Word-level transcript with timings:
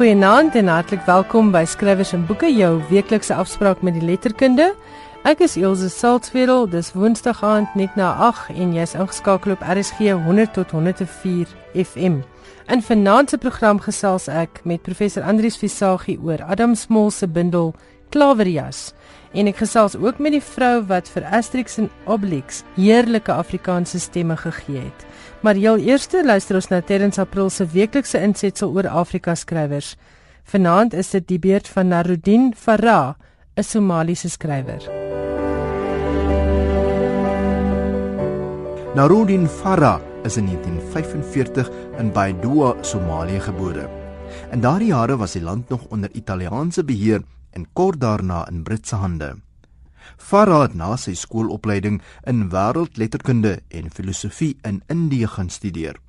Goeienaand 0.00 0.54
en 0.56 0.70
hartlik 0.72 1.02
welkom 1.04 1.50
by 1.52 1.60
Skrywers 1.68 2.14
en 2.16 2.22
Boeke, 2.24 2.48
jou 2.48 2.78
weeklikse 2.88 3.34
afspraak 3.36 3.82
met 3.84 3.98
die 3.98 4.06
letterkunde. 4.08 4.70
Ek 5.28 5.42
is 5.44 5.58
Elsje 5.60 5.90
Saltzwedel. 5.92 6.64
Dis 6.72 6.88
Woensdag 6.96 7.42
aand 7.44 7.74
net 7.76 7.98
na 8.00 8.14
8 8.30 8.48
en 8.54 8.72
jy's 8.72 8.94
ingeskakel 8.96 9.52
op 9.58 9.60
RSG 9.60 10.14
100 10.24 10.54
tot 10.56 10.72
104 10.72 11.52
FM. 11.84 12.16
In 12.72 12.84
vanaand 12.86 13.34
se 13.34 13.40
program 13.44 13.82
gesels 13.84 14.30
ek 14.32 14.62
met 14.64 14.80
professor 14.88 15.20
Andrius 15.28 15.60
Visagie 15.60 16.16
oor 16.24 16.40
Adam 16.48 16.72
Smol 16.72 17.12
se 17.12 17.28
bundel 17.28 17.74
Klaverjas. 18.08 18.94
En 19.36 19.52
ek 19.52 19.60
gesels 19.60 20.00
ook 20.00 20.16
met 20.16 20.32
die 20.32 20.46
vrou 20.54 20.78
wat 20.88 21.12
vir 21.12 21.28
Asterix 21.28 21.76
en 21.76 21.92
Obelix 22.08 22.64
heerlike 22.80 23.36
Afrikaanse 23.36 24.00
stemme 24.00 24.40
gegee 24.48 24.80
het. 24.80 25.09
Maar 25.40 25.54
heel 25.54 25.78
eerste 25.78 26.20
luister 26.24 26.54
ons 26.54 26.68
na 26.68 26.82
Terrence 26.84 27.20
April 27.20 27.48
se 27.48 27.64
weeklikse 27.66 28.20
insetsel 28.20 28.74
oor 28.76 28.88
Afrika 28.88 29.34
skrywers. 29.34 29.94
Vanaand 30.44 30.92
is 30.92 31.10
dit 31.14 31.26
die 31.28 31.38
beurt 31.38 31.68
van 31.68 31.88
Narudin 31.88 32.52
Farah, 32.56 33.14
'n 33.56 33.62
Somaliese 33.62 34.28
skrywer. 34.28 34.82
Narudin 38.94 39.48
Farah 39.48 40.00
is 40.24 40.36
in 40.36 40.44
1945 40.44 41.70
in 41.98 42.12
Baidoa, 42.12 42.74
Somalië 42.80 43.40
gebore. 43.40 43.88
In 44.52 44.60
daardie 44.60 44.92
jare 44.92 45.16
was 45.16 45.32
die 45.32 45.42
land 45.42 45.68
nog 45.68 45.86
onder 45.88 46.10
Italiaanse 46.12 46.84
beheer 46.84 47.22
en 47.50 47.66
kort 47.72 48.00
daarna 48.00 48.48
in 48.48 48.62
Britse 48.62 48.96
hande. 48.96 49.36
Farah 50.16 50.62
het 50.62 50.74
na 50.74 50.96
sy 50.96 51.14
skoolopleiding 51.14 52.00
in 52.26 52.48
wêreldletterkunde 52.50 53.60
en 53.68 53.90
filosofie 53.90 54.56
in 54.66 54.82
Indië 54.88 55.26
gaan 55.26 55.50
studeer. 55.50 56.00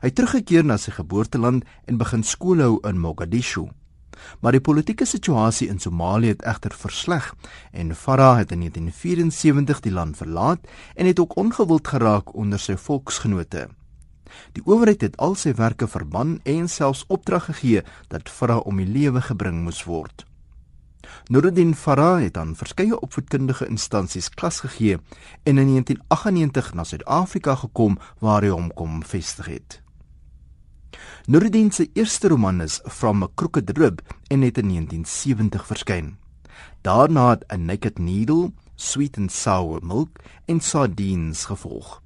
Hy 0.00 0.10
het 0.10 0.14
teruggekeer 0.14 0.64
na 0.64 0.76
sy 0.78 0.94
geboorteland 0.94 1.64
en 1.86 1.98
begin 1.98 2.22
skool 2.22 2.62
hou 2.62 2.74
in 2.88 3.00
Mogadishu. 3.02 3.68
Maar 4.40 4.58
die 4.58 4.62
politieke 4.64 5.06
situasie 5.06 5.68
in 5.70 5.78
Somalië 5.78 6.34
het 6.34 6.44
egter 6.46 6.74
versleg 6.74 7.32
en 7.72 7.94
Farah 7.94 8.36
het 8.38 8.52
in 8.52 8.66
1974 8.66 9.80
die 9.86 9.92
land 9.92 10.16
verlaat 10.16 10.66
en 10.94 11.06
het 11.06 11.20
ook 11.20 11.36
ongewild 11.36 11.88
geraak 11.88 12.34
onder 12.34 12.58
sy 12.58 12.76
volksgenote. 12.76 13.68
Die 14.52 14.62
owerheid 14.66 15.00
het 15.00 15.16
al 15.16 15.34
sy 15.34 15.54
werke 15.56 15.88
verban 15.88 16.38
en 16.44 16.68
selfs 16.68 17.04
opdrag 17.08 17.48
gegee 17.50 17.84
dat 18.12 18.28
Farah 18.28 18.66
om 18.66 18.76
die 18.76 18.86
lewe 18.86 19.22
gebring 19.24 19.62
moes 19.64 19.84
word. 19.88 20.27
Nuruddin 21.28 21.74
Farah 21.74 22.22
het 22.22 22.36
aan 22.36 22.56
verskeie 22.56 23.00
opvoedkundige 23.00 23.66
instansies 23.66 24.30
klas 24.30 24.60
gegee 24.60 24.96
en 25.42 25.58
in 25.58 25.66
1998 25.66 26.74
na 26.74 26.84
Suid-Afrika 26.84 27.54
gekom 27.54 27.98
waar 28.18 28.42
hy 28.42 28.48
hom 28.48 28.72
kom 28.74 29.02
vestig 29.04 29.46
het. 29.46 29.82
Nuruddin 31.26 31.70
se 31.70 31.90
eerste 31.92 32.28
roman 32.28 32.60
is 32.60 32.80
From 32.88 33.22
a 33.22 33.28
Crooked 33.34 33.78
Rib 33.78 34.00
en 34.28 34.40
het 34.40 34.58
in 34.58 34.68
1970 34.68 35.66
verskyn. 35.66 36.16
Daarna 36.80 37.30
het 37.30 37.52
A 37.52 37.56
Naked 37.56 37.98
Needle, 37.98 38.52
Sweet 38.74 39.18
and 39.18 39.32
Sour 39.32 39.84
Milk 39.84 40.18
en 40.44 40.60
Sardines 40.60 41.44
gevolg. 41.44 42.02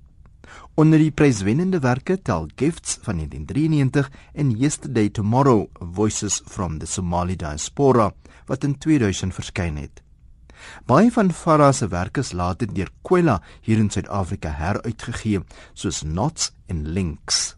Onder 0.74 0.98
die 0.98 1.10
pryswennende 1.12 1.82
werke 1.84 2.14
tel 2.22 2.46
Gifts 2.56 2.94
van 3.02 3.16
1993 3.16 4.10
en 4.32 4.50
Yesterday 4.50 5.08
Tomorrow 5.08 5.66
Voices 5.92 6.40
from 6.46 6.78
the 6.78 6.86
Somali 6.86 7.36
Diaspora 7.36 8.12
wat 8.46 8.64
in 8.64 8.78
2000 8.78 9.34
verskyn 9.34 9.76
het. 9.76 10.00
Baie 10.88 11.12
van 11.12 11.32
Farah 11.32 11.72
se 11.72 11.88
werke 11.88 12.20
is 12.20 12.32
later 12.32 12.72
deur 12.72 12.88
Kwela 13.02 13.42
hier 13.60 13.78
in 13.78 13.90
Suid-Afrika 13.90 14.48
heruitgegee, 14.56 15.42
soos 15.74 16.00
Knots 16.06 16.52
en 16.66 16.86
Links. 16.88 17.56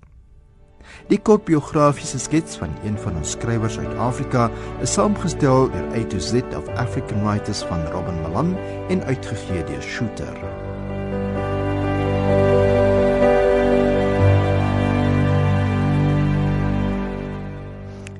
Die 1.08 1.20
kort 1.22 1.46
biografiese 1.46 2.18
skets 2.18 2.58
van 2.58 2.74
een 2.82 2.98
van 2.98 3.16
ons 3.20 3.36
skrywers 3.38 3.78
uit 3.78 3.94
Afrika 3.94 4.50
is 4.82 4.92
saamgestel 4.98 5.70
deur 5.70 5.88
A 5.94 6.04
to 6.10 6.18
Z 6.18 6.42
of 6.58 6.68
African 6.74 7.22
Writers 7.22 7.62
van 7.70 7.86
Robin 7.94 8.20
Malan 8.26 8.56
en 8.88 9.04
uitgegee 9.04 9.64
deur 9.70 9.82
Shooter. 9.82 10.53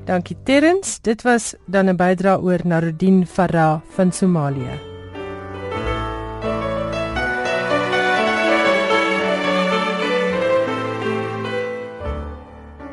Dankie 0.05 0.37
Terrens. 0.43 0.99
Dit 1.01 1.21
was 1.21 1.55
dan 1.65 1.89
'n 1.89 1.95
bydra 1.95 2.37
oor 2.37 2.59
Narudin 2.63 3.25
Farah 3.25 3.81
van 3.89 4.11
Somalië. 4.11 4.79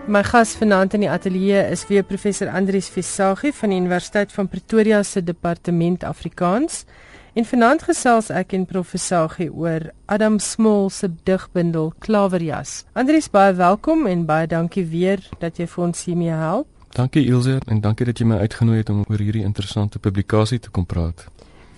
My 0.06 0.22
gas 0.22 0.54
vanaand 0.56 0.94
in 0.94 1.00
die 1.00 1.10
ateljee 1.10 1.70
is 1.70 1.86
weer 1.86 2.02
professor 2.02 2.48
Andrius 2.48 2.88
Visagie 2.88 3.52
van 3.52 3.68
die 3.68 3.78
Universiteit 3.78 4.32
van 4.32 4.48
Pretoria 4.48 5.02
se 5.02 5.24
departement 5.24 6.04
Afrikaans. 6.04 6.84
En 7.32 7.44
vanaand 7.44 7.82
gesels 7.82 8.30
ek 8.30 8.52
en 8.52 8.66
professor 8.66 9.36
oor 9.54 9.90
Adam 10.06 10.38
Small 10.38 10.88
se 10.90 11.08
digbundel 11.22 11.92
Klaverjas. 11.98 12.84
Andrius, 12.92 13.30
baie 13.30 13.52
welkom 13.52 14.06
en 14.06 14.26
baie 14.26 14.46
dankie 14.46 14.86
weer 14.86 15.28
dat 15.38 15.56
jy 15.56 15.66
vir 15.66 15.84
ons 15.84 16.04
hiermee 16.04 16.30
help. 16.30 16.81
Dankie 16.92 17.24
Ilse 17.26 17.60
en 17.66 17.80
dankie 17.80 18.04
dat 18.04 18.18
jy 18.20 18.26
my 18.28 18.36
uitgenooi 18.44 18.82
het 18.82 18.90
om 18.92 19.04
oor 19.08 19.20
hierdie 19.20 19.46
interessante 19.48 19.98
publikasie 19.98 20.58
te 20.60 20.70
kom 20.70 20.84
praat. 20.86 21.24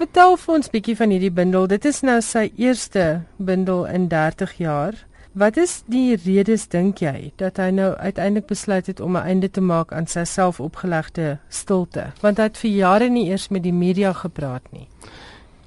Vertel 0.01 0.35
vir 0.43 0.55
ons 0.57 0.71
bietjie 0.73 0.97
van 0.99 1.13
hierdie 1.15 1.31
bundel. 1.31 1.69
Dit 1.71 1.85
is 1.87 2.01
nou 2.03 2.17
sy 2.23 2.49
eerste 2.59 3.23
bundel 3.39 3.85
in 3.87 4.09
30 4.11 4.57
jaar. 4.59 4.99
Wat 5.39 5.57
is 5.57 5.83
die 5.91 6.17
redes 6.25 6.67
dink 6.71 6.99
jy 7.03 7.31
dat 7.39 7.61
hy 7.63 7.71
nou 7.75 7.93
uiteindelik 7.95 8.51
besluit 8.51 8.91
het 8.91 9.01
om 9.01 9.17
'n 9.17 9.23
einde 9.23 9.51
te 9.51 9.61
maak 9.61 9.93
aan 9.93 10.07
sy 10.07 10.25
selfopgelegde 10.25 11.39
stilte? 11.49 12.11
Want 12.21 12.39
hy 12.39 12.45
het 12.51 12.59
vir 12.59 12.71
jare 12.71 13.09
nie 13.09 13.27
eers 13.31 13.49
met 13.49 13.63
die 13.63 13.73
media 13.73 14.13
gepraat 14.13 14.63
nie. 14.73 14.89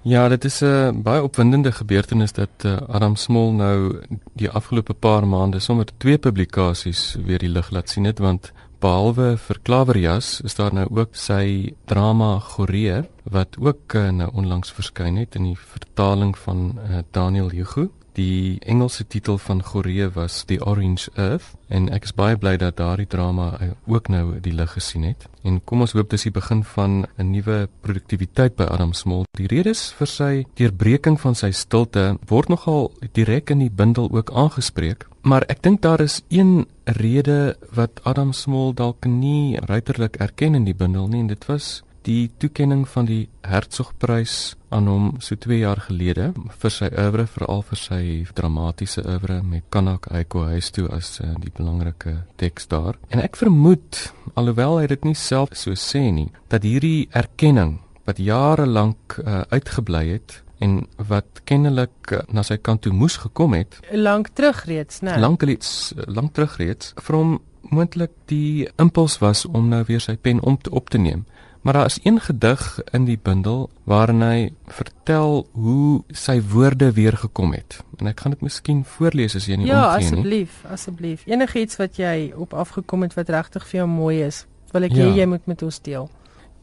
Ja, 0.02 0.28
dit 0.30 0.46
is 0.46 0.62
'n 0.62 1.02
baie 1.03 1.24
opwindende 1.24 1.72
gebeurtenis 1.72 2.31
dat 2.31 2.63
uh, 2.66 2.78
Adam 2.88 3.16
Smol 3.16 3.52
nou 3.53 3.96
die 4.34 4.50
afgelope 4.50 4.94
paar 4.94 5.28
maande 5.28 5.59
sommer 5.59 5.86
twee 5.97 6.18
publikasies 6.18 7.18
weer 7.25 7.40
die 7.40 7.50
lig 7.50 7.69
laat 7.69 7.90
sien 7.90 8.03
het 8.03 8.19
want 8.19 8.52
behalwe 8.79 9.35
vir 9.41 9.59
Klaverjas 9.65 10.39
is 10.45 10.55
daar 10.57 10.73
nou 10.73 10.85
ook 10.89 11.15
sy 11.17 11.73
drama 11.89 12.38
Goree 12.39 13.03
wat 13.31 13.57
ook 13.59 13.95
uh, 13.95 14.09
nou 14.11 14.29
onlangs 14.33 14.71
verskyn 14.71 15.17
het 15.17 15.35
in 15.35 15.49
die 15.51 15.57
vertaling 15.57 16.35
van 16.38 16.77
uh, 16.77 16.99
Daniel 17.11 17.49
Hugo. 17.49 17.89
Die 18.17 18.57
Engelse 18.65 19.05
titel 19.05 19.38
van 19.38 19.61
Goree 19.63 20.09
was 20.09 20.43
The 20.49 20.57
Orange 20.65 21.11
Earth 21.15 21.53
en 21.69 21.89
ek 21.93 22.07
is 22.09 22.15
baie 22.17 22.38
bly 22.38 22.55
dat 22.57 22.79
daardie 22.79 23.07
drama 23.09 23.51
uh, 23.61 23.71
ook 23.85 24.09
nou 24.13 24.39
die 24.41 24.53
lig 24.53 24.73
gesien 24.73 25.05
het. 25.05 25.27
En 25.44 25.59
kom 25.65 25.81
ons 25.85 25.94
hoop 25.97 26.09
dis 26.09 26.25
die 26.29 26.33
begin 26.33 26.63
van 26.63 27.05
'n 27.17 27.31
nuwe 27.31 27.67
produktiwiteit 27.81 28.55
by 28.55 28.69
Adam 28.69 28.94
Smol. 28.94 29.25
Die 29.38 29.47
redes 29.47 29.91
vir 29.97 30.07
sy 30.07 30.45
deurbreking 30.55 31.19
van 31.21 31.35
sy 31.35 31.51
stilte 31.51 32.17
word 32.27 32.49
nogal 32.49 32.91
direk 33.13 33.49
in 33.49 33.59
die 33.59 33.73
bundel 33.73 34.09
ook 34.11 34.31
aangespreek. 34.31 35.07
Maar 35.27 35.43
ek 35.51 35.59
dink 35.65 35.81
daar 35.83 35.99
is 35.99 36.21
een 36.31 36.68
rede 36.85 37.57
wat 37.75 38.00
Adam 38.07 38.29
Smol 38.31 38.71
dalk 38.74 39.03
nie 39.12 39.59
ruiterlik 39.59 40.15
erken 40.24 40.56
in 40.56 40.63
die 40.63 40.75
bundel 40.75 41.09
nie 41.12 41.19
en 41.19 41.27
dit 41.27 41.47
was 41.50 41.81
die 42.07 42.29
toekenning 42.39 42.85
van 42.88 43.09
die 43.09 43.25
Hertzogprys 43.44 44.56
aan 44.71 44.88
hom 44.88 45.09
so 45.19 45.35
2 45.35 45.59
jaar 45.59 45.81
gelede 45.89 46.29
vir 46.62 46.71
sy 46.71 46.88
oeuvre 46.94 47.27
veral 47.33 47.65
vir 47.68 47.81
sy 47.81 48.00
dramatiese 48.39 49.03
oeuvre 49.03 49.41
met 49.44 49.68
Kanak 49.75 50.07
Aiko 50.15 50.45
huis 50.47 50.71
toe 50.71 50.88
as 50.95 51.18
uh, 51.19 51.33
die 51.44 51.51
belangrike 51.51 52.21
teks 52.39 52.71
daar. 52.71 52.95
En 53.12 53.19
ek 53.19 53.35
vermoed 53.35 54.06
alhoewel 54.39 54.80
hy 54.80 54.88
dit 54.95 55.12
nie 55.12 55.18
self 55.27 55.59
so 55.59 55.75
sê 55.75 56.07
nie 56.07 56.30
dat 56.47 56.63
hierdie 56.63 57.09
erkenning 57.12 57.81
wat 58.07 58.23
jare 58.23 58.63
lank 58.63 59.19
uh, 59.19 59.44
uitgebly 59.51 60.06
het 60.13 60.39
en 60.59 60.80
wat 61.09 61.44
kennelik 61.44 62.12
uh, 62.12 62.24
na 62.33 62.44
sy 62.44 62.57
kant 62.57 62.81
toe 62.81 62.94
moes 62.94 63.18
gekom 63.18 63.54
het 63.57 63.80
lank 63.92 64.33
terug 64.33 64.63
reeds 64.65 65.04
nê 65.06 65.18
lank 65.21 65.44
reeds 65.44 65.94
lank 66.07 66.33
terug 66.33 66.57
reeds 66.62 66.94
hom 67.12 67.38
moontlik 67.69 68.12
die 68.31 68.68
impuls 68.75 69.18
was 69.19 69.45
om 69.45 69.68
nou 69.71 69.83
weer 69.88 70.01
sy 70.04 70.15
pen 70.15 70.42
om 70.42 70.57
te 70.62 70.71
op 70.71 70.89
te 70.89 70.98
neem. 70.98 71.25
Maar 71.62 71.74
daar 71.74 71.86
is 71.86 72.00
een 72.04 72.19
gedig 72.19 72.80
in 72.92 73.06
die 73.06 73.19
bundel 73.24 73.69
waarin 73.83 74.21
hy 74.21 74.51
vertel 74.71 75.48
hoe 75.51 76.04
sy 76.07 76.38
woorde 76.42 76.92
weer 76.94 77.18
gekom 77.18 77.51
het. 77.54 77.81
En 78.00 78.07
ek 78.07 78.19
gaan 78.24 78.36
dit 78.38 78.45
miskien 78.45 78.83
voorlees 78.86 79.36
as 79.36 79.50
jy 79.50 79.57
nie 79.59 79.68
ja, 79.68 79.81
omgee 79.83 79.98
nie. 79.98 80.06
ja 80.06 80.18
asseblief 80.18 80.62
asseblief. 80.71 81.25
Enigiets 81.27 81.75
wat 81.81 82.00
jy 82.00 82.31
op 82.36 82.54
afgekom 82.54 83.04
het 83.04 83.18
wat 83.18 83.33
regtig 83.33 83.68
vir 83.68 83.81
jou 83.81 83.89
mooi 83.89 84.21
is 84.27 84.45
wil 84.71 84.83
ek 84.83 84.95
ja. 84.95 85.07
hê 85.07 85.24
jy 85.24 85.27
moet 85.27 85.45
met 85.48 85.63
ons 85.63 85.81
deel. 85.81 86.09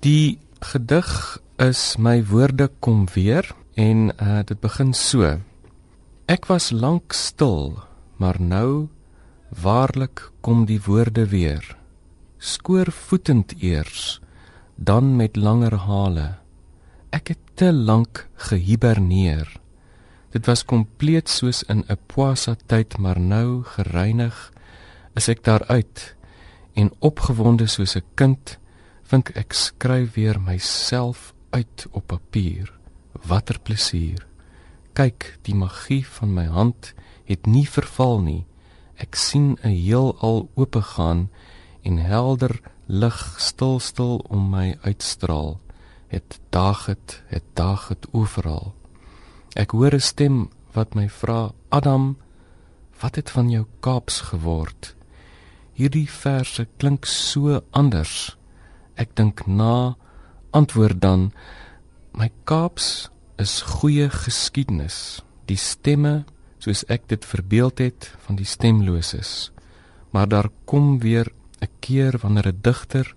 Die 0.05 0.39
gedig 0.61 1.11
is 1.61 1.83
my 1.99 2.19
woorde 2.25 2.71
kom 2.81 3.07
weer 3.15 3.49
En 3.75 4.13
uh 4.23 4.43
dit 4.47 4.61
begin 4.61 4.93
so. 4.95 5.41
Ek 6.31 6.47
was 6.47 6.71
lank 6.71 7.13
stil, 7.13 7.75
maar 8.23 8.39
nou 8.39 8.89
waarlik 9.51 10.31
kom 10.41 10.63
die 10.67 10.79
woorde 10.87 11.27
weer. 11.29 11.77
Skoorvoetend 12.39 13.55
eers, 13.59 14.21
dan 14.77 15.17
met 15.17 15.37
langer 15.37 15.75
hale. 15.89 16.29
Ek 17.11 17.35
het 17.35 17.43
te 17.55 17.73
lank 17.73 18.29
gehiberneer. 18.47 19.51
Dit 20.31 20.47
was 20.47 20.65
kompleet 20.65 21.29
soos 21.29 21.63
in 21.63 21.83
'n 21.89 21.99
poisa 22.07 22.57
tyd, 22.67 22.99
maar 22.99 23.21
nou 23.21 23.63
gereinig 23.63 24.53
is 25.15 25.29
ek 25.29 25.45
daaruit 25.45 26.15
en 26.75 26.91
opgewonde 26.99 27.67
soos 27.67 27.97
'n 27.97 28.07
kind 28.15 28.59
vind 29.03 29.37
ek 29.37 29.53
skryf 29.53 30.15
weer 30.15 30.41
myself 30.41 31.35
uit 31.51 31.87
op 31.91 32.07
papier. 32.07 32.73
Watter 33.23 33.59
plesier. 33.59 34.27
Kyk, 34.93 35.39
die 35.43 35.55
magie 35.55 36.05
van 36.07 36.35
my 36.35 36.47
hand 36.47 36.95
het 37.25 37.47
nie 37.47 37.67
verval 37.67 38.21
nie. 38.21 38.45
Ek 38.97 39.15
sien 39.15 39.59
'n 39.63 39.75
heelal 39.75 40.49
oopgaan 40.55 41.31
en 41.83 41.99
helder 41.99 42.61
lig 42.87 43.35
stil 43.39 43.81
stil 43.81 44.25
om 44.29 44.51
my 44.51 44.79
uitstraal. 44.83 45.61
Het 46.09 46.41
dag 46.51 46.87
het, 46.87 47.23
het 47.27 47.45
dag 47.55 47.89
het 47.89 48.07
oral. 48.13 48.75
Ek 49.55 49.71
hoor 49.71 49.95
'n 49.95 50.01
stem 50.01 50.51
wat 50.73 50.95
my 50.95 51.09
vra: 51.09 51.53
"Adam, 51.69 52.17
wat 53.01 53.15
het 53.17 53.31
van 53.31 53.51
jou 53.51 53.67
Kaaps 53.81 54.21
geword?" 54.21 54.95
Hierdie 55.73 56.11
verse 56.11 56.69
klink 56.77 57.05
so 57.05 57.61
anders. 57.71 58.37
Ek 58.95 59.17
dink 59.17 59.47
na, 59.47 59.97
antwoord 60.51 61.01
dan: 61.01 61.33
"My 62.15 62.31
Kaaps 62.45 63.11
is 63.37 63.63
goeie 63.63 64.11
geskiedenis. 64.11 65.23
Die 65.51 65.57
stemme 65.57 66.25
soos 66.59 66.85
ek 66.87 67.09
dit 67.11 67.25
verbeeld 67.25 67.79
het 67.79 68.15
van 68.27 68.37
die 68.39 68.47
stemloses. 68.47 69.51
Maar 70.11 70.29
daar 70.29 70.49
kom 70.65 70.99
weer 70.99 71.33
'n 71.61 71.69
keer 71.81 72.19
wanneer 72.23 72.49
'n 72.49 72.59
digter 72.61 73.15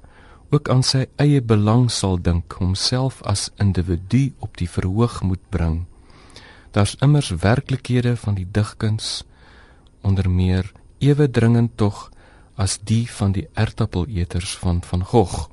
ook 0.50 0.70
aan 0.70 0.84
sy 0.84 1.06
eie 1.16 1.42
belang 1.42 1.92
sal 1.92 2.22
dink, 2.22 2.54
homself 2.54 3.22
as 3.22 3.52
individu 3.56 4.34
op 4.40 4.58
die 4.58 4.70
verhoog 4.70 5.22
moet 5.22 5.50
bring. 5.50 5.86
Daar's 6.72 6.96
immers 7.00 7.30
werklikhede 7.30 8.16
van 8.18 8.36
die 8.36 8.48
digkuns 8.52 9.24
onder 10.02 10.30
meer 10.30 10.72
ewe 10.98 11.30
dringend 11.30 11.78
tog 11.78 12.10
as 12.56 12.80
die 12.84 13.12
van 13.12 13.32
die 13.32 13.48
ertappeleters 13.54 14.58
van 14.58 14.82
van 14.84 15.04
Gogh. 15.04 15.50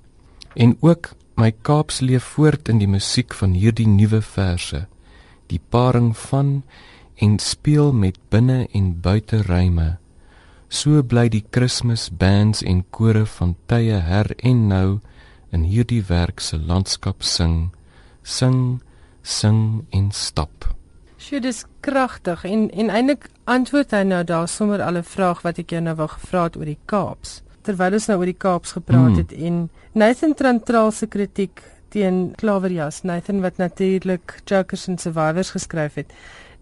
En 0.55 0.76
ook 0.81 1.11
my 1.37 1.51
Kaaps 1.63 2.01
leef 2.01 2.25
voort 2.37 2.69
in 2.69 2.79
die 2.79 2.89
musiek 2.91 3.35
van 3.35 3.55
hierdie 3.59 3.89
nuwe 3.91 4.21
verse, 4.23 4.85
die 5.51 5.61
paring 5.71 6.13
van 6.17 6.63
en 7.23 7.39
speel 7.39 7.93
met 7.93 8.19
binne 8.31 8.67
en 8.73 8.93
buite 9.01 9.43
ryme. 9.49 9.97
So 10.69 11.03
bly 11.03 11.29
die 11.31 11.45
Kersfees 11.55 12.09
bands 12.11 12.63
en 12.63 12.85
kore 12.91 13.27
van 13.27 13.55
tye 13.71 14.01
her 14.03 14.31
en 14.43 14.67
nou 14.71 14.89
in 15.55 15.67
hierdie 15.71 16.03
werk 16.09 16.41
se 16.43 16.59
landskap 16.59 17.23
sing, 17.23 17.71
sing, 18.23 18.81
sing 19.23 19.85
en 19.95 20.11
stap. 20.11 20.71
Sjoe, 21.19 21.41
dis 21.41 21.65
kragtig 21.81 22.45
en 22.45 22.67
en 22.75 22.91
eintlik 22.91 23.29
antwoord 23.49 23.95
hy 23.95 24.03
nou 24.09 24.25
daar 24.25 24.49
sommer 24.49 24.83
al 24.83 24.99
'n 24.99 25.07
vraag 25.15 25.43
wat 25.43 25.59
ek 25.59 25.71
jou 25.71 25.81
nou 25.81 25.95
wou 25.95 26.09
gevra 26.09 26.43
het 26.45 26.57
oor 26.57 26.69
die 26.69 26.83
Kaaps. 26.87 27.43
Terwyl 27.64 27.96
ons 27.96 28.08
nou 28.11 28.19
oor 28.20 28.28
die 28.28 28.37
Kaaps 28.37 28.75
gepraat 28.76 29.14
hmm. 29.14 29.20
het 29.22 29.32
en 29.32 29.61
Nathan 29.96 30.34
Trantraal 30.37 30.93
se 30.93 31.08
kritiek 31.08 31.62
teen 31.94 32.32
Klaverjas, 32.37 33.02
Nathan 33.06 33.40
wat 33.40 33.56
natuurlik 33.62 34.40
Jokers 34.44 34.88
and 34.88 35.00
Survivors 35.00 35.55
geskryf 35.55 35.94
het. 36.00 36.12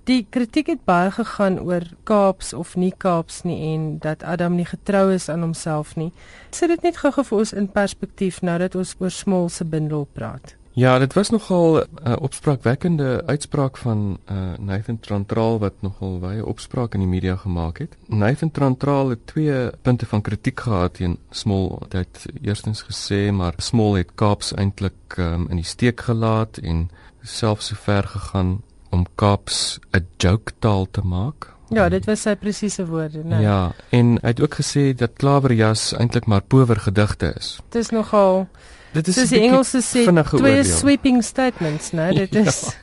Die 0.05 0.27
kritiek 0.35 0.67
het 0.67 0.81
baie 0.85 1.11
gegaan 1.15 1.61
oor 1.63 1.87
Kaaps 2.05 2.53
of 2.53 2.75
nie 2.77 2.93
Kaaps 2.99 3.43
nie 3.47 3.59
en 3.75 3.99
dat 4.03 4.23
Adam 4.23 4.57
nie 4.59 4.67
getrou 4.67 5.13
is 5.15 5.29
aan 5.31 5.47
homself 5.47 5.95
nie. 5.97 6.11
Sit 6.51 6.75
dit 6.75 6.83
net 6.83 6.99
gou-gou 7.03 7.25
vir 7.29 7.39
ons 7.45 7.55
in 7.55 7.71
perspektief 7.71 8.43
nou 8.43 8.59
dat 8.59 8.75
ons 8.75 8.97
oor 8.99 9.15
Smol 9.15 9.49
se 9.49 9.65
bindel 9.65 10.09
praat. 10.13 10.57
Ja, 10.75 10.99
dit 10.99 11.13
was 11.13 11.31
nogal 11.31 11.77
'n 11.77 12.09
uh, 12.09 12.13
opspraakwekkende 12.21 13.23
uitspraak 13.27 13.77
van 13.77 14.19
uh, 14.33 14.37
Nathan 14.59 15.01
Trantral 15.01 15.59
wat 15.59 15.73
nogal 15.81 16.19
baie 16.19 16.47
opspraak 16.47 16.95
in 16.95 17.01
die 17.01 17.09
media 17.09 17.37
gemaak 17.37 17.79
het. 17.79 17.97
Nathan 18.07 18.51
Trantral 18.51 19.09
het 19.09 19.27
twee 19.27 19.71
punte 19.83 20.07
van 20.07 20.21
kritiek 20.21 20.61
gehad 20.61 20.95
teen 20.95 21.19
Smol. 21.31 21.83
Hy 21.91 21.99
het 21.99 22.27
eerstens 22.43 22.83
gesê 22.83 23.33
maar 23.33 23.55
Smol 23.57 23.95
het 23.95 24.15
Kaaps 24.15 24.55
eintlik 24.55 25.17
um, 25.19 25.47
in 25.49 25.57
die 25.57 25.65
steek 25.65 26.01
gelaat 26.01 26.57
en 26.59 26.91
selfs 27.23 27.67
so 27.67 27.75
ver 27.75 28.03
gegaan 28.03 28.63
om 28.91 29.07
Kaaps 29.15 29.79
'n 29.93 30.07
joke 30.17 30.53
taal 30.59 30.87
te 30.91 31.01
maak. 31.05 31.53
Ja, 31.69 31.89
dit 31.89 32.05
was 32.05 32.21
sy 32.23 32.35
presiese 32.37 32.87
woorde, 32.87 33.23
né? 33.25 33.41
Ja, 33.41 33.73
en 33.89 34.19
hy 34.21 34.29
het 34.29 34.41
ook 34.41 34.55
gesê 34.61 34.93
dat 34.95 35.17
Klaverjas 35.17 35.93
eintlik 35.97 36.27
maar 36.27 36.43
power 36.43 36.77
gedigte 36.77 37.33
is. 37.37 37.61
Dit 37.69 37.83
is 37.83 37.91
nogal 37.91 38.49
Dit 38.93 39.09
is 39.09 39.31
die 39.31 39.41
Engelse 39.41 39.81
sê 39.85 40.05
twee 40.37 40.63
sweeping 40.69 41.23
statements, 41.25 41.93
né? 41.97 42.13
Dit 42.23 42.35
is 42.35 42.63
ja. 42.67 42.79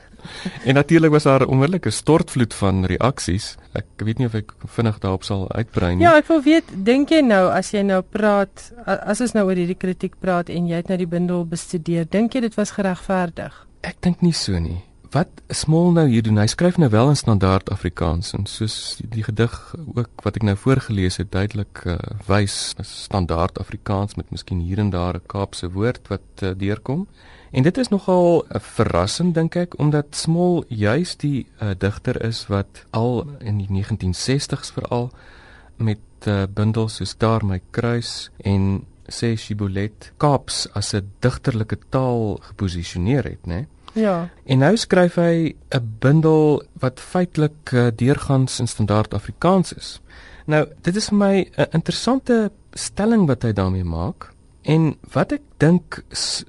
En 0.64 0.74
natuurlik 0.74 1.10
was 1.10 1.22
daar 1.22 1.40
'n 1.40 1.48
onmiddellike 1.48 1.90
stortvloed 1.90 2.54
van 2.54 2.84
reaksies. 2.84 3.56
Ek 3.72 3.84
weet 3.96 4.18
nie 4.18 4.26
of 4.26 4.34
ek 4.34 4.52
vinnig 4.66 4.98
daarop 4.98 5.24
sal 5.24 5.52
uitbrei 5.52 5.94
nie. 5.94 6.04
Ja, 6.04 6.16
ek 6.16 6.26
wil 6.26 6.42
weet, 6.42 6.64
dink 6.74 7.08
jy 7.08 7.20
nou 7.20 7.50
as 7.50 7.70
jy 7.70 7.82
nou 7.82 8.02
praat, 8.02 8.72
as 8.84 9.20
ons 9.20 9.32
nou 9.32 9.46
oor 9.46 9.56
hierdie 9.56 9.78
kritiek 9.78 10.14
praat 10.20 10.48
en 10.48 10.66
jy 10.66 10.76
het 10.76 10.88
nou 10.88 10.98
die 10.98 11.06
bundel 11.06 11.46
bestudeer, 11.46 12.06
dink 12.10 12.34
jy 12.34 12.40
dit 12.40 12.54
was 12.54 12.70
geregverdig? 12.70 13.66
Ek 13.80 13.96
dink 14.00 14.20
nie 14.20 14.32
so 14.32 14.58
nie 14.58 14.89
wat 15.10 15.28
Smol 15.50 15.90
nou 15.92 16.04
hier 16.06 16.22
doen, 16.22 16.38
hy 16.38 16.46
skryf 16.50 16.76
nou 16.78 16.88
wel 16.90 17.08
in 17.10 17.18
standaard 17.18 17.70
Afrikaans 17.74 18.30
en 18.36 18.44
soos 18.46 19.00
die 19.02 19.24
gedig 19.26 19.54
ook 19.96 20.22
wat 20.22 20.38
ek 20.38 20.44
nou 20.46 20.54
voorgeles 20.58 21.18
het 21.18 21.32
duidelik 21.34 21.82
uh, 21.82 21.96
wys 22.28 22.76
standaard 22.86 23.58
Afrikaans 23.58 24.14
met 24.14 24.30
miskien 24.30 24.60
hier 24.62 24.78
en 24.78 24.92
daar 24.94 25.18
'n 25.18 25.26
Kaapse 25.26 25.70
woord 25.70 26.08
wat 26.08 26.42
uh, 26.42 26.52
deurkom. 26.56 27.08
En 27.50 27.62
dit 27.62 27.78
is 27.78 27.88
nogal 27.88 28.44
uh, 28.44 28.60
verrassing 28.60 29.34
dink 29.34 29.56
ek 29.56 29.74
omdat 29.78 30.14
Smol 30.14 30.64
juis 30.68 31.16
die 31.16 31.46
uh, 31.58 31.74
digter 31.78 32.22
is 32.24 32.46
wat 32.46 32.86
al 32.90 33.26
in 33.40 33.58
die 33.58 33.68
1960s 33.68 34.70
veral 34.72 35.10
met 35.76 35.98
uh, 36.26 36.44
bundels 36.46 36.96
soos 36.96 37.16
Daar 37.18 37.44
my 37.44 37.60
kruis 37.70 38.30
en 38.38 38.86
sê 39.08 39.34
Shibolet 39.36 40.12
Kaaps 40.16 40.68
as 40.72 40.94
'n 40.94 41.10
digterlike 41.18 41.78
taal 41.88 42.38
geposisioneer 42.42 43.24
het, 43.24 43.46
né? 43.46 43.54
Nee? 43.54 43.66
Ja. 43.92 44.30
En 44.44 44.58
nou 44.58 44.76
skryf 44.76 45.14
hy 45.14 45.54
'n 45.74 45.96
bundel 45.98 46.62
wat 46.78 47.00
feitelik 47.00 47.72
uh, 47.72 47.88
deurgangs 47.94 48.60
in 48.60 48.66
standaard 48.66 49.14
Afrikaans 49.14 49.72
is. 49.72 50.00
Nou, 50.46 50.68
dit 50.82 50.96
is 50.96 51.08
vir 51.08 51.18
my 51.18 51.50
'n 51.56 51.66
interessante 51.70 52.50
stelling 52.72 53.26
wat 53.26 53.42
hy 53.42 53.52
daarmee 53.52 53.84
maak. 53.84 54.32
En 54.62 54.96
wat 55.12 55.32
ek 55.32 55.42
dink 55.56 56.02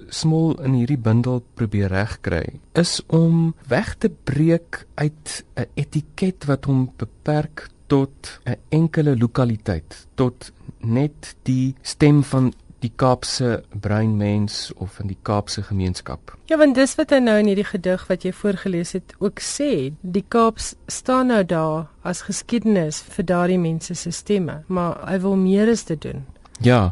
smol 0.09 0.59
in 0.61 0.73
hierdie 0.73 0.99
bundel 0.99 1.43
probeer 1.55 1.87
regkry 1.87 2.59
is 2.73 2.99
om 3.07 3.53
weg 3.67 3.95
te 3.97 4.09
breek 4.09 4.85
uit 4.95 5.45
'n 5.55 5.65
etiket 5.73 6.45
wat 6.45 6.65
hom 6.65 6.91
beperk 6.97 7.69
tot 7.87 8.39
'n 8.45 8.55
enkele 8.69 9.17
lokaliteit, 9.17 10.07
tot 10.15 10.51
net 10.79 11.35
die 11.43 11.75
stem 11.81 12.23
van 12.23 12.53
die 12.81 12.91
Kaapse 12.95 13.63
breinmens 13.69 14.73
of 14.75 14.99
in 14.99 15.07
die 15.07 15.17
Kaapse 15.21 15.63
gemeenskap. 15.63 16.33
Ja, 16.49 16.57
want 16.57 16.75
dis 16.75 16.95
wat 16.97 17.13
hy 17.13 17.21
nou 17.21 17.37
in 17.39 17.49
hierdie 17.51 17.67
gedig 17.67 18.07
wat 18.09 18.25
jy 18.25 18.33
voorgeles 18.33 18.95
het 18.97 19.13
ook 19.19 19.41
sê, 19.45 19.91
die 20.01 20.25
Kaaps 20.27 20.73
staan 20.89 21.29
nou 21.33 21.43
daar 21.45 21.89
as 22.01 22.23
geskiedenis 22.25 23.01
vir 23.15 23.27
daardie 23.29 23.59
mense 23.61 23.95
se 23.95 24.11
stemme, 24.11 24.61
maar 24.67 24.97
hy 25.05 25.19
wil 25.21 25.37
meer 25.37 25.69
as 25.69 25.85
dit 25.89 26.01
doen. 26.01 26.25
Ja. 26.61 26.91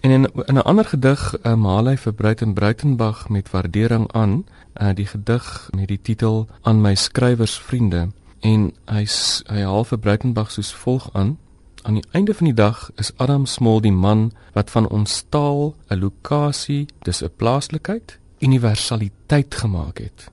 En 0.00 0.10
in 0.10 0.24
in 0.46 0.54
'n 0.54 0.64
ander 0.64 0.84
gedig, 0.84 1.34
uh, 1.42 1.54
maal 1.54 1.86
hy 1.86 1.96
vir 1.96 2.12
Bruiten 2.12 2.54
Bruitenberg 2.54 3.28
met 3.28 3.50
waardering 3.50 4.12
aan, 4.12 4.44
uh, 4.80 4.94
die 4.94 5.06
gedig 5.06 5.68
met 5.76 5.88
die 5.88 6.00
titel 6.02 6.46
aan 6.62 6.80
my 6.80 6.94
skrywersvriende 6.94 8.08
en 8.40 8.72
hy 8.84 9.06
hy 9.46 9.62
haal 9.62 9.84
vir 9.84 9.98
Bruitenberg 9.98 10.50
soos 10.50 10.74
volg 10.74 11.08
aan 11.12 11.38
aan 11.86 11.94
die 11.94 12.08
einde 12.10 12.34
van 12.34 12.48
die 12.50 12.54
dag 12.54 12.90
is 12.98 13.12
Adam 13.16 13.44
Smol 13.46 13.80
die 13.80 13.94
man 13.94 14.32
wat 14.56 14.70
van 14.74 14.88
ons 14.88 15.24
taal 15.30 15.74
'n 15.88 15.98
lokasie, 15.98 16.86
dis 17.06 17.22
'n 17.22 17.30
plaaslikheid, 17.36 18.18
universaliteit 18.38 19.54
gemaak 19.54 19.98
het. 19.98 20.30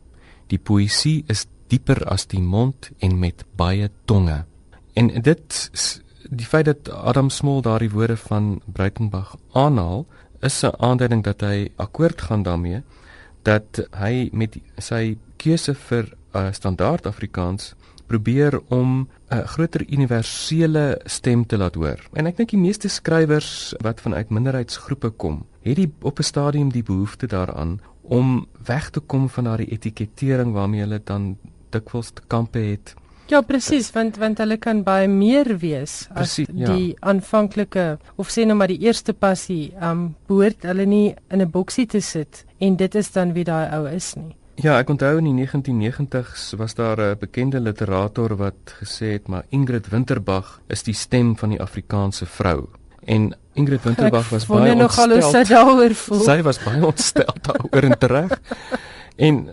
Die 0.47 0.57
poësie 0.57 1.23
is 1.27 1.45
dieper 1.67 2.05
as 2.05 2.25
die 2.25 2.41
mond 2.41 2.89
en 2.99 3.19
met 3.19 3.45
baie 3.55 3.89
tonge. 4.05 4.45
En 4.93 5.07
dit 5.21 5.69
die 6.29 6.45
feit 6.45 6.65
dat 6.65 6.89
Adam 6.89 7.29
Smol 7.29 7.61
daardie 7.61 7.91
woorde 7.91 8.17
van 8.17 8.61
Breitenberg 8.65 9.35
aanhaal, 9.51 10.05
is 10.41 10.63
'n 10.63 10.75
aanduiding 10.77 11.23
dat 11.23 11.41
hy 11.41 11.71
akkoord 11.75 12.21
gaan 12.21 12.43
daarmee 12.43 12.81
dat 13.43 13.87
hy 13.91 14.29
met 14.31 14.57
sy 14.77 15.17
keuse 15.37 15.75
vir 15.75 16.13
uh, 16.35 16.51
standaard 16.51 17.05
Afrikaans 17.05 17.73
probeer 18.13 18.61
om 18.69 19.07
'n 19.29 19.47
groter 19.53 19.81
universele 19.89 21.01
stem 21.05 21.45
te 21.45 21.57
laat 21.57 21.75
hoor. 21.75 21.99
En 22.13 22.25
ek 22.25 22.37
dink 22.37 22.49
die 22.49 22.59
meeste 22.59 22.87
skrywers 22.87 23.73
wat 23.81 24.01
vanuit 24.01 24.29
minderheidsgroepe 24.29 25.09
kom, 25.09 25.45
het 25.61 25.75
die 25.75 25.91
op 26.01 26.19
'n 26.19 26.23
stadium 26.23 26.69
die 26.69 26.83
behoefte 26.83 27.27
daaraan 27.27 27.79
om 28.01 28.45
weg 28.65 28.89
te 28.89 28.99
kom 28.99 29.29
van 29.29 29.43
daardie 29.43 29.71
etikettering 29.71 30.53
waarmee 30.53 30.79
hulle 30.79 31.01
dan 31.03 31.37
dikwels 31.69 32.11
te 32.11 32.21
kampe 32.27 32.59
het. 32.59 32.93
Ja, 33.27 33.41
presies, 33.41 33.91
want 33.91 34.17
want 34.17 34.37
hulle 34.37 34.57
kan 34.57 34.83
baie 34.83 35.07
meer 35.07 35.57
wees 35.57 36.07
as 36.09 36.13
precies, 36.13 36.47
ja. 36.53 36.75
die 36.75 36.95
aanvanklike 36.99 37.97
of 38.15 38.29
sê 38.29 38.45
nou 38.45 38.57
maar 38.57 38.67
die 38.67 38.83
eerste 38.83 39.13
passie, 39.13 39.73
um 39.81 40.15
behoort 40.27 40.63
hulle 40.63 40.85
nie 40.85 41.15
in 41.29 41.41
'n 41.41 41.49
boksie 41.49 41.85
te 41.85 42.01
sit 42.01 42.45
en 42.59 42.75
dit 42.75 42.95
is 42.95 43.11
dan 43.11 43.33
wie 43.33 43.43
daai 43.43 43.71
ou 43.71 43.87
is 43.89 44.13
nie. 44.15 44.35
Ja, 44.61 44.75
ek 44.77 44.89
onthou 44.93 45.17
in 45.17 45.25
die 45.25 45.47
1990s 45.47 46.53
was 46.59 46.75
daar 46.77 46.99
'n 47.01 47.17
bekende 47.19 47.59
literator 47.59 48.35
wat 48.37 48.75
gesê 48.81 49.17
het 49.17 49.27
maar 49.27 49.45
Ingrid 49.49 49.89
Winterbag 49.89 50.59
is 50.67 50.83
die 50.83 50.93
stem 50.93 51.37
van 51.37 51.49
die 51.49 51.61
Afrikaanse 51.61 52.25
vrou. 52.25 52.69
En 53.05 53.35
Ingrid 53.53 53.83
Winterbach 53.83 54.29
was 54.29 54.45
baie 54.45 54.71
ontstel. 54.75 55.21
Sy 56.23 56.41
was 56.41 56.59
baie 56.63 56.85
ontstel 56.85 57.35
daaroor 57.41 57.83
en 57.83 57.95
reg. 57.99 58.39
En 59.15 59.43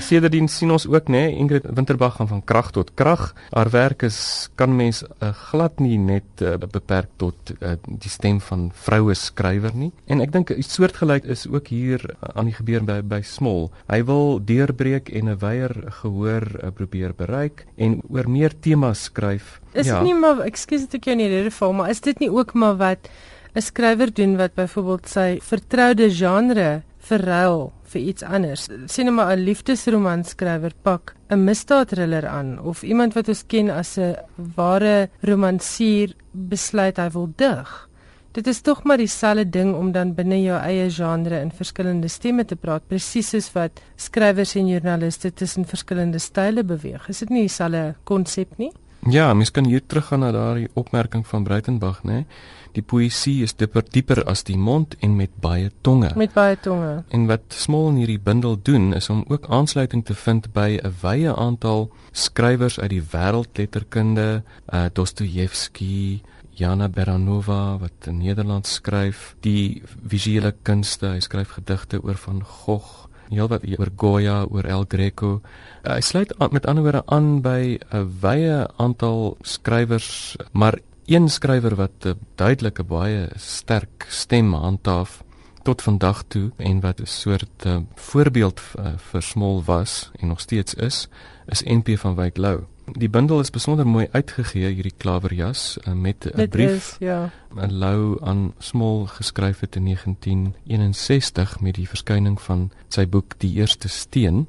sedertdien 0.00 0.48
sien 0.48 0.70
ons 0.72 0.86
ook 0.88 1.10
nê 1.12 1.26
nee, 1.26 1.36
Ingrid 1.36 1.66
Winterbach 1.68 2.16
gaan 2.16 2.28
van 2.30 2.44
krag 2.44 2.70
tot 2.72 2.94
krag. 2.96 3.34
Haar 3.50 3.70
werk 3.70 4.02
is 4.08 4.48
kan 4.56 4.72
mens 4.76 5.02
uh, 5.04 5.32
glad 5.50 5.80
nie 5.84 5.98
net 6.00 6.40
uh, 6.40 6.56
beperk 6.56 7.10
tot 7.20 7.52
uh, 7.58 7.74
die 7.84 8.10
stem 8.10 8.40
van 8.40 8.70
vroue 8.72 9.14
skrywer 9.14 9.76
nie. 9.76 9.90
En 10.08 10.24
ek 10.24 10.32
dink 10.32 10.54
iets 10.54 10.78
soortgelyk 10.78 11.28
is 11.28 11.44
ook 11.46 11.68
hier 11.68 12.00
aan 12.32 12.48
die 12.48 12.56
gebeur 12.56 12.86
by 12.88 13.00
by 13.04 13.20
Smol. 13.26 13.68
Hy 13.92 14.00
wil 14.08 14.40
deurbreek 14.48 15.12
en 15.12 15.28
'n 15.28 15.38
wyeer 15.44 15.74
gehoor 16.00 16.48
uh, 16.62 16.72
probeer 16.72 17.12
bereik 17.12 17.66
en 17.76 18.00
oor 18.08 18.28
meer 18.28 18.56
temas 18.60 19.04
skryf. 19.12 19.60
Is 19.72 19.92
ja. 19.92 20.00
nie 20.02 20.16
maar 20.16 20.40
ekskuus 20.40 20.88
dit 20.88 21.00
ek 21.00 21.12
jou 21.12 21.16
nie 21.16 21.28
rede 21.28 21.52
val, 21.52 21.72
maar 21.72 21.90
is 21.90 22.00
dit 22.00 22.18
nie 22.18 22.32
ook 22.32 22.54
maar 22.54 22.76
wat 22.76 23.12
'n 23.54 23.60
skrywer 23.60 24.08
doen 24.08 24.36
wat 24.36 24.54
byvoorbeeld 24.54 25.08
sy 25.08 25.38
vertroude 25.42 26.08
genre 26.08 26.82
verruil 26.98 27.72
vir 27.92 28.02
iets 28.12 28.22
anders. 28.22 28.66
Sien 28.86 29.06
nou 29.08 29.14
maar 29.16 29.36
'n 29.36 29.44
liefdesroman 29.44 30.24
skrywer 30.24 30.72
pak 30.82 31.14
'n 31.30 31.44
misdaadthriller 31.44 32.26
aan 32.26 32.58
of 32.60 32.82
iemand 32.82 33.14
wat 33.14 33.28
ons 33.28 33.46
ken 33.46 33.70
as 33.70 33.98
'n 33.98 34.16
ware 34.56 35.08
romansier 35.20 36.14
besluit 36.32 36.96
hy 36.96 37.10
wil 37.10 37.28
dig. 37.36 37.88
Dit 38.32 38.46
is 38.46 38.60
tog 38.60 38.82
maar 38.84 38.96
dieselfde 38.96 39.44
ding 39.44 39.74
om 39.76 39.90
dan 39.92 40.14
binne 40.14 40.38
jou 40.40 40.56
eie 40.56 40.90
genre 40.90 41.40
in 41.40 41.50
verskillende 41.52 42.08
stemme 42.08 42.44
te 42.44 42.56
praat, 42.56 42.86
presies 42.88 43.28
soos 43.28 43.52
wat 43.52 43.82
skrywers 43.96 44.54
en 44.56 44.68
joernaliste 44.68 45.32
tussen 45.32 45.64
verskillende 45.68 46.18
style 46.18 46.64
beweeg. 46.64 47.08
Is 47.08 47.18
dit 47.18 47.28
nie 47.28 47.40
dieselfde 47.40 47.94
konsep 48.04 48.56
nie? 48.58 48.72
Ja, 49.10 49.34
mens 49.34 49.50
kan 49.50 49.64
hier 49.66 49.82
teruggaan 49.86 50.20
na 50.20 50.30
daardie 50.30 50.68
opmerking 50.78 51.26
van 51.26 51.44
Breitenberg, 51.44 52.02
né? 52.04 52.12
Nee? 52.12 52.26
Die 52.72 52.82
poësie 52.82 53.42
is 53.44 53.52
dieper 53.60 53.84
dieper 53.84 54.22
as 54.30 54.44
die 54.48 54.56
mond 54.56 54.94
en 55.04 55.16
met 55.18 55.32
baie 55.44 55.68
tonge. 55.84 56.12
Met 56.16 56.32
baie 56.32 56.56
tonge. 56.56 57.02
En 57.12 57.26
wat 57.28 57.52
Smol 57.52 57.90
in 57.90 57.98
hierdie 58.00 58.20
bundel 58.20 58.56
doen 58.64 58.94
is 58.96 59.10
om 59.12 59.24
ook 59.28 59.48
aansluiting 59.52 60.04
te 60.08 60.14
vind 60.16 60.48
by 60.52 60.80
'n 60.80 60.94
wye 61.02 61.34
aantal 61.34 61.90
skrywers 62.12 62.80
uit 62.80 62.90
die 62.90 63.02
wêreldletterkunde, 63.02 64.42
uh 64.72 64.86
Dostojewski, 64.92 66.22
Jana 66.50 66.88
Beranova 66.88 67.78
wat 67.78 68.06
in 68.06 68.18
Nederland 68.18 68.66
skryf, 68.66 69.36
die 69.40 69.82
visuele 70.08 70.54
kunste, 70.62 71.06
hy 71.06 71.20
skryf 71.20 71.50
gedigte 71.50 72.02
oor 72.02 72.16
van 72.16 72.42
Gogh, 72.44 73.08
heelwat 73.32 73.66
oor 73.78 73.90
Goya, 73.96 74.44
oor 74.44 74.68
El 74.68 74.84
Greco. 74.88 75.40
Uh, 75.82 75.96
hy 75.96 76.00
sluit 76.00 76.32
aan, 76.38 76.52
met 76.52 76.66
ander 76.66 76.84
woorde 76.84 77.02
aan 77.06 77.42
by 77.42 77.78
'n 77.90 78.08
wye 78.20 78.68
aantal 78.76 79.36
skrywers, 79.42 80.36
maar 80.52 80.78
een 81.06 81.28
skrywer 81.28 81.74
wat 81.76 82.06
'n 82.06 82.18
duidelike 82.36 82.84
baie 82.84 83.28
sterk 83.36 84.06
stem 84.08 84.52
handhaaf 84.54 85.22
tot 85.62 85.82
vandag 85.82 86.24
toe 86.28 86.50
en 86.56 86.80
wat 86.80 87.00
'n 87.00 87.06
soort 87.06 87.66
uh, 87.66 87.76
voorbeeld 87.94 88.60
uh, 88.78 88.92
vir 88.96 89.22
Smol 89.22 89.62
was 89.64 90.10
en 90.20 90.28
nog 90.28 90.40
steeds 90.40 90.74
is, 90.74 91.08
is 91.46 91.62
NP 91.62 91.98
van 91.98 92.14
Wyk 92.14 92.36
Lou. 92.36 92.71
Die 92.84 93.08
bundel 93.08 93.40
is 93.40 93.50
besonder 93.50 93.86
mooi 93.86 94.08
uitgegee 94.10 94.68
hierdie 94.74 94.94
klaverjas 94.96 95.78
uh, 95.86 95.94
met 95.94 96.26
'n 96.26 96.48
brief 96.48 96.96
ja 96.98 97.30
'n 97.54 97.72
Lou 97.78 98.18
aan 98.20 98.52
Smol 98.58 99.06
geskryf 99.06 99.60
het 99.60 99.76
in 99.76 99.84
1961 99.84 101.60
met 101.60 101.74
die 101.74 101.88
verskyning 101.88 102.40
van 102.40 102.70
sy 102.88 103.06
boek 103.06 103.38
Die 103.38 103.54
Eerste 103.54 103.88
Steen 103.88 104.46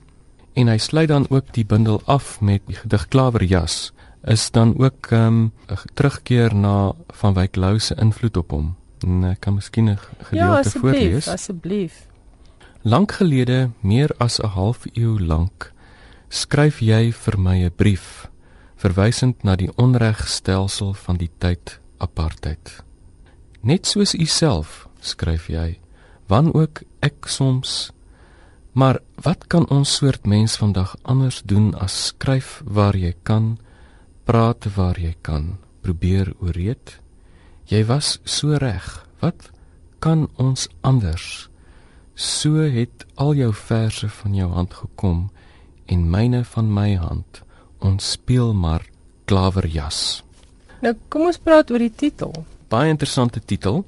en 0.53 0.67
hy 0.67 0.77
sluit 0.77 1.07
dan 1.07 1.25
ook 1.29 1.53
die 1.53 1.65
bundel 1.65 2.01
af 2.05 2.41
met 2.41 2.61
die 2.65 2.75
gedig 2.75 3.07
Klaverjas 3.07 3.93
is 4.23 4.51
dan 4.51 4.77
ook 4.77 5.11
'n 5.11 5.15
um, 5.15 5.51
terugkeer 5.93 6.55
na 6.55 6.91
van 7.07 7.33
Wyk 7.33 7.55
Lou 7.55 7.79
se 7.79 7.95
invloed 7.95 8.37
op 8.37 8.51
hom. 8.51 8.75
En 8.99 9.23
ek 9.23 9.39
kan 9.39 9.53
miskien 9.53 9.89
'n 9.89 9.99
gedeelte 10.17 10.69
ja, 10.73 10.79
voorlees. 10.79 11.25
Ja, 11.25 11.31
asseblief. 11.31 12.07
Lank 12.81 13.11
gelede, 13.11 13.69
meer 13.79 14.09
as 14.17 14.39
'n 14.39 14.47
half 14.47 14.85
eeu 14.93 15.19
lank, 15.19 15.72
skryf 16.33 16.81
jy 16.81 17.11
vir 17.13 17.37
my 17.37 17.57
'n 17.65 17.71
brief 17.77 18.27
verwysend 18.75 19.43
na 19.43 19.55
die 19.55 19.69
onregstelsel 19.77 20.93
van 20.93 21.17
die 21.17 21.31
tyd 21.39 21.79
apartheid. 21.99 22.83
Net 23.61 23.85
soos 23.85 24.13
u 24.13 24.25
self, 24.25 24.87
skryf 24.99 25.47
jy, 25.47 25.79
wan 26.27 26.53
ook 26.53 26.83
ek 27.01 27.27
soms 27.27 27.93
Maar 28.73 28.99
wat 29.21 29.47
kan 29.47 29.67
ons 29.69 29.95
soort 29.95 30.25
mens 30.25 30.57
vandag 30.57 30.95
anders 31.01 31.41
doen 31.45 31.75
as 31.77 31.93
skryf 32.05 32.61
waar 32.65 32.97
jy 32.97 33.13
kan 33.23 33.57
praat 34.25 34.65
waar 34.75 34.97
jy 34.99 35.13
kan, 35.21 35.57
probeer 35.81 36.33
ooreed. 36.41 36.97
Jy 37.69 37.85
was 37.85 38.17
so 38.23 38.57
reg. 38.57 39.05
Wat 39.21 39.51
kan 39.99 40.27
ons 40.41 40.67
anders? 40.81 41.49
So 42.15 42.65
het 42.65 43.05
al 43.15 43.35
jou 43.37 43.53
verse 43.53 44.09
van 44.09 44.33
jou 44.35 44.49
hand 44.49 44.73
gekom 44.73 45.29
en 45.85 46.09
myne 46.09 46.43
van 46.43 46.73
my 46.73 46.95
hand. 46.95 47.41
Ons 47.79 48.11
speel 48.11 48.53
maar 48.53 48.85
klaverjas. 49.25 50.23
Nou 50.83 50.95
kom 51.09 51.27
ons 51.31 51.39
praat 51.39 51.71
oor 51.71 51.79
die 51.79 51.93
titel. 51.95 52.33
Baie 52.69 52.89
interessante 52.89 53.39
titel. 53.39 53.83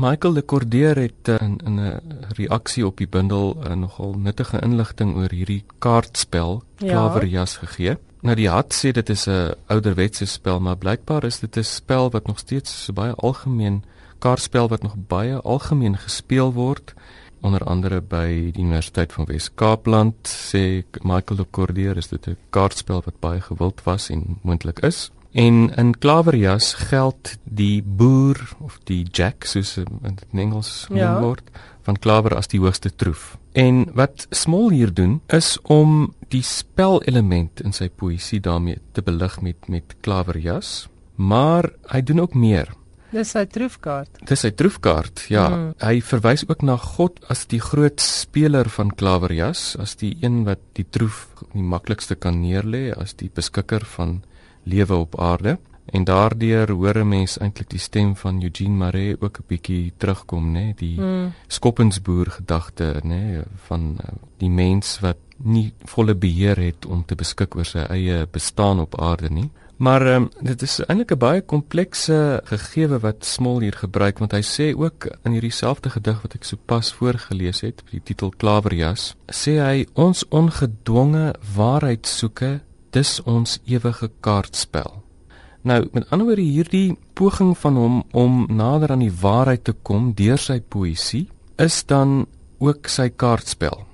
Michael 0.00 0.32
de 0.38 0.44
Cordier 0.44 0.96
het 0.96 1.28
eh, 1.28 1.40
in 1.42 1.80
'n 1.80 2.00
reaksie 2.36 2.86
op 2.86 2.96
die 2.96 3.08
bundel 3.08 3.56
eh, 3.62 3.74
nogal 3.74 4.14
nuttige 4.14 4.60
inligting 4.62 5.16
oor 5.16 5.30
hierdie 5.30 5.64
kaartspel 5.78 6.62
klaverjas 6.76 7.52
ja. 7.54 7.66
gegee. 7.66 7.96
Nou 8.20 8.34
die 8.36 8.48
hat 8.48 8.74
sê 8.74 8.92
dit 8.92 9.08
is 9.08 9.26
'n 9.26 9.54
ouderwetse 9.66 10.26
spel, 10.26 10.60
maar 10.60 10.76
blykbaar 10.76 11.24
is 11.24 11.40
dit 11.40 11.56
'n 11.56 11.62
spel 11.62 12.10
wat 12.10 12.26
nog 12.26 12.38
steeds 12.38 12.84
so 12.84 12.92
baie 12.92 13.14
algemeen 13.14 13.84
kaartspel 14.18 14.68
wat 14.68 14.82
nog 14.82 14.94
baie 15.08 15.36
algemeen 15.40 15.96
gespeel 15.96 16.52
word 16.52 16.94
onder 17.40 17.64
andere 17.64 18.00
by 18.00 18.52
die 18.52 18.62
Universiteit 18.62 19.12
van 19.12 19.28
Wes-Kaapland 19.28 20.28
sê 20.28 20.82
Michael 21.02 21.36
de 21.42 21.46
Cordier 21.50 21.96
is 21.96 22.08
dit 22.08 22.26
'n 22.28 22.36
kaartspel 22.50 23.02
wat 23.04 23.20
baie 23.20 23.40
gewild 23.40 23.82
was 23.84 24.10
en 24.10 24.38
moontlik 24.42 24.78
is. 24.80 25.10
En 25.32 25.70
in 25.76 25.98
klaverjas 25.98 26.74
geld 26.74 27.38
die 27.44 27.82
boer 27.82 28.56
of 28.58 28.78
die 28.84 29.06
jack 29.12 29.44
soos 29.44 29.76
in 29.76 30.18
Engels 30.32 30.84
genoem 30.88 31.02
ja. 31.02 31.20
word 31.20 31.50
van 31.86 31.98
klaver 31.98 32.34
as 32.36 32.50
die 32.50 32.60
hoogste 32.60 32.90
troef. 32.90 33.36
En 33.52 33.86
wat 33.94 34.26
Smol 34.30 34.70
hier 34.70 34.94
doen 34.94 35.20
is 35.26 35.58
om 35.62 36.12
die 36.28 36.42
spelelement 36.42 37.60
in 37.60 37.72
sy 37.72 37.88
poësie 37.88 38.40
daarmee 38.40 38.78
te 38.92 39.02
belig 39.02 39.40
met 39.40 39.68
met 39.68 39.94
klaverjas, 40.00 40.88
maar 41.16 41.70
hy 41.92 42.02
doen 42.02 42.20
ook 42.20 42.34
meer. 42.34 42.74
Dis 43.10 43.32
sy 43.34 43.44
troefkaart. 43.50 44.20
Dis 44.28 44.44
sy 44.44 44.50
troefkaart. 44.54 45.24
Ja, 45.32 45.48
mm. 45.50 45.70
hy 45.82 46.00
verwys 46.06 46.44
ook 46.46 46.62
na 46.62 46.76
God 46.80 47.18
as 47.32 47.46
die 47.50 47.60
groot 47.62 48.00
speler 48.00 48.70
van 48.70 48.92
klaverjas, 48.94 49.74
as 49.82 49.96
die 50.00 50.14
een 50.22 50.44
wat 50.46 50.62
die 50.78 50.86
troef 50.86 51.26
die 51.52 51.64
maklikste 51.66 52.14
kan 52.14 52.40
neerlê, 52.42 52.90
as 52.94 53.16
die 53.18 53.30
beskikker 53.34 53.84
van 53.96 54.20
lewe 54.70 55.02
op 55.06 55.18
aarde. 55.20 55.58
En 55.90 56.04
daardeur 56.06 56.70
hoor 56.70 56.98
'n 57.02 57.08
mens 57.08 57.38
eintlik 57.38 57.68
die 57.70 57.82
stem 57.82 58.14
van 58.16 58.42
Eugene 58.42 58.76
Maree 58.76 59.16
ook 59.20 59.38
'n 59.38 59.44
bietjie 59.48 59.92
terugkom, 59.96 60.52
né, 60.52 60.74
die 60.76 61.00
mm. 61.00 61.32
skoppensboer 61.48 62.30
gedagte, 62.30 63.00
né, 63.02 63.42
van 63.66 63.98
uh, 63.98 64.14
die 64.38 64.50
mens 64.50 65.00
wat 65.00 65.16
nie 65.36 65.72
volle 65.84 66.14
beheer 66.14 66.56
het 66.56 66.86
om 66.86 67.04
te 67.04 67.14
beskik 67.14 67.56
oor 67.56 67.64
sy 67.64 67.78
eie 67.78 68.26
bestaan 68.26 68.80
op 68.80 69.00
aarde 69.00 69.30
nie. 69.30 69.50
Maar 69.80 70.06
um, 70.14 70.28
dit 70.44 70.62
is 70.62 70.74
eintlik 70.84 71.12
'n 71.12 71.18
baie 71.18 71.40
komplekse 71.40 72.40
gegewe 72.44 72.98
wat 73.00 73.24
Smol 73.24 73.60
hier 73.60 73.72
gebruik 73.72 74.18
want 74.18 74.32
hy 74.32 74.42
sê 74.44 74.76
ook 74.76 75.08
in 75.24 75.32
hierdie 75.32 75.56
selfde 75.56 75.90
gedig 75.90 76.20
wat 76.22 76.34
ek 76.34 76.44
sopas 76.44 76.92
voorgeles 76.92 77.60
het, 77.60 77.82
die 77.90 78.02
titel 78.04 78.28
Klaverjas, 78.36 79.16
sê 79.32 79.56
hy 79.56 79.86
ons 79.94 80.28
ongedwonge 80.28 81.32
waarheid 81.56 82.06
soeke, 82.06 82.60
dis 82.90 83.22
ons 83.24 83.60
ewige 83.64 84.10
kaartspel. 84.20 85.02
Nou, 85.62 85.88
met 85.92 86.10
ander 86.10 86.26
woorde 86.26 86.42
hierdie 86.42 86.98
poging 87.14 87.56
van 87.58 87.76
hom 87.76 88.02
om 88.12 88.46
nader 88.48 88.90
aan 88.90 89.04
die 89.08 89.16
waarheid 89.20 89.64
te 89.64 89.72
kom 89.72 90.12
deur 90.12 90.38
sy 90.38 90.60
poësie 90.60 91.28
is 91.56 91.84
dan 91.84 92.26
ook 92.58 92.88
sy 92.88 93.08
kaartspel. 93.08 93.89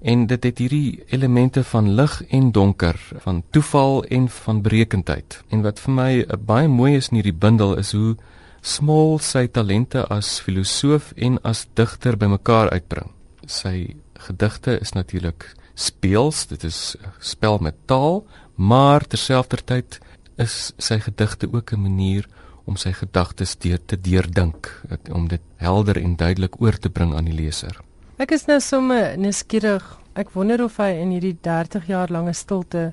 En 0.00 0.26
dit 0.26 0.44
het 0.44 0.58
hierdie 0.58 1.02
elemente 1.12 1.64
van 1.64 1.94
lig 1.94 2.22
en 2.28 2.52
donker, 2.52 2.96
van 3.20 3.42
toeval 3.50 4.04
en 4.04 4.28
van 4.28 4.62
berekendheid. 4.62 5.42
En 5.48 5.62
wat 5.62 5.80
vir 5.80 5.92
my 5.92 6.12
uh, 6.20 6.36
baie 6.36 6.68
mooi 6.68 6.96
is 6.96 7.10
in 7.10 7.20
hierdie 7.20 7.36
bundel 7.36 7.76
is 7.76 7.92
hoe 7.92 8.16
Smol 8.60 9.16
sy 9.24 9.46
talente 9.48 10.02
as 10.12 10.34
filosoof 10.44 11.14
en 11.16 11.38
as 11.48 11.62
digter 11.78 12.18
bymekaar 12.20 12.68
uitbring. 12.76 13.08
Sy 13.48 13.96
gedigte 14.20 14.74
is 14.84 14.92
natuurlik 14.92 15.46
speels, 15.72 16.44
dit 16.50 16.66
is 16.68 16.94
spel 17.24 17.56
met 17.64 17.78
taal, 17.88 18.20
maar 18.60 19.06
terselfdertyd 19.08 19.96
is 20.36 20.74
sy 20.76 21.00
gedigte 21.00 21.48
ook 21.48 21.72
'n 21.72 21.80
manier 21.80 22.28
om 22.66 22.76
sy 22.76 22.92
gedagtes 22.92 23.56
deur 23.56 23.80
te 23.86 23.96
deurdink, 23.96 24.82
om 25.10 25.28
dit 25.28 25.40
helder 25.56 25.96
en 25.96 26.16
duidelik 26.16 26.60
oor 26.60 26.76
te 26.78 26.90
bring 26.90 27.14
aan 27.14 27.24
die 27.24 27.34
leser. 27.34 27.80
Ek 28.20 28.34
is 28.36 28.42
nou 28.44 28.58
sommer 28.60 29.14
nuuskierig. 29.16 29.84
Ek 30.12 30.34
wonder 30.34 30.60
of 30.60 30.74
hy 30.76 30.90
in 31.00 31.14
hierdie 31.14 31.38
30 31.40 31.86
jaar 31.88 32.10
lange 32.12 32.34
stilte 32.36 32.90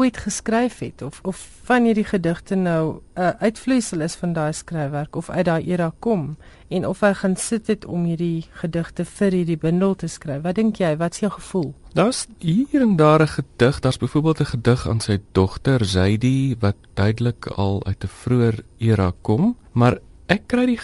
ooit 0.00 0.16
geskryf 0.16 0.78
het 0.80 1.02
of 1.04 1.18
of 1.28 1.42
van 1.68 1.84
hierdie 1.84 2.06
gedigte 2.08 2.56
nou 2.56 3.02
'n 3.12 3.20
uh, 3.20 3.28
uitvloeisel 3.44 4.00
is 4.00 4.16
van 4.16 4.32
daai 4.32 4.52
skryfwerk 4.52 5.16
of 5.16 5.28
uit 5.30 5.44
daai 5.44 5.68
era 5.68 5.92
kom 5.98 6.36
en 6.70 6.86
of 6.88 7.00
hy 7.00 7.12
gaan 7.12 7.36
sit 7.36 7.66
het 7.66 7.84
om 7.84 8.04
hierdie 8.08 8.48
gedigte 8.62 9.04
vir 9.04 9.30
hierdie 9.32 9.58
bundel 9.58 9.94
te 9.94 10.08
skryf. 10.08 10.40
Wat 10.42 10.54
dink 10.54 10.80
jy? 10.80 10.96
Wat's 10.96 11.20
jou 11.20 11.32
gevoel? 11.32 11.74
Daar's 11.92 12.26
hier 12.38 12.80
en 12.80 12.96
daar 12.96 13.20
'n 13.20 13.28
gedig, 13.28 13.80
daar's 13.80 13.98
byvoorbeeld 13.98 14.40
'n 14.40 14.52
gedig 14.56 14.88
aan 14.88 15.00
sy 15.00 15.20
dogter 15.32 15.84
Zaidi 15.84 16.56
wat 16.60 16.76
duidelik 16.94 17.46
al 17.46 17.84
uit 17.84 18.04
'n 18.04 18.08
vroeër 18.08 18.64
era 18.78 19.12
kom, 19.20 19.56
maar 19.72 19.98
ek 20.26 20.42
kry 20.46 20.66
die 20.66 20.80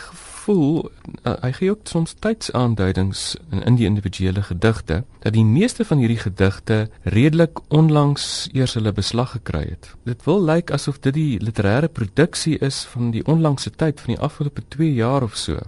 gevoel 0.49 0.91
uh, 1.23 1.35
hy 1.43 1.53
gee 1.53 1.71
ook 1.71 1.85
soms 1.85 2.15
tydsaanduidings 2.25 3.37
in, 3.51 3.63
in 3.63 3.77
die 3.77 3.87
individuele 3.87 4.43
gedigte 4.43 5.03
dat 5.21 5.33
die 5.33 5.45
meeste 5.45 5.85
van 5.85 6.01
hierdie 6.01 6.21
gedigte 6.21 6.89
redelik 7.03 7.61
onlangs 7.69 8.49
eers 8.53 8.75
hulle 8.79 8.93
beslag 8.93 9.35
gekry 9.37 9.67
het. 9.69 9.93
Dit 10.09 10.25
wil 10.25 10.41
lyk 10.45 10.73
asof 10.73 11.01
dit 11.05 11.15
die 11.15 11.41
literêre 11.45 11.89
produksie 11.93 12.59
is 12.65 12.85
van 12.95 13.11
die 13.13 13.25
onlangse 13.27 13.71
tyd 13.71 14.01
van 14.01 14.15
die 14.15 14.23
afgelope 14.25 14.65
2 14.69 14.95
jaar 14.95 15.23
of 15.23 15.37
so. 15.37 15.59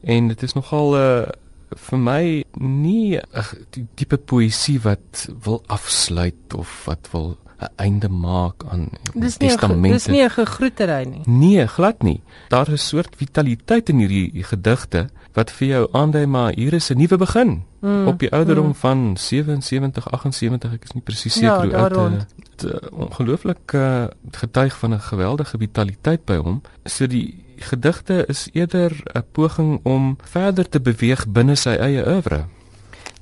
En 0.00 0.28
dit 0.28 0.42
is 0.42 0.54
nogal 0.54 0.94
'n 0.94 0.96
uh, 0.96 1.22
eh, 1.22 1.28
vir 1.76 1.98
my 1.98 2.44
nie 2.58 3.16
'n 3.16 3.86
tipe 3.94 4.16
poësie 4.16 4.80
wat 4.80 5.28
wil 5.44 5.62
afsluit 5.66 6.54
of 6.54 6.84
wat 6.84 7.08
wil 7.12 7.36
'n 7.60 7.72
einde 7.76 8.08
maak 8.08 8.64
aan 8.68 8.88
dis 9.14 9.36
testamente. 9.36 9.96
Dis 9.96 10.06
nie 10.06 10.22
'n 10.22 10.30
gegroetery 10.30 11.04
nie. 11.04 11.22
Nee, 11.24 11.66
glad 11.66 12.02
nie. 12.02 12.22
Daar 12.48 12.68
is 12.68 12.82
'n 12.82 12.96
soort 12.96 13.16
vitaliteit 13.16 13.88
in 13.88 13.98
hierdie 13.98 14.44
gedigte 14.44 15.08
wat 15.32 15.50
vir 15.50 15.68
jou 15.68 15.88
aandui 15.92 16.26
maar 16.26 16.52
hier 16.52 16.72
is 16.72 16.90
'n 16.90 16.96
nuwe 16.96 17.16
begin 17.16 17.62
mm, 17.80 18.06
op 18.06 18.18
die 18.18 18.32
ouderdom 18.32 18.66
mm. 18.66 18.74
van 18.74 19.16
77, 19.16 20.10
78, 20.10 20.72
ek 20.72 20.84
is 20.84 20.92
nie 20.92 21.02
presies 21.02 21.34
seker 21.34 21.70
ja, 21.70 21.86
hoe 21.88 21.98
oud 21.98 22.26
dit 22.36 22.64
uh, 22.64 22.78
ongelooflik 22.90 23.72
uh, 23.72 24.04
getuig 24.30 24.78
van 24.78 24.94
'n 24.94 25.00
geweldige 25.00 25.58
vitaliteit 25.58 26.24
by 26.24 26.36
hom. 26.36 26.62
So 26.84 27.06
die 27.06 27.44
gedigte 27.60 28.24
is 28.28 28.48
eerder 28.52 28.92
'n 29.14 29.24
poging 29.32 29.80
om 29.82 30.16
verder 30.22 30.68
te 30.68 30.80
beweeg 30.80 31.28
binne 31.28 31.56
sy 31.56 31.70
eie 31.70 32.06
oeuvre. 32.06 32.44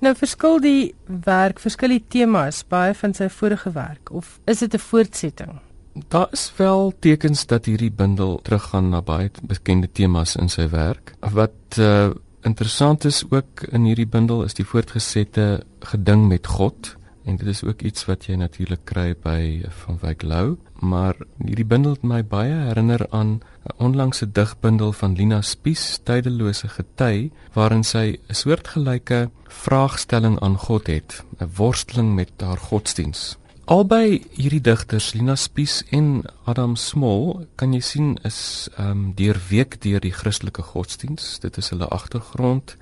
Nou 0.01 0.15
verskil 0.15 0.61
die 0.61 0.95
werk, 1.07 1.59
verskil 1.59 1.89
die 1.89 2.05
temas 2.09 2.63
baie 2.69 2.95
van 2.95 3.15
sy 3.15 3.29
vorige 3.29 3.73
werk 3.73 4.13
of 4.13 4.39
is 4.45 4.59
dit 4.59 4.75
'n 4.75 4.79
voortsetting? 4.79 5.61
Daar 6.09 6.29
is 6.31 6.53
wel 6.57 6.93
tekens 7.01 7.47
dat 7.47 7.65
hierdie 7.65 7.91
bundel 7.91 8.41
teruggaan 8.43 8.89
na 8.89 9.03
baie 9.03 9.31
bekende 9.43 9.89
temas 9.93 10.37
in 10.37 10.49
sy 10.49 10.69
werk. 10.69 11.15
Wat 11.21 11.79
uh, 11.79 12.11
interessant 12.43 13.05
is 13.05 13.25
ook 13.31 13.63
in 13.73 13.85
hierdie 13.85 14.07
bundel 14.07 14.45
is 14.45 14.55
die 14.55 14.65
voortgesette 14.65 15.65
geding 15.81 16.29
met 16.29 16.47
God 16.47 16.98
en 17.29 17.37
dit 17.37 17.47
is 17.47 17.61
ook 17.65 17.83
iets 17.85 18.07
wat 18.09 18.25
jy 18.29 18.39
natuurlik 18.41 18.87
kry 18.89 19.13
by 19.23 19.41
van 19.85 19.99
Wyk 20.01 20.23
Lou, 20.25 20.57
maar 20.81 21.19
hierdie 21.43 21.67
bundel 21.69 21.99
het 21.99 22.07
my 22.07 22.23
baie 22.25 22.55
herinner 22.69 23.05
aan 23.11 23.41
'n 23.69 23.77
onlangse 23.89 24.27
digbundel 24.33 24.93
van 24.93 25.17
Lina 25.17 25.41
Spies, 25.43 26.01
Tydelose 26.05 26.69
gety, 26.69 27.31
waarin 27.53 27.85
sy 27.85 28.17
'n 28.17 28.35
soortgelyke 28.35 29.31
vraagstelling 29.49 30.41
aan 30.41 30.57
God 30.57 30.87
het, 30.87 31.25
'n 31.41 31.51
worsteling 31.57 32.15
met 32.15 32.33
haar 32.37 32.59
godsdiens. 32.59 33.37
Albei 33.65 34.25
hierdie 34.33 34.61
digters, 34.61 35.13
Lina 35.13 35.35
Spies 35.37 35.83
en 35.91 36.23
Adam 36.45 36.77
Small, 36.77 37.47
kan 37.55 37.73
jy 37.73 37.81
sien 37.81 38.19
is 38.25 38.69
ehm 38.77 38.91
um, 38.91 39.13
deurweek 39.15 39.81
deur 39.81 40.01
die 40.01 40.13
Christelike 40.13 40.63
godsdiens. 40.63 41.39
Dit 41.39 41.57
is 41.57 41.69
hulle 41.69 41.89
agtergrond. 41.89 42.77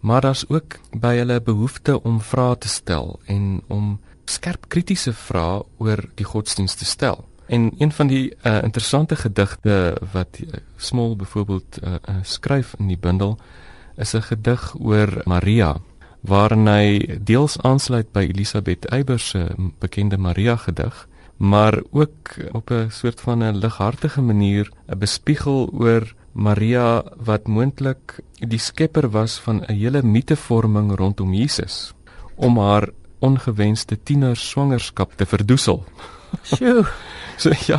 Maar 0.00 0.20
daar's 0.20 0.44
ook 0.48 0.78
by 0.92 1.16
hulle 1.16 1.40
behoefte 1.40 2.02
om 2.02 2.20
vrae 2.20 2.58
te 2.58 2.68
stel 2.68 3.18
en 3.26 3.62
om 3.66 3.98
skerp 4.24 4.68
kritiese 4.68 5.12
vrae 5.12 5.62
oor 5.78 6.04
die 6.14 6.26
godsdiens 6.26 6.74
te 6.74 6.84
stel. 6.84 7.24
En 7.46 7.72
een 7.78 7.92
van 7.92 8.06
die 8.06 8.34
uh, 8.42 8.62
interessante 8.62 9.16
gedigte 9.16 9.96
wat 10.12 10.38
uh, 10.40 10.48
Smol 10.76 11.16
byvoorbeeld 11.16 11.78
uh, 11.82 11.94
uh, 11.94 12.16
skryf 12.22 12.74
in 12.78 12.88
die 12.88 12.98
bundel 13.00 13.38
is 13.96 14.14
'n 14.14 14.22
gedig 14.22 14.74
oor 14.78 15.22
Maria 15.24 15.76
waarin 16.20 16.66
hy 16.66 17.18
deels 17.22 17.58
aansluit 17.62 18.12
by 18.12 18.20
Elisabeth 18.20 18.84
Eybers 18.84 19.28
se 19.28 19.48
bekende 19.78 20.18
Maria 20.18 20.56
gedig 20.56 21.08
maar 21.38 21.82
ook 21.90 22.36
op 22.52 22.70
'n 22.70 22.90
soort 22.90 23.20
van 23.20 23.38
'n 23.38 23.56
lighartige 23.56 24.20
manier 24.20 24.70
'n 24.86 24.98
bespiegel 24.98 25.70
oor 25.72 26.14
Maria 26.38 27.02
wat 27.26 27.48
moontlik 27.50 28.20
die 28.38 28.60
skepper 28.62 29.10
was 29.10 29.38
van 29.42 29.64
'n 29.66 29.74
hele 29.74 30.02
mitevorming 30.02 30.94
rondom 30.94 31.34
Jesus 31.34 31.92
om 32.36 32.58
haar 32.58 32.88
ongewenste 33.18 33.98
tiener 34.02 34.36
swangerskap 34.36 35.16
te 35.16 35.26
verdoesel. 35.26 35.84
Sjoe. 36.42 36.86
so 37.42 37.50
ja, 37.66 37.78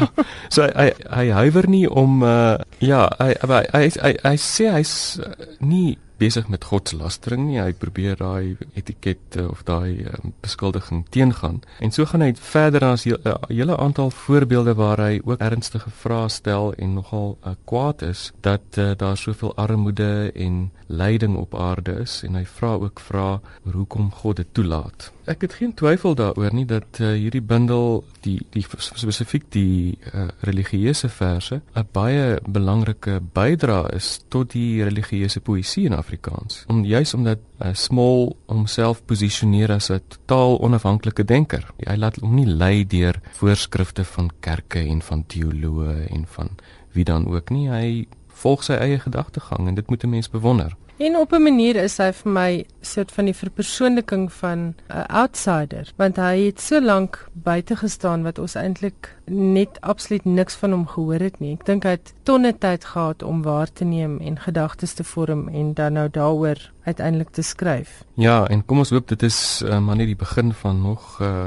so 0.50 0.68
hy 0.76 0.92
hy 1.10 1.30
huiwer 1.30 1.70
nie 1.70 1.88
om 1.88 2.24
uh 2.24 2.58
ja, 2.80 3.08
hy 3.20 3.34
hy 3.42 3.64
hy, 3.74 3.90
hy, 4.02 4.14
hy 4.24 4.36
sê 4.38 4.72
hy's 4.72 5.20
uh, 5.20 5.32
nie 5.60 5.98
besig 6.20 6.48
met 6.48 6.68
godslastering 6.70 7.48
nie. 7.48 7.60
Hy 7.62 7.74
probeer 7.74 8.20
daai 8.20 8.58
etiket 8.80 9.40
of 9.42 9.64
daai 9.68 10.06
um, 10.06 10.34
beskuldiging 10.44 11.06
teengaan. 11.10 11.62
En 11.80 11.92
so 11.96 12.06
gaan 12.06 12.26
hy 12.26 12.34
verder 12.36 12.86
as 12.92 13.06
'n 13.06 13.18
uh, 13.24 13.36
hele 13.48 13.78
aantal 13.78 14.12
voorbeelde 14.12 14.74
waar 14.76 15.00
hy 15.00 15.22
ook 15.24 15.40
ernstige 15.40 15.90
vrae 15.90 16.30
stel 16.30 16.74
en 16.74 16.94
nogal 16.94 17.38
uh, 17.44 17.56
kwaad 17.66 18.02
is 18.02 18.32
dat 18.42 18.78
uh, 18.78 18.92
daar 18.98 19.18
soveel 19.18 19.56
armoede 19.56 20.32
en 20.36 20.72
lyding 20.88 21.38
op 21.38 21.56
aarde 21.56 21.92
is 22.02 22.24
en 22.24 22.36
hy 22.36 22.46
vra 22.46 22.74
ook 22.74 23.00
vra 23.00 23.40
hoekom 23.72 24.12
God 24.12 24.36
dit 24.36 24.48
toelaat 24.52 25.12
ek 25.30 25.42
het 25.46 25.54
geen 25.60 25.74
twyfel 25.78 26.16
daaroor 26.18 26.54
nie 26.54 26.66
dat 26.66 27.00
uh, 27.00 27.12
hierdie 27.14 27.44
bundel 27.46 28.04
die 28.26 28.40
die 28.54 28.64
spesifiek 28.66 29.46
die 29.54 29.98
uh, 30.14 30.28
religieuse 30.48 31.10
verse 31.10 31.62
'n 31.62 31.88
baie 31.94 32.40
belangrike 32.48 33.20
bydrae 33.34 33.94
is 33.96 34.22
tot 34.28 34.52
die 34.52 34.84
religieuse 34.84 35.40
poësie 35.40 35.86
in 35.86 35.94
Afrikaans. 35.94 36.64
Om 36.68 36.84
juis 36.86 37.14
omdat 37.14 37.40
uh, 37.62 37.74
small 37.74 38.36
homself 38.46 39.06
posisioneer 39.06 39.72
as 39.72 39.90
'n 39.92 40.02
totaal 40.08 40.60
onafhanklike 40.60 41.24
denker. 41.24 41.64
Hy 41.78 41.96
laat 41.96 42.16
hom 42.16 42.36
nie 42.36 42.48
lei 42.48 42.88
deur 42.88 43.22
voorskrifte 43.32 44.04
van 44.04 44.32
kerke 44.40 44.80
en 44.80 45.02
van 45.02 45.24
teoloë 45.28 46.08
en 46.10 46.26
van 46.26 46.50
wie 46.92 47.06
dan 47.06 47.28
ook 47.28 47.50
nie. 47.50 47.70
Hy 47.70 48.08
volg 48.28 48.64
sy 48.64 48.74
eie 48.74 49.00
gedagtegang 49.00 49.68
en 49.68 49.76
dit 49.76 49.90
moet 49.90 50.04
'n 50.04 50.10
mens 50.10 50.30
bewonder. 50.30 50.76
En 51.00 51.18
op 51.18 51.32
'n 51.32 51.42
manier 51.42 51.76
is 51.76 51.98
hy 51.98 52.12
vir 52.12 52.32
my 52.32 52.66
soort 52.82 53.12
van 53.12 53.26
die 53.26 53.36
verpersoonliking 53.36 54.34
van 54.34 54.76
'n 54.88 55.06
outsider, 55.08 55.92
want 55.96 56.16
hy 56.16 56.46
het 56.46 56.62
so 56.62 56.82
lank 56.82 57.30
buite 57.34 57.76
gestaan 57.76 58.24
wat 58.24 58.40
ons 58.40 58.56
eintlik 58.56 59.16
net 59.26 59.82
absoluut 59.82 60.26
niks 60.26 60.56
van 60.56 60.72
hom 60.72 60.88
gehoor 60.88 61.20
het 61.20 61.40
nie. 61.40 61.54
Ek 61.54 61.66
dink 61.66 61.84
hy 61.84 61.90
het 61.90 62.14
tonne 62.24 62.58
tyd 62.58 62.86
gehad 62.86 63.24
om 63.24 63.42
waar 63.42 63.72
te 63.74 63.84
neem 63.84 64.20
en 64.20 64.40
gedagtes 64.40 64.94
te 64.94 65.04
vorm 65.04 65.48
en 65.48 65.74
dan 65.74 65.94
nou 65.94 66.10
daaroor 66.10 66.72
uiteindelik 66.84 67.30
te 67.30 67.42
skryf. 67.42 68.04
Ja, 68.14 68.48
en 68.48 68.66
kom 68.66 68.78
ons 68.78 68.90
hoop 68.90 69.08
dit 69.08 69.24
is 69.24 69.62
uh, 69.66 69.80
maar 69.80 69.96
net 69.96 70.08
die 70.08 70.16
begin 70.16 70.54
van 70.54 70.82
nog 70.82 71.22
uh, 71.22 71.46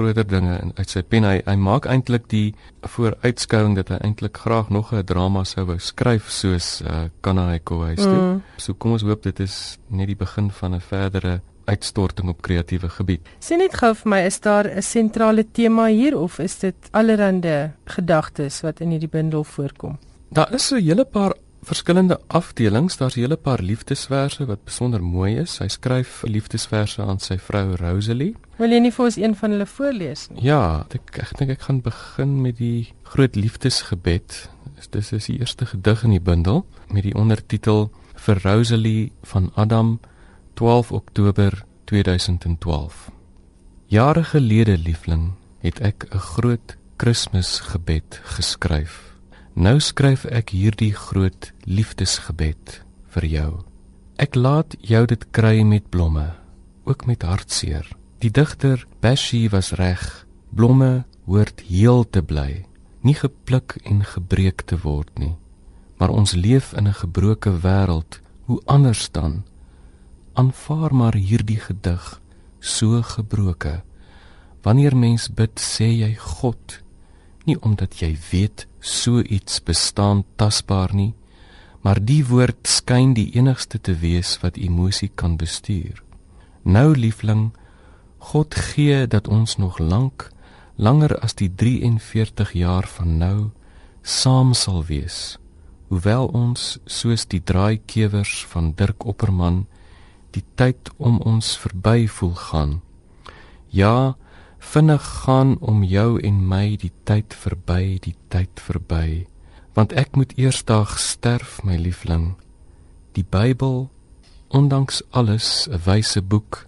groter 0.00 0.26
dinge 0.26 0.56
uit 0.74 0.88
sy 0.90 1.02
pen. 1.02 1.26
Hy 1.28 1.42
hy 1.46 1.56
maak 1.60 1.86
eintlik 1.90 2.26
die 2.32 2.54
vooruitskouing 2.96 3.76
dat 3.78 3.92
hy 3.94 4.00
eintlik 4.06 4.40
graag 4.46 4.72
nog 4.72 4.92
'n 4.92 5.04
drama 5.04 5.44
sou 5.44 5.66
wou 5.66 5.78
skryf 5.78 6.30
soos 6.30 6.82
uh, 6.82 7.08
Kanaiko 7.20 7.84
huis 7.84 8.02
toe. 8.02 8.20
Mm. 8.20 8.42
So 8.56 8.74
kom 8.74 8.92
ons 8.92 9.02
hoop 9.02 9.22
dit 9.22 9.40
is 9.40 9.78
net 9.88 10.06
die 10.06 10.16
begin 10.16 10.50
van 10.50 10.74
'n 10.74 10.80
verdere 10.80 11.40
uitstorting 11.70 12.28
op 12.28 12.42
kreatiewe 12.42 12.88
gebied. 12.88 13.26
Sien 13.38 13.58
net 13.58 13.76
gou 13.78 13.92
vir 13.94 14.10
my, 14.10 14.20
is 14.26 14.40
daar 14.40 14.66
'n 14.66 14.82
sentrale 14.82 15.44
tema 15.52 15.86
hier 15.86 16.18
of 16.18 16.38
is 16.38 16.58
dit 16.58 16.88
allerlei 16.90 17.70
gedagtes 17.84 18.60
wat 18.62 18.80
in 18.80 18.90
hierdie 18.90 19.12
bundel 19.12 19.44
voorkom? 19.44 19.98
Daar 20.30 20.52
is 20.54 20.66
so 20.66 20.76
'n 20.76 20.82
hele 20.82 21.04
paar 21.04 21.34
verskillende 21.62 22.20
afdelings. 22.26 22.96
Daar's 22.96 23.16
'n 23.16 23.20
hele 23.20 23.36
paar 23.36 23.62
liefdesverse 23.62 24.46
wat 24.46 24.64
besonder 24.64 25.02
mooi 25.02 25.36
is. 25.36 25.58
Hy 25.58 25.68
skryf 25.68 26.22
liefdesverse 26.22 27.02
aan 27.02 27.18
sy 27.18 27.38
vrou 27.38 27.74
Rosalie. 27.76 28.36
Wil 28.56 28.70
jy 28.70 28.78
nie 28.78 28.92
vir 28.92 29.04
ons 29.04 29.16
een 29.16 29.36
van 29.36 29.50
hulle 29.50 29.66
voorlees 29.66 30.28
nie? 30.28 30.42
Ja, 30.42 30.86
ek 30.90 31.18
ek 31.18 31.38
dink 31.38 31.50
ek 31.50 31.60
gaan 31.60 31.80
begin 31.80 32.42
met 32.42 32.56
die 32.56 32.92
groot 33.02 33.36
liefdesgebed. 33.36 34.48
Dis 34.90 35.12
is 35.12 35.26
die 35.26 35.38
eerste 35.38 35.66
gedig 35.66 36.04
in 36.04 36.10
die 36.10 36.20
bundel 36.20 36.66
met 36.88 37.02
die 37.02 37.14
ondertitel 37.14 37.90
vir 38.14 38.40
Rosalie 38.42 39.12
van 39.22 39.50
Adam 39.54 40.00
12 40.54 40.92
Oktober 40.92 41.64
2012. 41.84 43.10
Jare 43.86 44.24
gelede, 44.24 44.78
liefling, 44.78 45.32
het 45.58 45.80
ek 45.80 46.06
'n 46.10 46.18
groot 46.18 46.76
Kersgebed 46.96 48.20
geskryf. 48.22 49.09
Nou 49.54 49.80
skryf 49.82 50.24
ek 50.30 50.52
hierdie 50.54 50.92
groot 50.94 51.50
liefdesgebed 51.66 52.80
vir 53.10 53.24
jou. 53.26 53.50
Ek 54.20 54.36
laat 54.38 54.76
jou 54.78 55.02
dit 55.10 55.24
kry 55.34 55.64
met 55.66 55.88
blomme, 55.90 56.28
ook 56.86 57.06
met 57.06 57.22
hartseer. 57.26 57.88
Die 58.22 58.30
digter 58.30 58.86
Bashi 59.00 59.48
was 59.50 59.72
reg. 59.80 60.26
Blomme 60.54 61.04
hoort 61.26 61.60
heel 61.66 62.04
te 62.04 62.22
bly, 62.22 62.66
nie 63.02 63.14
gepluk 63.14 63.78
en 63.84 64.04
gebreek 64.04 64.62
te 64.70 64.78
word 64.82 65.10
nie. 65.18 65.34
Maar 65.98 66.10
ons 66.14 66.34
leef 66.34 66.72
in 66.72 66.86
'n 66.86 66.94
gebroke 66.94 67.50
wêreld. 67.50 68.20
Hoe 68.46 68.62
anders 68.66 69.10
dan? 69.10 69.44
Aanvaar 70.34 70.94
maar 70.94 71.14
hierdie 71.14 71.60
gedig 71.60 72.20
so 72.60 73.02
gebroke. 73.02 73.82
Wanneer 74.62 74.96
mens 74.96 75.28
bid, 75.28 75.58
sê 75.60 75.88
jy 75.88 76.14
God, 76.14 76.82
nie 77.44 77.56
omdat 77.60 78.00
jy 78.00 78.12
weet 78.30 78.66
so 78.80 79.20
iets 79.20 79.62
bestaan 79.62 80.24
tasbaar 80.36 80.94
nie, 80.94 81.14
maar 81.80 82.00
die 82.04 82.22
woord 82.26 82.68
skyn 82.68 83.14
die 83.16 83.30
enigste 83.36 83.80
te 83.80 83.94
wees 84.00 84.36
wat 84.42 84.56
emosie 84.60 85.10
kan 85.14 85.36
bestuur. 85.40 86.02
Nou 86.62 86.92
liefling, 86.96 87.50
God 88.18 88.54
gee 88.54 89.06
dat 89.06 89.28
ons 89.28 89.56
nog 89.56 89.78
lank, 89.78 90.28
langer 90.76 91.16
as 91.20 91.34
die 91.34 91.48
43 91.48 92.52
jaar 92.52 92.88
van 92.88 93.16
nou 93.18 93.50
saam 94.02 94.52
sal 94.54 94.84
wees. 94.84 95.38
Hoewel 95.88 96.28
ons 96.36 96.78
soos 96.86 97.26
die 97.26 97.40
draaikewers 97.42 98.44
van 98.52 98.72
Dirk 98.76 99.04
Opperman 99.04 99.64
die 100.30 100.44
tyd 100.54 100.92
om 100.98 101.18
ons 101.26 101.56
verby 101.58 102.06
voel 102.08 102.36
gaan. 102.38 102.76
Ja, 103.74 104.16
vinnig 104.70 105.02
gaan 105.02 105.56
om 105.58 105.82
jou 105.82 106.20
en 106.22 106.36
my 106.46 106.76
die 106.78 106.92
tyd 107.08 107.34
verby, 107.34 107.98
die 107.98 108.14
tyd 108.30 108.60
verby. 108.62 109.26
Want 109.74 109.94
ek 109.98 110.14
moet 110.14 110.36
eersdag 110.38 110.94
sterf, 111.02 111.58
my 111.66 111.74
liefling. 111.74 112.36
Die 113.18 113.26
Bybel, 113.26 113.88
ondanks 114.54 115.02
alles 115.10 115.66
'n 115.66 115.80
wyse 115.86 116.22
boek, 116.22 116.66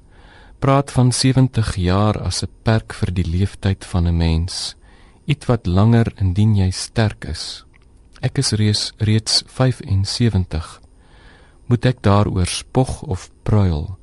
praat 0.59 0.91
van 0.91 1.13
70 1.13 1.77
jaar 1.77 2.19
as 2.19 2.43
'n 2.43 2.51
perk 2.63 2.93
vir 2.93 3.15
die 3.15 3.27
leeftyd 3.27 3.85
van 3.85 4.07
'n 4.09 4.17
mens, 4.17 4.75
iets 5.25 5.47
wat 5.47 5.67
langer 5.67 6.13
indien 6.17 6.57
jy 6.57 6.71
sterk 6.71 7.25
is. 7.25 7.65
Ek 8.21 8.39
is 8.39 8.51
reeds 8.51 8.93
reeds 8.99 9.43
75. 9.47 10.81
Moet 11.67 11.87
ek 11.87 12.03
daaroor 12.03 12.47
spog 12.47 13.03
of 13.03 13.31
pruil? 13.43 13.99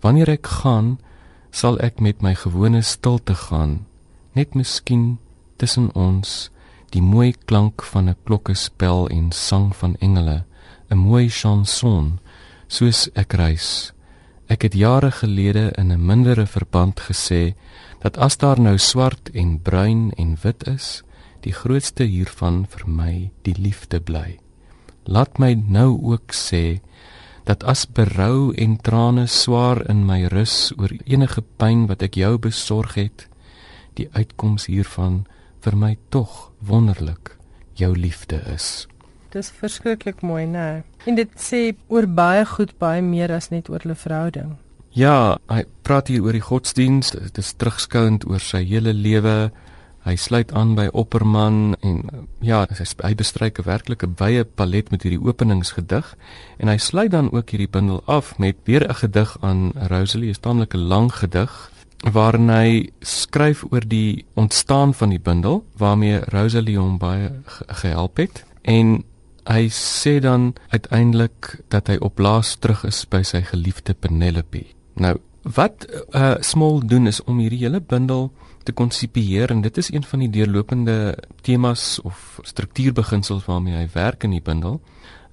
Wanneer 0.00 0.28
ek 0.28 0.46
gaan, 0.46 0.98
sal 1.50 1.78
ek 1.80 2.00
met 2.00 2.22
my 2.22 2.34
gewone 2.34 2.82
stilte 2.82 3.34
gaan, 3.34 3.86
net 4.34 4.54
miskien 4.54 5.18
tussen 5.56 5.90
ons 5.94 6.50
die 6.94 7.02
mooi 7.02 7.32
klank 7.46 7.82
van 7.82 8.08
'n 8.08 8.16
klokkespel 8.24 9.08
en 9.08 9.32
sang 9.32 9.76
van 9.76 9.96
engele, 10.00 10.44
'n 10.90 10.98
mooi 10.98 11.28
chanson 11.28 12.18
soos 12.68 13.08
ek 13.14 13.32
reis. 13.32 13.92
Ek 14.48 14.62
het 14.62 14.74
jare 14.74 15.10
gelede 15.10 15.72
in 15.76 15.92
'n 15.92 16.06
mindere 16.06 16.46
verband 16.46 17.00
gesê 17.00 17.54
dat 18.00 18.16
as 18.16 18.36
daar 18.36 18.60
nou 18.60 18.78
swart 18.78 19.30
en 19.34 19.60
bruin 19.62 20.12
en 20.16 20.36
wit 20.42 20.66
is, 20.66 21.02
die 21.40 21.52
grootste 21.52 22.04
hiervan 22.04 22.66
vir 22.66 22.88
my 22.88 23.30
die 23.42 23.54
liefde 23.58 24.00
bly. 24.00 24.38
Laat 25.04 25.38
my 25.38 25.54
nou 25.54 25.98
ook 26.02 26.32
sê 26.32 26.80
dat 27.48 27.64
as 27.64 27.86
berou 27.88 28.52
en 28.54 28.76
trane 28.76 29.24
swaar 29.26 29.80
in 29.88 30.04
my 30.04 30.26
rus 30.28 30.68
oor 30.76 30.92
enige 31.08 31.40
pyn 31.56 31.86
wat 31.88 32.02
ek 32.04 32.18
jou 32.20 32.34
besorg 32.44 32.98
het, 33.00 33.24
die 33.96 34.08
uitkoms 34.12 34.68
hiervan 34.68 35.22
vir 35.64 35.76
my 35.76 35.94
tog 36.12 36.50
wonderlik 36.60 37.32
jou 37.80 37.94
liefde 37.96 38.42
is. 38.52 38.86
Dis 39.32 39.48
verskriklik 39.48 40.20
mooi, 40.20 40.44
né? 40.44 40.84
En 41.08 41.16
dit 41.16 41.32
sê 41.40 41.72
oor 41.88 42.04
baie 42.06 42.44
goed 42.48 42.74
baie 42.80 43.00
meer 43.04 43.32
as 43.32 43.48
net 43.50 43.68
oor 43.72 43.80
'n 43.84 43.96
verhouding. 43.96 44.56
Ja, 44.92 45.38
hy 45.48 45.64
praat 45.82 46.08
hier 46.08 46.22
oor 46.22 46.32
die 46.32 46.44
godsdiens, 46.44 47.10
dit 47.10 47.38
is 47.38 47.52
terugskouend 47.52 48.26
oor 48.26 48.40
sy 48.40 48.64
hele 48.64 48.92
lewe, 48.92 49.50
Hy 50.08 50.14
sluit 50.16 50.52
aan 50.56 50.70
by 50.72 50.86
Opperman 50.96 51.74
en 51.84 51.98
ja, 52.40 52.62
hy, 52.64 53.14
bestryk 53.18 53.58
'n 53.60 53.66
werklike 53.66 54.08
wye 54.16 54.44
palet 54.44 54.90
met 54.90 55.02
hierdie 55.04 55.20
openingsgedig 55.20 56.16
en 56.56 56.68
hy 56.68 56.78
sluit 56.80 57.10
dan 57.12 57.28
ook 57.32 57.50
hierdie 57.50 57.68
bundel 57.68 58.00
af 58.06 58.38
met 58.38 58.56
weer 58.64 58.88
'n 58.88 58.94
gedig 58.94 59.36
aan 59.40 59.72
Rosalie, 59.76 60.32
'n 60.32 60.40
taamlike 60.40 60.78
lang 60.78 61.12
gedig 61.12 61.70
waarin 62.12 62.48
hy 62.48 62.90
skryf 63.00 63.64
oor 63.70 63.84
die 63.84 64.24
ontstaan 64.34 64.94
van 64.94 65.10
die 65.10 65.20
bundel 65.20 65.64
waarmee 65.76 66.24
Rosalie 66.32 66.78
hom 66.78 66.98
baie 66.98 67.30
gehelp 67.66 68.16
het 68.16 68.44
en 68.62 69.04
hy 69.44 69.68
sê 69.68 70.20
dan 70.20 70.54
uiteindelik 70.68 71.60
dat 71.68 71.88
hy 71.88 71.96
op 72.00 72.18
laas 72.18 72.56
terug 72.56 72.84
is 72.84 73.04
by 73.08 73.22
sy 73.22 73.42
geliefde 73.42 73.94
Penelope. 73.94 74.64
Nou, 74.94 75.16
wat 75.54 75.86
uh, 76.12 76.34
Small 76.40 76.82
doen 76.84 77.06
is 77.06 77.22
om 77.24 77.38
hierdie 77.38 77.62
hele 77.64 77.80
bundel 77.80 78.32
te 78.68 78.72
konsipieer 78.72 79.50
en 79.50 79.62
dit 79.64 79.76
is 79.80 79.92
een 79.92 80.04
van 80.04 80.24
die 80.24 80.30
deurlopende 80.30 81.16
temas 81.40 82.00
of 82.04 82.40
struktuurbeginsels 82.42 83.46
waarmee 83.46 83.78
hy 83.78 83.86
werk 83.94 84.26
in 84.28 84.36
die 84.36 84.44
bundel. 84.44 84.80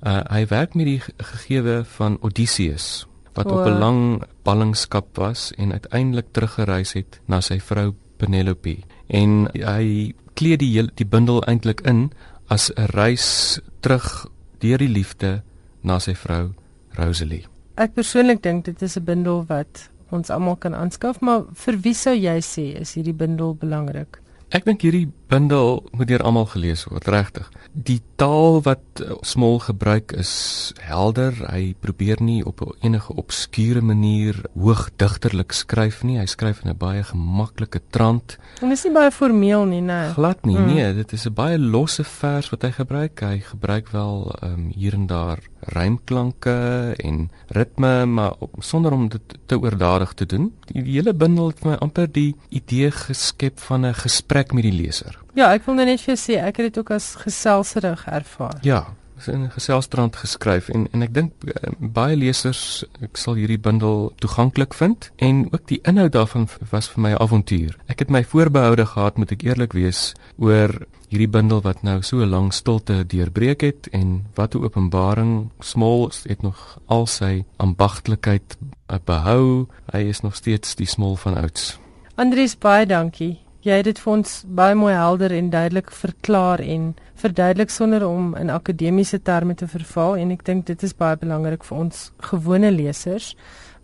Uh 0.06 0.22
hy 0.30 0.46
werk 0.52 0.76
met 0.76 0.88
die 0.88 1.02
gegewe 1.02 1.84
van 1.98 2.18
Odysseus 2.22 3.08
wat 3.36 3.52
oh. 3.52 3.60
op 3.60 3.68
'n 3.68 3.80
lang 3.80 4.02
ballingskap 4.44 5.18
was 5.18 5.52
en 5.58 5.72
uiteindelik 5.72 6.32
teruggereis 6.32 6.94
het 6.94 7.20
na 7.26 7.42
sy 7.42 7.60
vrou 7.60 7.94
Penelope. 8.18 8.78
En 9.08 9.50
hy 9.52 10.14
kleed 10.34 10.60
die 10.60 10.72
hele 10.72 10.92
die 10.96 11.08
bundel 11.08 11.44
eintlik 11.44 11.82
in 11.82 12.12
as 12.48 12.72
'n 12.76 12.88
reis 12.96 13.60
terug 13.80 14.28
deur 14.60 14.78
die 14.78 14.90
liefde 14.90 15.44
na 15.82 16.00
sy 16.00 16.16
vrou 16.16 16.54
Rosalie. 16.96 17.46
Ek 17.76 17.94
persoonlik 17.94 18.44
dink 18.44 18.66
dit 18.66 18.82
is 18.82 18.98
'n 18.98 19.04
bundel 19.04 19.44
wat 19.48 19.90
ons 20.12 20.30
almal 20.30 20.58
kan 20.62 20.76
aanskaf, 20.78 21.22
maar 21.22 21.48
vir 21.66 21.80
wie 21.82 21.96
sou 21.98 22.14
jy 22.14 22.38
sê 22.42 22.68
is 22.82 22.94
hierdie 22.98 23.16
bundel 23.16 23.56
belangrik? 23.58 24.22
Ek 24.56 24.64
dink 24.64 24.86
hierdie 24.86 25.10
bundel 25.28 25.82
moet 25.92 26.08
deur 26.08 26.24
almal 26.24 26.46
gelees 26.48 26.86
word, 26.88 27.08
regtig. 27.12 27.48
Die 27.74 28.00
taal 28.20 28.62
wat 28.64 29.02
eh, 29.04 29.16
Smol 29.26 29.58
gebruik 29.66 30.14
is 30.16 30.72
helder. 30.80 31.36
Hy 31.50 31.74
probeer 31.84 32.22
nie 32.24 32.40
op 32.46 32.62
enige 32.86 33.16
obskure 33.20 33.82
manier 33.84 34.38
hoogdigterlik 34.54 35.56
skryf 35.56 36.04
nie. 36.08 36.20
Hy 36.22 36.28
skryf 36.32 36.62
in 36.64 36.72
'n 36.72 36.78
baie 36.78 37.04
gemaklike 37.04 37.82
trant. 37.92 38.38
En 38.62 38.72
is 38.72 38.86
nie 38.86 38.94
baie 38.94 39.12
formeel 39.12 39.66
nie, 39.66 39.82
né? 39.82 40.14
Glad 40.14 40.46
nie. 40.46 40.58
Mm. 40.58 40.74
Nee, 40.74 40.94
dit 40.94 41.14
is 41.14 41.26
'n 41.26 41.34
baie 41.34 41.60
losse 41.60 42.04
vers 42.04 42.50
wat 42.50 42.62
hy 42.62 42.72
gebruik. 42.72 43.20
Hy 43.20 43.40
gebruik 43.40 43.90
wel 43.92 44.32
ehm 44.42 44.54
um, 44.54 44.72
hier 44.76 44.94
en 44.94 45.08
daar 45.08 45.40
rymklanke 45.66 46.94
en 46.98 47.30
ritme, 47.48 48.06
maar 48.06 48.34
sonder 48.60 48.92
om 48.92 49.10
dit 49.10 49.38
te 49.46 49.60
oordadig 49.60 50.14
te 50.14 50.26
doen. 50.26 50.54
Die, 50.66 50.84
die 50.84 50.94
hele 50.94 51.14
bundel 51.14 51.48
het 51.48 51.66
my 51.66 51.74
amper 51.74 52.12
die 52.12 52.36
idee 52.50 52.92
geskep 52.92 53.60
van 53.60 53.86
'n 53.86 53.94
gesprek 53.94 54.45
met 54.54 54.64
die 54.64 54.74
leser. 54.74 55.20
Ja, 55.34 55.54
ek 55.54 55.66
wil 55.66 55.76
net 55.76 56.02
vir 56.02 56.16
jou 56.16 56.20
sê 56.20 56.40
ek 56.42 56.58
het 56.58 56.74
dit 56.74 56.78
ook 56.78 56.92
as 56.92 57.16
geselserig 57.16 58.06
ervaar. 58.06 58.60
Ja, 58.62 58.86
is 59.18 59.28
in 59.28 59.52
geselstrand 59.52 60.16
geskryf 60.16 60.70
en 60.70 60.88
en 60.92 61.02
ek 61.06 61.14
dink 61.16 61.46
uh, 61.48 61.72
baie 61.80 62.16
lesers 62.20 62.84
ek 63.04 63.18
sal 63.20 63.38
hierdie 63.40 63.60
bundel 63.62 64.12
toeganklik 64.24 64.76
vind 64.76 65.10
en 65.24 65.46
ook 65.52 65.68
die 65.72 65.80
inhoud 65.88 66.12
daarvan 66.16 66.48
was 66.72 66.90
vir 66.92 67.02
my 67.02 67.12
'n 67.14 67.22
avontuur. 67.22 67.78
Ek 67.88 68.00
het 68.00 68.10
my 68.10 68.24
voorbehoude 68.24 68.86
gehad 68.86 69.18
moet 69.18 69.32
ek 69.32 69.44
eerlik 69.44 69.74
wees 69.74 70.14
oor 70.38 70.70
hierdie 71.10 71.32
bundel 71.32 71.62
wat 71.62 71.84
nou 71.84 72.02
so 72.02 72.18
'n 72.18 72.30
lang 72.30 72.54
stilte 72.54 73.06
deurbreek 73.08 73.62
het 73.62 73.88
en 73.92 74.26
wat 74.36 74.56
'n 74.56 74.64
openbaring 74.64 75.50
smol 75.60 76.12
het 76.28 76.42
nog 76.42 76.80
al 76.86 77.06
sy 77.08 77.46
ambagtelikheid 77.58 78.58
eh, 78.88 78.98
behou. 79.06 79.68
Hy 79.92 80.00
is 80.00 80.22
nog 80.22 80.36
steeds 80.36 80.76
die 80.76 80.88
smol 80.88 81.16
van 81.16 81.38
ouds. 81.38 81.80
Andries 82.16 82.58
baie 82.58 82.86
dankie. 82.86 83.45
Jy 83.66 83.80
het 83.80 83.88
dit 83.88 83.98
vir 83.98 84.12
ons 84.14 84.34
baie 84.46 84.76
mooi 84.78 84.92
helder 84.94 85.34
en 85.34 85.48
duidelik 85.50 85.88
verklaar 85.90 86.62
en 86.62 86.92
verduidelik 87.18 87.72
sonder 87.74 88.04
om 88.06 88.36
in 88.38 88.52
akademiese 88.54 89.18
terme 89.26 89.56
te 89.58 89.66
verval 89.66 90.20
en 90.22 90.34
ek 90.36 90.44
dink 90.46 90.68
dit 90.68 90.84
is 90.86 90.94
baie 90.94 91.18
belangrik 91.18 91.66
vir 91.66 91.80
ons 91.80 92.04
gewone 92.28 92.70
lesers 92.76 93.32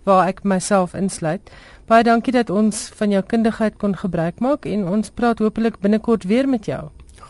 waar 0.05 0.27
ek 0.29 0.43
myself 0.45 0.93
insluit. 0.93 1.49
Baie 1.89 2.05
dankie 2.05 2.33
dat 2.35 2.53
ons 2.53 2.83
van 2.99 3.15
jou 3.15 3.23
kundigheid 3.25 3.79
kon 3.81 3.97
gebruik 3.97 4.37
maak 4.37 4.69
en 4.69 4.85
ons 4.85 5.09
praat 5.09 5.41
hopelik 5.41 5.81
binnekort 5.81 6.29
weer 6.29 6.45
met 6.45 6.69
jou. 6.69 6.83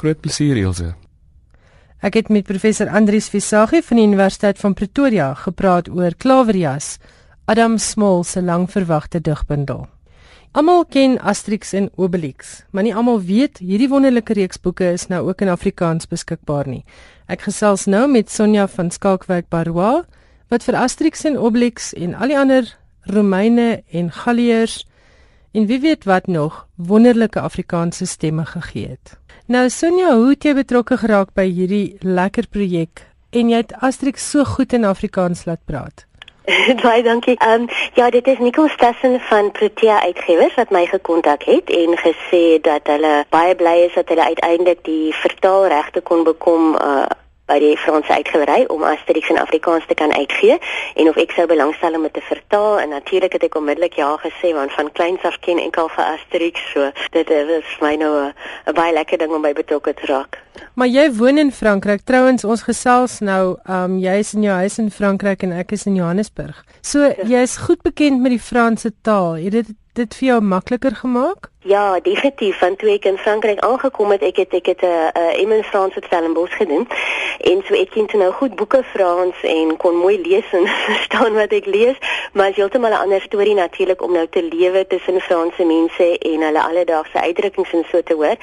Groot 0.03 0.19
plesier 0.19 0.59
Elsje. 0.59 0.91
Ek 2.03 2.19
het 2.19 2.27
met 2.27 2.49
professor 2.51 2.91
Andrius 2.91 3.31
Visagie 3.31 3.79
van 3.79 4.03
die 4.03 4.09
Universiteit 4.11 4.59
van 4.59 4.75
Pretoria 4.75 5.31
gepraat 5.39 5.87
oor 5.87 6.19
Klaverjas, 6.19 6.97
Adam 7.47 7.79
Small 7.79 8.25
se 8.27 8.43
langverwagte 8.43 9.23
digbundel. 9.23 9.87
Almal 10.51 10.81
ken 10.91 11.13
Asterix 11.23 11.69
en 11.73 11.85
Obelix, 11.95 12.65
maar 12.75 12.83
nie 12.83 12.91
almal 12.91 13.21
weet 13.23 13.61
hierdie 13.63 13.87
wonderlike 13.87 14.35
reeks 14.35 14.59
boeke 14.59 14.89
is 14.91 15.05
nou 15.07 15.21
ook 15.29 15.45
in 15.45 15.47
Afrikaans 15.47 16.09
beskikbaar 16.11 16.67
nie. 16.67 16.81
Ek 17.31 17.45
gesels 17.47 17.85
nou 17.87 18.01
met 18.11 18.27
Sonja 18.27 18.65
van 18.73 18.91
Skalkwyk 18.91 19.47
Barrois 19.47 20.03
wat 20.51 20.67
vir 20.67 20.75
Asterix 20.81 21.23
en 21.29 21.39
Obelix 21.39 21.93
en 21.95 22.17
al 22.19 22.35
die 22.35 22.37
ander 22.41 22.67
Romeine 23.07 23.85
en 23.95 24.11
Galliërs 24.11 24.81
en 25.55 25.71
wie 25.71 25.79
weet 25.87 26.03
wat 26.03 26.27
nog 26.27 26.65
wonderlike 26.75 27.39
Afrikaanse 27.39 28.03
stemme 28.05 28.43
gegee 28.51 28.91
het. 28.91 29.15
Nou 29.47 29.69
Sonja, 29.71 30.17
hoe 30.19 30.33
het 30.33 30.43
jy 30.43 30.57
betrokke 30.59 30.99
geraak 30.99 31.31
by 31.31 31.47
hierdie 31.47 31.95
lekker 32.03 32.51
projek 32.51 33.07
en 33.31 33.55
jy 33.55 33.63
het 33.63 33.77
Asterix 33.79 34.27
so 34.35 34.43
goed 34.43 34.75
in 34.75 34.83
Afrikaans 34.83 35.47
laat 35.47 35.63
praat? 35.63 36.10
Baie 36.83 37.03
dankie. 37.03 37.37
Ehm 37.37 37.61
um, 37.61 37.67
ja, 37.93 38.09
dit 38.09 38.27
is 38.27 38.37
Nicole 38.37 38.69
Stassen 38.69 39.19
van 39.19 39.51
Protea 39.51 40.01
Uitgewers 40.01 40.53
wat 40.55 40.69
my 40.69 40.85
gekontak 40.85 41.43
het 41.43 41.69
en 41.69 41.97
gesê 41.97 42.61
dat 42.61 42.81
hulle 42.83 43.25
baie 43.29 43.55
bly 43.55 43.77
is 43.87 43.93
dat 43.93 44.09
hulle 44.09 44.23
uiteindelik 44.23 44.83
die 44.83 45.15
vertaalregte 45.15 46.01
kon 46.01 46.23
bekom 46.23 46.75
uh 46.75 47.05
by 47.51 47.59
die 47.59 47.75
Franse 47.83 48.13
uitgewery 48.15 48.65
om 48.71 48.83
Asterix 48.87 49.29
in 49.29 49.39
Afrikaans 49.41 49.87
te 49.87 49.97
kan 50.01 50.13
uitgee 50.15 50.57
en 50.95 51.09
of 51.11 51.19
ek 51.19 51.35
sou 51.35 51.47
belangstel 51.51 51.97
om 51.99 52.07
dit 52.07 52.15
te 52.15 52.23
vertaal 52.29 52.79
en 52.79 52.95
natuurlik 52.95 53.35
het 53.35 53.47
ek 53.49 53.57
onmiddellik 53.59 53.99
ja 53.99 54.13
gesê 54.23 54.53
want 54.55 54.71
van 54.77 54.91
kleins 54.99 55.25
af 55.27 55.35
ken 55.45 55.59
ek 55.59 55.79
al 55.81 55.91
vir 55.95 56.05
Asterix 56.13 56.63
so 56.71 56.91
dit 57.17 57.35
is 57.37 57.75
my 57.83 57.95
nou 57.99 58.13
'n 58.31 58.75
baie 58.75 58.93
lekker 58.93 59.17
ding 59.17 59.33
om 59.35 59.41
by 59.41 59.53
betrokke 59.53 59.93
te 59.93 60.07
raak. 60.07 60.39
Maar 60.75 60.87
jy 60.87 61.11
woon 61.15 61.37
in 61.37 61.51
Frankryk. 61.51 62.01
Trouwens 62.05 62.43
ons 62.43 62.63
gesels 62.63 63.19
nou, 63.19 63.57
um 63.67 63.99
jy 63.99 64.15
is 64.19 64.33
in 64.33 64.43
jou 64.43 64.55
huis 64.55 64.77
in 64.79 64.91
Frankryk 64.91 65.43
en 65.43 65.51
ek 65.51 65.71
is 65.71 65.85
in 65.85 65.95
Johannesburg. 65.95 66.63
So 66.81 66.99
ja. 66.99 67.13
jy 67.23 67.41
is 67.41 67.57
goed 67.57 67.81
bekend 67.81 68.21
met 68.21 68.31
die 68.31 68.39
Franse 68.39 68.91
taal. 69.01 69.33
Het 69.33 69.51
dit 69.51 69.73
dit 69.93 70.15
vir 70.15 70.27
jou 70.27 70.41
makliker 70.41 70.95
gemaak? 70.95 71.49
Ja, 71.63 71.99
definitief. 71.99 72.59
Want 72.59 72.79
toe 72.79 72.89
ek 72.89 73.05
in 73.05 73.17
Frankryk 73.17 73.59
aangekom 73.59 74.11
het, 74.11 74.23
ek 74.25 74.39
het 74.41 74.53
ek 74.53 74.65
het 74.65 74.81
'n 74.81 74.85
uh, 74.85 75.09
uh, 75.13 75.41
Emmen 75.41 75.63
Frans 75.63 75.95
op 75.95 76.05
Stellenbosch 76.05 76.55
gedoen. 76.57 76.87
En 77.37 77.61
so 77.65 77.73
ek 77.73 77.89
ken 77.89 78.07
toe 78.07 78.19
nou 78.19 78.31
goed 78.33 78.55
boeke 78.55 78.83
Frans 78.83 79.35
en 79.43 79.77
kon 79.77 79.95
mooi 79.95 80.21
lees 80.21 80.47
en 80.51 80.67
verstaan 80.89 81.33
wat 81.33 81.51
ek 81.51 81.65
lees, 81.65 81.97
maar 82.31 82.49
is 82.49 82.55
heeltemal 82.55 82.91
'n 82.91 83.03
ander 83.03 83.21
storie 83.21 83.53
natuurlik 83.53 84.01
om 84.01 84.11
nou 84.11 84.27
te 84.29 84.43
lewe 84.43 84.87
tussen 84.87 85.19
Franse 85.19 85.63
mense 85.63 86.17
en 86.17 86.41
hulle 86.41 86.61
alledaagse 86.61 87.21
uitdrukkings 87.21 87.73
en 87.73 87.85
so 87.91 88.01
te 88.03 88.13
hoor. 88.13 88.35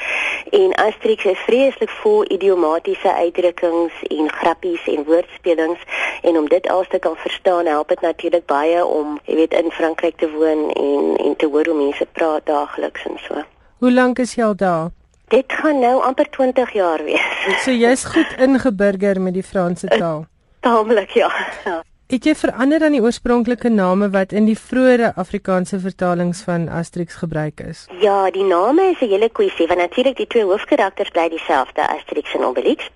En 0.50 0.74
Asterix 0.74 1.24
is 1.24 1.38
vreeslik 1.38 1.90
vol 1.90 2.24
idiomatiese 2.32 3.14
uitdrukkings 3.14 3.92
en 4.02 4.32
grappies 4.32 4.86
en 4.86 5.04
woordspelings 5.04 5.80
en 6.22 6.38
om 6.38 6.48
dit 6.48 6.68
alles 6.68 6.88
te 6.88 6.98
kan 6.98 7.16
verstaan, 7.16 7.66
help 7.66 7.88
dit 7.88 8.00
natuurlik 8.00 8.46
baie 8.46 8.84
om, 8.84 9.20
jy 9.24 9.34
weet, 9.34 9.52
in 9.52 9.70
Frankryk 9.70 10.16
te 10.16 10.30
woon 10.30 10.70
en 10.70 11.16
en 11.26 11.36
te 11.36 11.46
hoor 11.46 11.66
hoe 11.66 11.76
mense 11.76 12.06
praat 12.12 12.46
daagliks 12.46 13.04
en 13.04 13.18
so. 13.18 13.42
Hoe 13.78 13.92
lank 13.92 14.18
is 14.18 14.34
jy 14.34 14.44
al 14.44 14.56
daar? 14.56 14.90
Dit 15.28 15.52
gaan 15.52 15.78
nou 15.78 16.02
amper 16.02 16.30
20 16.30 16.72
jaar 16.72 17.04
wees. 17.04 17.62
So 17.64 17.70
jy's 17.70 18.04
goed 18.04 18.34
ingeburger 18.38 19.20
met 19.20 19.34
die 19.34 19.42
Franse 19.42 19.86
taal. 19.86 20.26
Taamlik 20.60 21.10
ja. 21.10 21.30
ja. 21.64 21.82
Het 22.08 22.24
jy 22.24 22.32
verander 22.40 22.80
aan 22.86 22.94
die 22.96 23.02
oorspronklike 23.04 23.68
name 23.68 24.06
wat 24.14 24.30
in 24.32 24.46
die 24.48 24.56
vroeëre 24.56 25.10
Afrikaanse 25.20 25.76
vertalings 25.82 26.38
van 26.46 26.62
Asterix 26.72 27.18
gebruik 27.20 27.60
is? 27.60 27.82
Ja, 28.00 28.30
die 28.32 28.46
name 28.48 28.86
is 28.92 29.00
'n 29.00 29.12
hele 29.12 29.28
kwessie 29.28 29.66
want 29.66 29.80
natuurlik 29.80 30.16
die 30.16 30.26
twee 30.26 30.44
hoofkarakters 30.44 31.10
bly 31.10 31.28
dieselfde, 31.28 31.88
Asterix 31.88 32.34
en 32.34 32.44
Obelix 32.44 32.88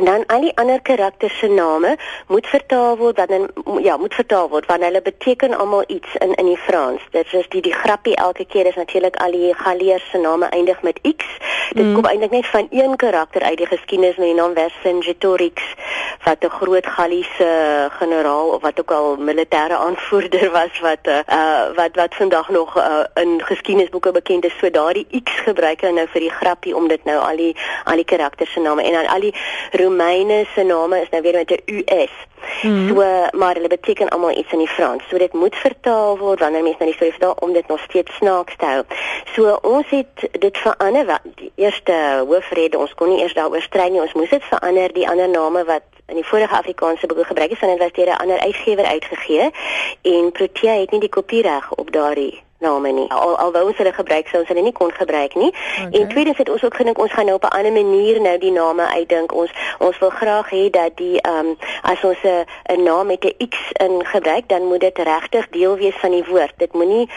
dan 0.00 0.24
al 0.26 0.40
die 0.40 0.56
ander 0.56 0.80
karakters 0.80 1.38
se 1.38 1.48
name 1.48 1.96
moet 2.26 2.46
vertaal 2.46 2.96
word 2.96 3.16
dan 3.16 3.28
in, 3.28 3.48
ja 3.84 3.96
moet 3.96 4.14
vertaal 4.14 4.48
word 4.48 4.66
want 4.66 4.82
hulle 4.82 5.02
beteken 5.02 5.54
almal 5.54 5.84
iets 5.86 6.14
in 6.18 6.34
in 6.34 6.46
die 6.46 6.56
Frans. 6.56 7.00
Dit 7.10 7.32
is 7.32 7.48
die 7.48 7.60
die 7.62 7.74
grappie 7.74 8.16
elke 8.16 8.44
keer 8.44 8.66
is 8.66 8.74
natuurlik 8.74 9.16
al 9.16 9.30
die 9.30 9.54
Galliërs 9.54 10.10
se 10.10 10.18
name 10.18 10.48
eindig 10.48 10.82
met 10.82 11.00
x. 11.16 11.24
Dit 11.72 11.84
mm. 11.84 11.94
kom 11.94 12.04
eintlik 12.04 12.30
net 12.30 12.46
van 12.46 12.66
een 12.70 12.96
karakter 12.96 13.42
uit 13.42 13.56
die 13.56 13.66
geskiedenis 13.66 14.16
met 14.16 14.26
die 14.26 14.34
naam 14.34 14.54
Vercingetorix 14.54 15.62
wat 16.24 16.44
'n 16.44 16.48
groot 16.48 16.86
Galliese 16.86 17.88
generaal 17.90 18.48
of 18.48 18.62
wat 18.62 18.80
ook 18.80 18.90
al 18.90 19.16
militêre 19.16 19.76
aanvoerder 19.76 20.50
was 20.58 20.80
wat 20.80 21.04
uh, 21.04 21.76
wat 21.76 21.94
wat 21.94 22.14
vandag 22.14 22.48
nog 22.48 22.76
uh, 22.76 23.04
in 23.14 23.42
geskiedenisboeke 23.44 24.10
bekend 24.10 24.44
is. 24.44 24.58
So 24.58 24.70
daardie 24.70 25.06
x 25.10 25.32
gebruik 25.32 25.80
hulle 25.80 25.92
nou 25.92 26.08
vir 26.08 26.20
die 26.20 26.30
grappie 26.30 26.76
om 26.76 26.88
dit 26.88 27.04
nou 27.04 27.18
al 27.18 27.36
die 27.36 27.56
al 27.84 27.96
die 27.96 28.04
karakters 28.04 28.52
se 28.52 28.60
name 28.60 28.82
en 28.82 28.92
dan 28.92 29.06
al 29.06 29.20
die 29.20 29.34
Romeine 29.82 30.44
se 30.54 30.62
name 30.62 31.00
is 31.00 31.08
nou 31.10 31.22
weer 31.22 31.32
met 31.32 31.50
'n 31.50 31.62
US. 31.66 32.14
Mm. 32.62 32.88
So 32.88 32.94
maar 33.38 33.54
hulle 33.54 33.68
beteken 33.68 34.08
almal 34.08 34.36
iets 34.36 34.52
in 34.52 34.58
die 34.58 34.68
Frans. 34.68 35.02
So 35.08 35.18
dit 35.18 35.32
moet 35.32 35.56
vertaal 35.56 36.18
word 36.18 36.40
wanneer 36.40 36.62
mense 36.62 36.78
na 36.78 36.84
die 36.84 36.94
storie 36.94 37.12
vertaal 37.12 37.36
om 37.40 37.52
dit 37.52 37.66
nog 37.68 37.80
steeds 37.80 38.14
snaaks 38.14 38.56
te 38.56 38.64
hou. 38.64 38.82
So 39.34 39.58
ons 39.62 39.86
het 39.90 40.28
dit 40.30 40.58
verander 40.58 41.06
wat 41.06 41.20
die 41.34 41.52
eerste 41.54 42.24
hoofrede 42.28 42.78
ons 42.78 42.94
kon 42.94 43.08
nie 43.08 43.20
eers 43.22 43.34
daaroor 43.34 43.62
strei 43.62 43.90
nie. 43.90 44.00
Ons 44.00 44.12
moes 44.12 44.30
dit 44.30 44.44
verander 44.44 44.92
die 44.92 45.08
ander 45.08 45.28
name 45.28 45.64
wat 45.64 45.82
in 46.06 46.14
die 46.14 46.26
vorige 46.26 46.56
Afrikaanse 46.56 47.06
boeke 47.06 47.24
gebruik 47.24 47.50
is 47.50 47.58
van 47.58 47.68
dit 47.68 47.78
was 47.78 47.92
deur 47.92 48.06
'n 48.06 48.22
ander 48.22 48.40
uitgewer 48.40 48.84
uitgegee 48.84 49.50
en 50.02 50.32
Protea 50.32 50.80
het 50.80 50.90
nie 50.90 51.00
die 51.00 51.08
kopiereg 51.08 51.72
op 51.74 51.92
daardie 51.92 52.42
name 52.62 52.92
nie. 52.92 53.08
Al 53.10 53.36
alwou 53.44 53.66
ons 53.70 53.80
hulle 53.80 53.92
gebruik 53.92 54.30
sou 54.30 54.40
ons 54.42 54.50
hulle 54.52 54.64
nie 54.64 54.74
kon 54.76 54.92
gebruik 54.96 55.34
nie. 55.34 55.50
Okay. 55.52 56.00
En 56.00 56.08
tweedens 56.14 56.40
het 56.40 56.50
ons 56.54 56.64
ook 56.64 56.78
gedink 56.80 57.02
ons 57.02 57.12
gaan 57.12 57.28
nou 57.28 57.36
op 57.36 57.44
'n 57.44 57.56
ander 57.58 57.72
manier 57.72 58.20
nou 58.20 58.38
die 58.38 58.54
name 58.54 58.86
uitdink. 58.86 59.34
Ons 59.34 59.50
ons 59.78 59.98
wil 59.98 60.10
graag 60.10 60.50
hê 60.50 60.70
dat 60.70 60.96
die 60.96 61.20
ehm 61.20 61.46
um, 61.46 61.56
as 61.82 62.04
ons 62.04 62.22
'n 62.22 62.44
'n 62.74 62.82
naam 62.82 63.06
met 63.06 63.24
'n 63.24 63.48
X 63.48 63.56
in 63.72 64.06
gebruik, 64.14 64.48
dan 64.48 64.62
moet 64.62 64.80
dit 64.80 64.98
regtig 64.98 65.48
deel 65.48 65.76
wees 65.76 65.96
van 66.00 66.10
die 66.10 66.24
woord. 66.24 66.52
Dit 66.56 66.72
moenie 66.72 67.08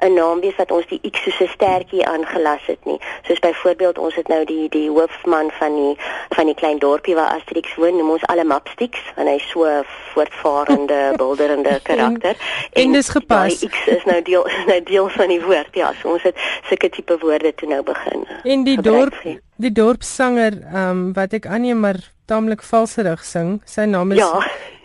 'n 0.00 0.14
naam 0.14 0.40
wees 0.40 0.56
wat 0.56 0.70
ons 0.70 0.86
die 0.86 1.00
X 1.10 1.22
soos 1.22 1.40
'n 1.40 1.52
stertjie 1.54 2.06
aangelas 2.06 2.64
het 2.66 2.84
nie. 2.84 2.98
Soos 3.22 3.38
byvoorbeeld 3.38 3.98
ons 3.98 4.14
het 4.14 4.28
nou 4.28 4.44
die 4.44 4.68
die 4.68 4.88
hoofman 4.90 5.50
van 5.50 5.74
die 5.74 5.96
van 6.28 6.46
die 6.46 6.54
klein 6.54 6.78
dorpie 6.78 7.14
waar 7.14 7.34
Asterix 7.34 7.74
woon, 7.74 7.96
noem 7.96 8.10
ons 8.10 8.26
alle 8.26 8.44
Mapsticks 8.44 9.02
en 9.16 9.26
hy 9.26 9.38
so 9.38 9.68
voortvarende, 10.12 11.12
bulderende 11.20 11.80
karakter. 11.82 12.36
en, 12.72 12.82
en 12.82 12.92
dis 12.92 13.08
gepas. 13.08 13.58
Die 13.58 13.68
X 13.68 13.86
is 13.86 14.04
nou 14.04 14.22
deel 14.22 14.46
nou 14.66 14.82
deel 14.82 15.08
van 15.08 15.28
die 15.28 15.42
woord. 15.44 15.74
Ja, 15.74 15.92
so 16.00 16.08
ons 16.08 16.22
het 16.22 16.36
sulke 16.68 16.88
tipe 16.88 17.18
woorde 17.20 17.54
toe 17.54 17.68
nou 17.68 17.82
begin. 17.82 18.26
In 18.42 18.64
die 18.64 18.80
dorp 18.80 19.14
het. 19.22 19.40
die 19.56 19.72
dorpssanger 19.72 20.52
ehm 20.72 20.88
um, 20.90 21.12
wat 21.12 21.32
ek 21.32 21.46
aanneem 21.46 21.80
maar 21.80 22.00
taamlik 22.24 22.62
valserig 22.62 23.24
sing, 23.24 23.60
sy 23.64 23.84
naam 23.84 24.12
is 24.12 24.18
ja 24.18 24.40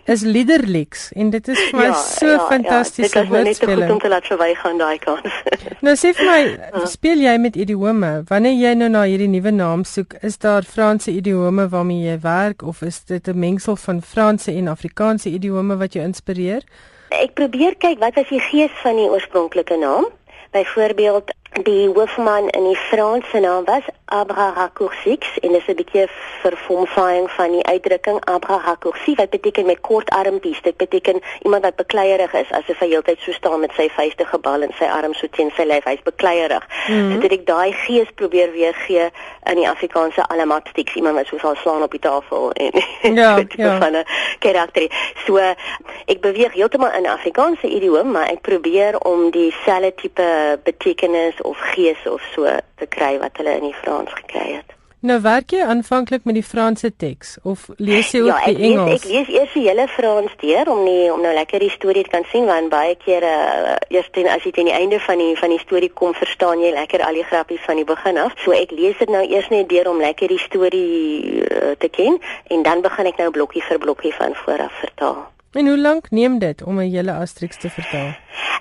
is 0.05 0.21
Liederlix 0.21 1.09
en 1.17 1.29
dit 1.33 1.47
is 1.47 1.59
vir 1.69 1.79
my 1.79 1.85
ja, 1.87 1.93
so 1.97 2.29
ja, 2.29 2.41
fantastiese 2.49 3.19
ja, 3.19 3.25
woordspeling. 3.29 3.45
Dit 3.45 3.61
is 3.61 3.67
net 3.67 3.83
goed 3.83 3.93
om 3.95 4.01
te 4.03 4.11
laat 4.13 4.27
verwygaan 4.29 4.81
daai 4.81 4.97
kans. 5.01 5.37
nou 5.87 5.95
sê 5.97 6.11
vir 6.17 6.29
my, 6.29 6.41
ja. 6.53 6.83
speel 6.91 7.23
jy 7.25 7.35
met 7.41 7.57
idiome? 7.59 8.11
Wanneer 8.29 8.57
jy 8.59 8.73
nou 8.77 8.89
na 8.93 9.05
hierdie 9.09 9.29
nuwe 9.31 9.53
naam 9.55 9.85
soek, 9.89 10.17
is 10.25 10.37
daar 10.43 10.67
Franse 10.67 11.13
idiome 11.13 11.65
waarmee 11.73 12.05
jy 12.11 12.19
werk 12.25 12.61
of 12.61 12.83
is 12.85 13.01
dit 13.09 13.27
'n 13.27 13.39
mengsel 13.39 13.79
van 13.85 14.01
Franse 14.01 14.51
en 14.51 14.67
Afrikaanse 14.67 15.29
idiome 15.29 15.77
wat 15.81 15.97
jou 15.97 16.05
inspireer? 16.05 16.61
Ek 17.09 17.33
probeer 17.33 17.75
kyk 17.75 17.99
wat 17.99 18.15
was 18.15 18.29
die 18.29 18.43
gees 18.51 18.73
van 18.83 18.95
die 18.95 19.09
oorspronklike 19.09 19.77
naam. 19.77 20.05
Byvoorbeeld 20.51 21.33
die 21.63 21.87
hoofman 21.87 22.49
in 22.49 22.63
die 22.63 22.75
Franse 22.75 23.39
naam 23.39 23.65
was 23.65 23.83
Abrahacoursix 24.05 25.39
en 25.39 25.51
dit 25.51 25.61
is 25.61 25.67
'n 25.67 25.75
bietjie 25.75 26.07
vervorming 26.41 27.31
van 27.31 27.51
die 27.51 27.65
uitdrukking 27.65 28.25
Abrahacoursix 28.25 29.17
wat 29.17 29.29
beteken 29.29 29.65
met 29.65 29.81
kort 29.81 30.09
armpies. 30.09 30.61
Dit 30.61 30.77
beteken 30.77 31.21
iemand 31.41 31.63
wat 31.63 31.75
bekleierig 31.75 32.33
is 32.33 32.51
asof 32.51 32.79
hy 32.79 32.87
heeltyd 32.87 33.19
so 33.19 33.31
staan 33.31 33.59
met 33.59 33.71
sy 33.73 33.89
vuiste 33.89 34.25
gebal 34.25 34.61
en 34.61 34.73
sy 34.77 34.83
arms 34.83 35.19
so 35.19 35.27
teen 35.31 35.51
sy 35.55 35.63
lyf. 35.63 35.83
Hy's 35.83 36.03
bekleierig. 36.03 36.67
Mm 36.87 36.95
-hmm. 36.95 37.13
So 37.13 37.19
dit 37.19 37.31
ek 37.31 37.45
daai 37.45 37.71
gees 37.71 38.11
probeer 38.15 38.51
weergee 38.51 39.09
in 39.49 39.55
die 39.55 39.69
Afrikaanse 39.69 40.27
alamatstiks 40.27 40.95
iemand 40.95 41.15
wat 41.15 41.27
so 41.27 41.37
sal 41.37 41.55
slaan 41.55 41.83
op 41.83 41.91
die 41.91 41.99
tafel 41.99 42.51
en 42.51 42.71
ja, 43.21 43.43
ja. 43.55 43.77
van 43.77 43.95
'n 43.95 44.05
karakter. 44.39 44.91
So 45.25 45.37
ek 46.05 46.21
beweeg 46.21 46.53
heeltemal 46.53 46.91
in 46.91 47.07
Afrikaanse 47.07 47.67
idiom, 47.67 48.11
maar 48.11 48.27
ek 48.29 48.41
probeer 48.41 48.99
om 48.99 49.31
dieselfde 49.31 49.93
tipe 49.95 50.59
betekenis 50.63 51.41
of 51.41 51.57
gees 51.57 52.07
of 52.09 52.21
so 52.33 52.45
te 52.75 52.85
kry 52.85 53.19
wat 53.19 53.37
hulle 53.37 53.55
in 53.55 53.69
die 53.69 53.79
Frans 53.81 54.11
gekry 54.13 54.51
het. 54.53 54.74
Nou 55.05 55.19
werk 55.21 55.51
jy 55.53 55.61
aanvanklik 55.61 56.23
met 56.25 56.33
die 56.33 56.43
Franse 56.43 56.89
teks 56.89 57.35
of 57.45 57.67
lees 57.77 58.07
jy 58.15 58.23
ook 58.23 58.31
ja, 58.31 58.39
die 58.49 58.71
Engels? 58.71 58.87
Ja, 58.89 58.95
ek 58.95 59.03
lees 59.11 59.27
eers 59.35 59.51
die 59.53 59.65
hele 59.67 59.85
Frans 59.93 60.33
deur 60.41 60.71
om 60.73 60.81
nie 60.87 61.11
om 61.13 61.21
nou 61.21 61.33
lekker 61.35 61.61
die 61.61 61.69
storie 61.69 62.01
te 62.07 62.13
kan 62.15 62.25
sien 62.31 62.47
want 62.49 62.71
baie 62.73 62.95
kere 63.03 63.33
uh, 63.35 63.75
eers 63.93 64.09
teen 64.17 64.31
as 64.31 64.41
jy 64.47 64.55
teen 64.55 64.71
die 64.71 64.73
einde 64.73 64.97
van 65.05 65.21
die 65.21 65.35
van 65.37 65.53
die 65.53 65.61
storie 65.61 65.91
kom, 65.93 66.17
verstaan 66.17 66.63
jy 66.65 66.73
lekker 66.73 67.05
al 67.05 67.21
die 67.21 67.27
grappies 67.29 67.61
van 67.69 67.77
die 67.77 67.85
begin 67.85 68.17
af. 68.17 68.33
So 68.41 68.57
ek 68.57 68.73
lees 68.73 68.97
dit 68.97 69.13
nou 69.13 69.21
eers 69.27 69.51
net 69.53 69.69
deur 69.69 69.91
om 69.93 70.01
lekker 70.01 70.33
die 70.33 70.41
storie 70.41 71.45
uh, 71.45 71.77
te 71.77 71.93
ken 71.93 72.17
en 72.49 72.65
dan 72.65 72.81
begin 72.81 73.13
ek 73.13 73.21
nou 73.21 73.29
blokkie 73.37 73.65
vir 73.69 73.85
blokkie 73.85 74.15
van 74.17 74.33
vooraf 74.41 74.81
vertaal. 74.81 75.21
En 75.55 75.67
hoe 75.67 75.79
lank 75.79 76.11
neem 76.11 76.39
dit 76.39 76.63
om 76.63 76.79
'n 76.79 76.89
hele 76.91 77.11
Asterix 77.11 77.57
te 77.57 77.69
vertaal? 77.69 78.11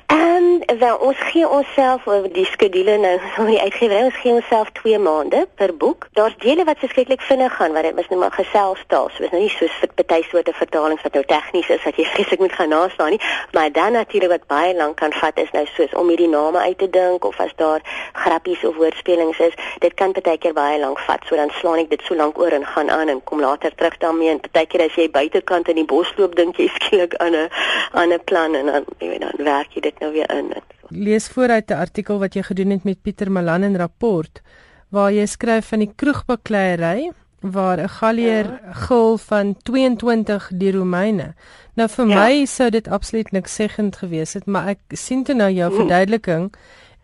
Ehm 0.06 0.62
um, 0.68 0.78
wel 0.78 0.96
ons 0.96 1.16
gee 1.18 1.48
onsself 1.48 2.06
oor 2.06 2.26
die 2.32 2.44
skedule 2.44 2.96
nou 2.98 3.18
van 3.36 3.46
die 3.46 3.60
uitgewer 3.60 4.04
ons 4.04 4.16
gee 4.22 4.32
onsself 4.32 4.70
2 4.72 4.98
maande 4.98 5.46
per 5.54 5.76
boek. 5.76 6.06
Daar's 6.12 6.36
dele 6.38 6.64
wat 6.64 6.78
verskriklik 6.78 7.20
vinnig 7.20 7.56
gaan 7.56 7.72
wat 7.72 7.82
dit 7.82 7.94
mis 7.94 8.08
net 8.08 8.18
maar 8.18 8.32
geselstaal, 8.32 9.08
so 9.14 9.24
is 9.24 9.30
nou 9.30 9.40
nie 9.42 9.50
so 9.50 9.66
vir 9.80 9.88
party 9.94 10.22
soorte 10.28 10.52
vertalings 10.52 11.02
wat 11.02 11.16
nou 11.18 11.24
tegnies 11.24 11.68
is 11.68 11.82
wat 11.84 11.96
jy 11.96 12.04
vreeslik 12.12 12.38
moet 12.38 12.52
gaan 12.52 12.68
naslaan 12.68 13.10
nie, 13.10 13.20
maar 13.52 13.72
dan 13.72 13.92
natuurlik 13.92 14.30
wat 14.30 14.46
baie 14.46 14.74
lank 14.76 14.96
kan 14.96 15.12
vat 15.22 15.38
is 15.38 15.50
nou 15.56 15.64
soos 15.72 15.94
om 15.94 16.12
hierdie 16.12 16.28
name 16.28 16.58
uit 16.58 16.78
te 16.78 16.90
dink 16.90 17.24
of 17.24 17.40
as 17.40 17.56
daar 17.56 17.80
grappies 18.12 18.64
of 18.64 18.76
woordspelings 18.76 19.40
is, 19.48 19.56
dit 19.80 19.94
kan 19.94 20.12
baie 20.20 20.38
keer 20.38 20.52
baie 20.52 20.78
lank 20.78 21.00
vat. 21.08 21.24
So 21.28 21.36
dan 21.40 21.50
slaan 21.60 21.80
ek 21.86 21.90
dit 21.90 22.04
so 22.04 22.14
lank 22.14 22.38
oor 22.38 22.52
en 22.52 22.66
gaan 22.76 22.90
aan 22.90 23.08
en 23.08 23.24
kom 23.24 23.40
later 23.40 23.74
terug 23.74 23.96
daarmee 24.04 24.36
en 24.36 24.44
baie 24.52 24.66
keer 24.66 24.86
as 24.86 25.00
jy 25.00 25.08
buitekant 25.10 25.72
in 25.72 25.80
die 25.80 25.88
bos 25.96 26.12
loop 26.20 26.36
dink 26.36 26.60
jy 26.60 26.68
skielik 26.84 27.16
aan 27.16 27.34
'n 27.34 27.48
aan 27.92 28.12
'n 28.12 28.24
plan 28.24 28.54
en 28.54 28.66
dan 28.66 28.84
jy 28.98 29.08
weet 29.08 29.20
dan 29.20 29.44
werk 29.44 29.74
jy 29.74 29.80
dit 29.80 29.98
nou 30.00 30.12
weer 30.12 30.30
in. 30.30 30.52
Lees 30.88 31.28
vooruit 31.28 31.70
'n 31.70 31.82
artikel 31.86 32.18
wat 32.18 32.34
jy 32.34 32.42
gedoen 32.42 32.70
het 32.70 32.84
met 32.84 33.02
Pieter 33.02 33.30
Malan 33.32 33.62
in 33.62 33.76
rapport 33.76 34.42
waar 34.88 35.12
jy 35.12 35.26
skryf 35.26 35.68
van 35.68 35.78
die 35.78 35.92
kroegbakleierery 35.96 37.10
waar 37.40 37.78
'n 37.78 37.88
galleer 37.88 38.44
ja. 38.44 38.72
gul 38.72 39.18
van 39.18 39.56
22 39.62 40.50
die 40.54 40.72
Romeine. 40.72 41.34
Nou 41.74 41.88
vir 41.88 42.08
ja. 42.08 42.24
my 42.24 42.44
sou 42.44 42.70
dit 42.70 42.88
absoluut 42.88 43.30
niks 43.30 43.54
seggend 43.54 43.96
gewees 43.96 44.32
het, 44.32 44.46
maar 44.46 44.68
ek 44.68 44.78
sien 44.88 45.24
toe 45.24 45.34
nou 45.34 45.50
jou 45.50 45.74
verduideliking 45.74 46.52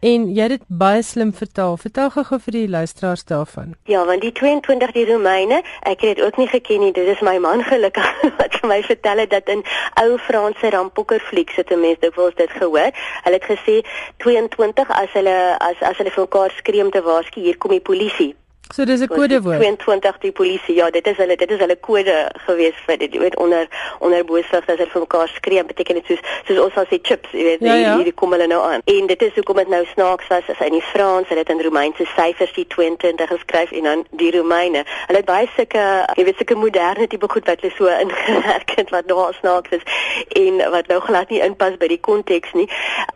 En 0.01 0.31
jy 0.33 0.47
het 0.47 0.53
dit 0.55 0.63
baie 0.81 1.03
slim 1.05 1.33
vertaal. 1.37 1.77
Vertel 1.77 2.09
gou 2.11 2.39
vir 2.47 2.55
die 2.57 2.69
luisteraars 2.69 3.25
daarvan. 3.29 3.75
Ja, 3.85 4.05
want 4.09 4.25
die 4.25 4.33
22 4.33 4.95
die 4.97 5.05
Romeine, 5.11 5.61
ek 5.85 6.01
het 6.01 6.17
dit 6.17 6.25
ook 6.25 6.41
nie 6.41 6.49
geken 6.49 6.81
nie. 6.81 6.93
Dit 6.97 7.07
is 7.07 7.21
my 7.21 7.37
man 7.39 7.61
gelukkig 7.69 8.09
wat 8.41 8.57
vir 8.57 8.69
my 8.73 8.81
vertel 8.89 9.21
het 9.25 9.31
dat 9.37 9.53
in 9.53 9.61
ou 10.01 10.17
Franse 10.25 10.73
rampokkerflieks 10.73 11.61
het 11.61 11.77
mense 11.77 12.01
dikwels 12.01 12.35
dit 12.41 12.51
gehoor. 12.57 12.97
Hulle 13.29 13.41
het 13.43 13.49
gesê 13.53 13.81
22 14.25 14.89
as 14.89 15.13
hulle 15.13 15.39
as 15.61 15.85
as 15.85 16.01
hulle 16.01 16.17
vir 16.17 16.25
mekaar 16.25 16.57
skree 16.57 16.85
om 16.85 16.91
te 16.91 17.05
waarsku 17.05 17.45
hier 17.45 17.61
kom 17.61 17.77
die 17.77 17.85
polisie. 17.85 18.33
So 18.75 18.85
dis 18.85 19.01
'n 19.01 19.07
kodewoord. 19.07 19.59
22 19.79 20.19
die 20.19 20.33
polisie. 20.33 20.75
Ja, 20.75 20.91
dit 20.91 21.07
is 21.07 21.17
hulle 21.17 21.37
dit 21.37 21.51
is 21.51 21.59
hulle 21.59 21.77
kode 21.77 22.31
gewees 22.47 22.75
vir 22.87 22.99
dit. 22.99 23.13
Jy 23.13 23.21
weet 23.21 23.37
onder 23.37 23.69
onder 23.99 24.25
boosvlug 24.25 24.69
as 24.69 24.77
hulle 24.77 24.91
vir 24.91 25.01
mekaar 25.01 25.29
skree, 25.29 25.65
beteken 25.65 25.95
dit 25.95 26.07
soos 26.07 26.19
soos 26.47 26.59
ons 26.65 26.75
sal 26.75 26.85
sê 26.85 26.99
chips, 27.03 27.31
jy 27.33 27.43
weet, 27.43 27.61
ja, 27.61 27.75
ja. 27.75 27.97
hier 27.97 28.15
kom 28.15 28.31
hulle 28.31 28.47
nou 28.47 28.63
aan. 28.63 28.81
En 28.85 29.07
dit 29.07 29.23
is 29.23 29.35
hoekom 29.35 29.57
dit 29.57 29.69
nou 29.69 29.85
snaaks 29.93 30.27
was 30.29 30.43
as 30.49 30.61
in 30.67 30.73
die 30.73 30.83
Frans, 30.93 31.29
hulle 31.29 31.41
het 31.41 31.49
in 31.49 31.61
Romeinse 31.61 32.07
syfers 32.17 32.53
die 32.53 32.67
22 32.67 33.29
geskryf 33.29 33.73
en 33.73 33.83
dan 33.83 34.05
die 34.11 34.31
Romeine. 34.37 34.85
Hulle 35.07 35.19
het 35.19 35.27
baie 35.27 35.49
sulke 35.57 36.05
jy 36.15 36.25
weet 36.25 36.37
sulke 36.37 36.55
moderne 36.55 37.07
tipe 37.07 37.29
goed 37.29 37.47
wat 37.47 37.61
hulle 37.61 37.75
so 37.75 37.91
ingewerk 38.05 38.71
het 38.77 38.91
wat 38.91 39.07
nou 39.07 39.33
snaaks 39.41 39.71
is 39.71 39.83
en 40.29 40.71
wat 40.71 40.87
nou 40.87 41.01
glad 41.01 41.31
nie 41.31 41.43
inpas 41.43 41.77
by 41.77 41.91
die 41.91 42.01
konteks 42.01 42.53
nie. 42.53 42.69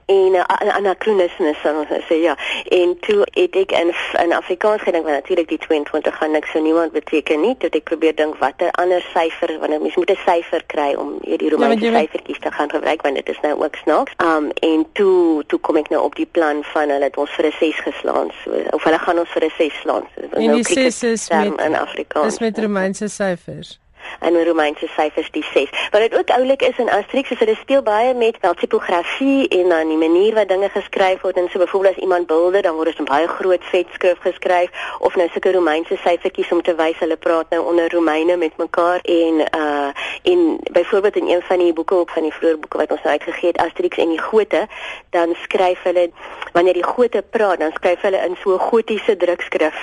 En 0.07 0.33
'n 0.33 0.35
uh, 0.35 0.75
anakronisme 0.77 1.55
sal 1.63 1.79
ons 1.85 1.95
sê 2.11 2.19
ja. 2.27 2.37
En 2.69 2.99
toe 3.01 3.23
het 3.31 3.57
ek 3.57 3.73
in 3.73 3.95
in 4.25 4.33
Afrikaans 4.33 4.83
gedink 4.83 5.05
want 5.05 5.17
natuurlik 5.17 5.44
die 5.49 5.59
22 5.59 6.17
gaan 6.17 6.31
niks 6.31 6.51
vir 6.51 6.63
niemand 6.63 6.93
beteken 6.93 7.41
nie. 7.41 7.57
Toe 7.59 7.71
ek 7.71 7.85
probeer 7.91 8.15
dink 8.15 8.39
watter 8.43 8.71
ander 8.81 9.05
syfer 9.13 9.59
wanneer 9.61 9.81
mens 9.81 9.97
moet 9.97 10.11
'n 10.11 10.21
syfer 10.25 10.63
kry 10.67 10.95
om 10.95 11.19
hierdie 11.23 11.51
ja, 11.51 11.55
Romeinse 11.55 11.91
ja, 11.91 12.01
syfertjies 12.01 12.41
te 12.41 12.51
gaan 12.51 12.71
gebruik 12.71 13.03
want 13.03 13.15
dit 13.15 13.29
is 13.29 13.41
nou 13.43 13.55
ook 13.63 13.77
snaaks. 13.77 14.13
Um 14.19 14.51
en 14.61 14.87
toe 14.93 15.45
toe 15.47 15.59
kom 15.59 15.77
ek 15.77 15.89
nou 15.89 16.03
op 16.03 16.15
die 16.15 16.31
plan 16.31 16.65
van 16.73 16.89
hulle 16.89 17.05
het 17.05 17.17
ons 17.17 17.31
vir 17.31 17.47
'n 17.47 17.57
6 17.61 17.81
geslaan. 17.81 18.31
So 18.45 18.51
of 18.71 18.83
hulle 18.85 18.99
gaan 18.99 19.19
ons 19.19 19.31
vir 19.31 19.45
'n 19.45 19.53
6 19.59 19.81
slaan. 19.81 20.05
So, 20.15 20.21
en 20.31 20.47
nou 20.47 20.57
die 20.57 20.65
6 20.65 21.03
is 21.03 21.29
met 21.29 21.61
in 21.61 21.75
Afrikaans. 21.75 22.39
Dis 22.39 22.39
met 22.39 22.59
Romeinse 22.59 23.09
syfers 23.09 23.79
die 24.21 24.45
Romeinse 24.45 24.87
syfers 24.97 25.31
die 25.31 25.45
6. 25.53 25.71
Wat 25.91 26.01
dit 26.01 26.19
ook 26.19 26.31
oulik 26.31 26.63
is 26.63 26.79
in 26.79 26.91
Asterix 26.91 27.31
is 27.31 27.39
hulle 27.39 27.57
speel 27.61 27.83
baie 27.83 28.15
met 28.15 28.37
wel 28.41 28.55
tipografie 28.55 29.49
en 29.49 29.69
dan 29.69 29.89
die 29.89 29.97
manier 29.97 30.35
wat 30.35 30.49
dinge 30.49 30.69
geskryf 30.69 31.21
word. 31.21 31.37
En 31.37 31.49
so 31.53 31.59
byvoorbeeld 31.59 31.97
as 31.97 32.03
iemand 32.03 32.27
bilde 32.27 32.61
dan 32.63 32.75
word 32.75 32.87
dit 32.87 32.99
in 32.99 33.05
baie 33.05 33.29
groot 33.29 33.65
vetskrif 33.65 34.19
geskryf 34.21 34.71
of 34.99 35.17
nou 35.17 35.29
sulke 35.33 35.53
Romeinse 35.53 35.97
syfertjies 35.97 36.53
om 36.53 36.63
te 36.63 36.75
wys 36.75 36.99
hulle 36.99 37.17
praat 37.17 37.51
nou 37.51 37.63
onder 37.71 37.93
Romeine 37.93 38.37
met 38.37 38.57
mekaar. 38.57 39.01
En 39.03 39.41
uh 39.41 39.89
en 40.23 40.59
byvoorbeeld 40.73 41.17
in 41.17 41.29
een 41.29 41.43
van 41.43 41.59
die 41.59 41.73
boeke 41.73 41.95
ook 41.95 42.11
van 42.11 42.23
die 42.23 42.33
vroeë 42.33 42.59
boeke 42.59 42.77
wat 42.77 42.91
ons 42.91 43.03
nou 43.03 43.13
uitgegee 43.13 43.49
het 43.49 43.61
Asterix 43.61 43.97
en 43.97 44.09
die 44.09 44.21
Gote 44.21 44.67
dan 45.11 45.35
skryf 45.43 45.83
hulle 45.83 46.11
wanneer 46.53 46.73
die 46.73 46.85
Gote 46.85 47.25
praat 47.31 47.59
dan 47.59 47.73
skryf 47.73 48.01
hulle 48.01 48.23
in 48.27 48.37
so 48.43 48.59
gotiese 48.59 49.17
drukskrif. 49.17 49.75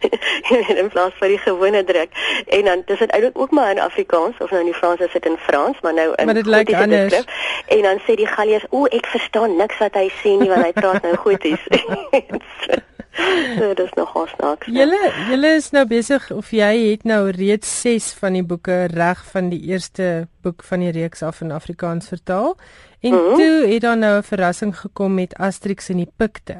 In 0.80 0.88
plaas 0.88 1.12
van 1.18 1.28
die 1.28 1.38
gewone 1.38 1.84
druk. 1.84 2.08
En 2.46 2.64
dan 2.64 2.82
dis 2.86 2.98
dit 2.98 3.10
eintlik 3.10 3.38
ook 3.38 3.50
maar 3.50 3.69
in 3.70 3.80
Afrikaans 3.80 4.36
of 4.38 4.50
nou 4.50 4.60
in 4.60 4.66
die 4.66 4.74
Frans 4.74 5.00
is 5.00 5.12
dit 5.12 5.26
in 5.26 5.36
Frans, 5.36 5.80
maar 5.80 5.94
nou 5.94 6.12
in 6.14 6.24
Maar 6.24 6.34
dit 6.34 6.46
lyk 6.46 6.74
anders. 6.74 7.24
En 7.66 7.82
dan 7.82 7.98
sê 8.06 8.14
die 8.14 8.26
Galliërs, 8.26 8.66
"O, 8.70 8.84
ek 8.84 9.06
verstaan 9.06 9.56
niks 9.56 9.78
wat 9.78 9.94
hy 9.94 10.08
sê 10.22 10.36
nie 10.38 10.48
want 10.48 10.64
hy 10.64 10.72
praat 10.72 11.02
nou 11.02 11.16
goeties." 11.16 11.60
so, 13.58 13.74
dit 13.74 13.78
is 13.78 13.92
nog 13.92 14.28
snaaks. 14.36 14.66
Julle 14.66 15.12
julle 15.28 15.54
is 15.54 15.70
nou 15.70 15.84
besig 15.86 16.30
of 16.30 16.50
jy 16.54 16.70
het 16.90 17.04
nou 17.04 17.30
reeds 17.34 17.80
6 17.80 18.12
van 18.20 18.38
die 18.38 18.44
boeke 18.46 18.84
reg 18.92 19.24
van 19.32 19.50
die 19.52 19.60
eerste 19.70 20.28
boek 20.42 20.64
van 20.64 20.84
die 20.84 20.92
reeks 20.94 21.22
af 21.22 21.40
in 21.40 21.52
Afrikaans 21.52 22.08
vertaal. 22.08 22.56
En 23.00 23.12
mm 23.12 23.18
-hmm. 23.18 23.36
toe 23.36 23.72
het 23.72 23.82
daar 23.82 23.96
nou 23.96 24.18
'n 24.18 24.22
verrassing 24.22 24.78
gekom 24.78 25.14
met 25.14 25.34
Asterix 25.34 25.88
en 25.88 25.96
die 25.96 26.12
Pikte. 26.16 26.58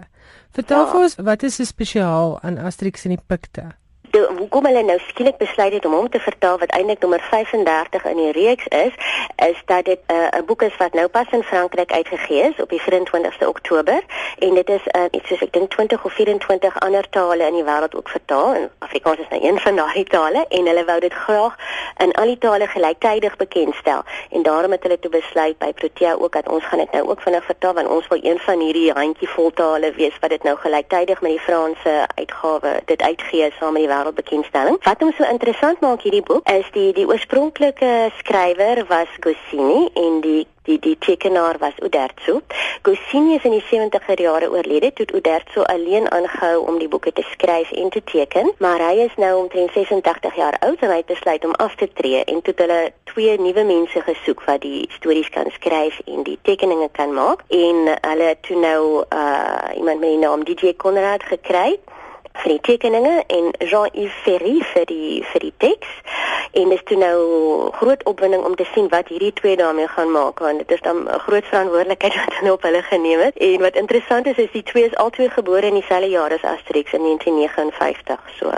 Vertel 0.50 0.84
ja. 0.84 0.90
vir 0.90 1.00
ons, 1.00 1.14
wat 1.14 1.42
is 1.42 1.54
so 1.54 1.64
spesiaal 1.64 2.38
aan 2.42 2.58
Asterix 2.58 3.04
en 3.04 3.10
die 3.10 3.24
Pikte? 3.26 3.79
De, 4.10 4.28
hoekom 4.38 4.64
hulle 4.66 4.82
nou 4.82 4.98
skielik 5.08 5.36
besluit 5.36 5.72
het 5.72 5.84
om 5.84 5.92
hom 5.92 6.08
te 6.10 6.20
vertaal 6.20 6.58
wat 6.58 6.70
eintlik 6.70 7.00
nommer 7.00 7.20
35 7.30 8.04
in 8.04 8.16
die 8.16 8.32
reeks 8.32 8.66
is, 8.66 8.94
is 9.36 9.62
dat 9.66 9.84
dit 9.84 9.98
eh, 10.06 10.16
'n 10.16 10.38
uh, 10.38 10.46
boek 10.46 10.62
is 10.62 10.76
wat 10.76 10.92
nou 10.92 11.08
pas 11.08 11.26
in 11.30 11.42
Frankryk 11.42 11.92
uitgegee 11.92 12.42
is 12.42 12.62
op 12.62 12.68
die 12.68 12.80
24ste 12.80 13.46
Oktober. 13.46 14.02
En 14.38 14.54
dit 14.54 14.68
is 14.68 14.84
uh, 14.96 15.02
iets 15.10 15.28
soos 15.28 15.42
ek 15.42 15.52
dink 15.52 15.70
20 15.70 16.04
of 16.04 16.12
24 16.12 16.80
ander 16.80 17.08
tale 17.10 17.46
in 17.46 17.54
die 17.54 17.64
wêreld 17.64 17.94
ook 17.96 18.08
vertaal. 18.08 18.54
En 18.54 18.70
Afrikaans 18.78 19.18
is 19.18 19.28
nou 19.28 19.42
een 19.44 19.60
van 19.60 19.76
daardie 19.76 20.04
tale. 20.04 20.44
En 20.48 20.66
hulle 20.66 20.84
wou 20.84 21.00
dit 21.00 21.12
graag 21.12 21.56
in 21.96 22.12
al 22.12 22.24
die 22.24 22.38
tale 22.38 22.66
gelyktydig 22.66 23.36
bekendstel. 23.36 24.02
En 24.30 24.42
daarom 24.42 24.70
het 24.70 24.82
hulle 24.82 24.98
toe 24.98 25.10
besluit 25.10 25.58
by 25.58 25.72
Protea 25.72 26.14
ook 26.14 26.32
dat 26.32 26.48
ons 26.48 26.64
gaan 26.64 26.78
dit 26.78 26.92
nou 26.92 27.08
ook 27.08 27.20
vinnig 27.22 27.44
vertaal 27.44 27.74
want 27.74 27.88
ons 27.88 28.08
wil 28.08 28.18
een 28.22 28.38
van 28.38 28.60
hierdie 28.60 28.92
handjievol 28.92 29.50
tale 29.50 29.92
wees 29.92 30.18
wat 30.20 30.30
dit 30.30 30.42
nou 30.42 30.56
gelyktydig 30.56 31.20
met 31.20 31.30
die 31.30 31.40
Franse 31.40 32.06
uitgawe 32.14 32.80
dit 32.84 33.02
uitgee 33.02 33.52
saam 33.58 33.72
met 33.72 33.82
die 33.82 33.90
wêreldbekendstelling. 34.00 34.78
Wat 34.84 35.00
hom 35.00 35.12
so 35.16 35.24
interessant 35.28 35.80
maak 35.84 36.04
hierdie 36.06 36.24
boek 36.24 36.48
is 36.50 36.68
die 36.76 36.90
die 36.96 37.06
oorspronklike 37.08 38.10
skrywer 38.20 38.84
was 38.88 39.20
Goscinny 39.20 39.88
en 39.94 40.20
die 40.24 40.46
die 40.68 40.78
die 40.78 40.96
tekenaar 40.98 41.56
was 41.58 41.76
Uderzo. 41.82 42.42
Goscinny 42.82 43.34
is 43.34 43.44
in 43.44 43.54
die 43.56 43.64
70er 43.64 44.20
jare 44.20 44.50
oorlede 44.50 44.92
toe 44.92 45.06
Uderzo 45.14 45.62
alleen 45.62 46.10
aangehou 46.12 46.66
om 46.68 46.78
die 46.78 46.88
boeke 46.88 47.12
te 47.12 47.24
skryf 47.32 47.70
en 47.72 47.90
te 47.90 48.02
teken, 48.04 48.52
maar 48.58 48.82
hy 48.84 49.06
is 49.06 49.16
nou 49.16 49.32
omtrent 49.42 49.72
86 49.72 50.36
jaar 50.36 50.58
oud 50.60 50.84
en 50.84 50.92
hy 50.92 51.00
het 51.00 51.10
besluit 51.10 51.44
om 51.44 51.56
af 51.64 51.74
te 51.80 51.88
tree 51.92 52.24
en 52.24 52.42
toe 52.42 52.54
hulle 52.56 52.80
twee 53.12 53.38
nuwe 53.40 53.64
mense 53.64 54.04
gesoek 54.06 54.44
wat 54.46 54.60
die 54.66 54.84
stories 54.98 55.30
kan 55.32 55.48
skryf 55.56 56.00
en 56.06 56.22
die 56.28 56.38
tekeninge 56.42 56.90
kan 56.92 57.14
maak 57.16 57.42
en 57.48 57.88
hulle 57.94 58.28
het 58.34 58.44
toe 58.46 58.60
nou 58.60 58.82
uh 59.08 59.48
iemand 59.76 60.00
met 60.00 60.08
die 60.10 60.18
naam 60.18 60.44
DJ 60.44 60.74
Conrad 60.76 61.22
gekry 61.22 61.78
vir 62.42 62.52
die 62.54 62.60
tekeninge 62.60 63.14
en 63.26 63.50
Jean-Yves 63.58 64.16
Ferry 64.24 64.56
vir 64.72 64.86
die 64.90 65.20
vir 65.32 65.44
die 65.46 65.52
teks. 65.64 65.92
En 66.52 66.72
dit 66.72 66.78
is 66.78 66.84
toe 66.88 66.98
nou 66.98 67.18
groot 67.78 68.02
opwinding 68.10 68.44
om 68.44 68.56
te 68.58 68.66
sien 68.72 68.88
wat 68.94 69.08
hierdie 69.12 69.32
twee 69.32 69.56
daarmee 69.56 69.88
gaan 69.88 70.10
maak 70.10 70.42
want 70.44 70.58
dit 70.58 70.70
is 70.76 70.82
dan 70.88 71.04
'n 71.04 71.22
groot 71.26 71.46
verantwoordelikheid 71.52 72.14
wat 72.24 72.34
hulle 72.38 72.52
op 72.52 72.62
hulle 72.62 72.82
geneem 72.82 73.20
het. 73.20 73.36
En 73.36 73.60
wat 73.60 73.76
interessant 73.76 74.26
is 74.26 74.36
is 74.36 74.52
die 74.52 74.62
twee 74.62 74.84
is 74.84 74.96
albei 74.96 75.28
gebore 75.28 75.66
in 75.66 75.78
dieselfde 75.80 76.08
jaar 76.08 76.32
as 76.32 76.48
Asterix 76.54 76.92
in 76.92 77.02
1959. 77.02 78.20
So 78.38 78.50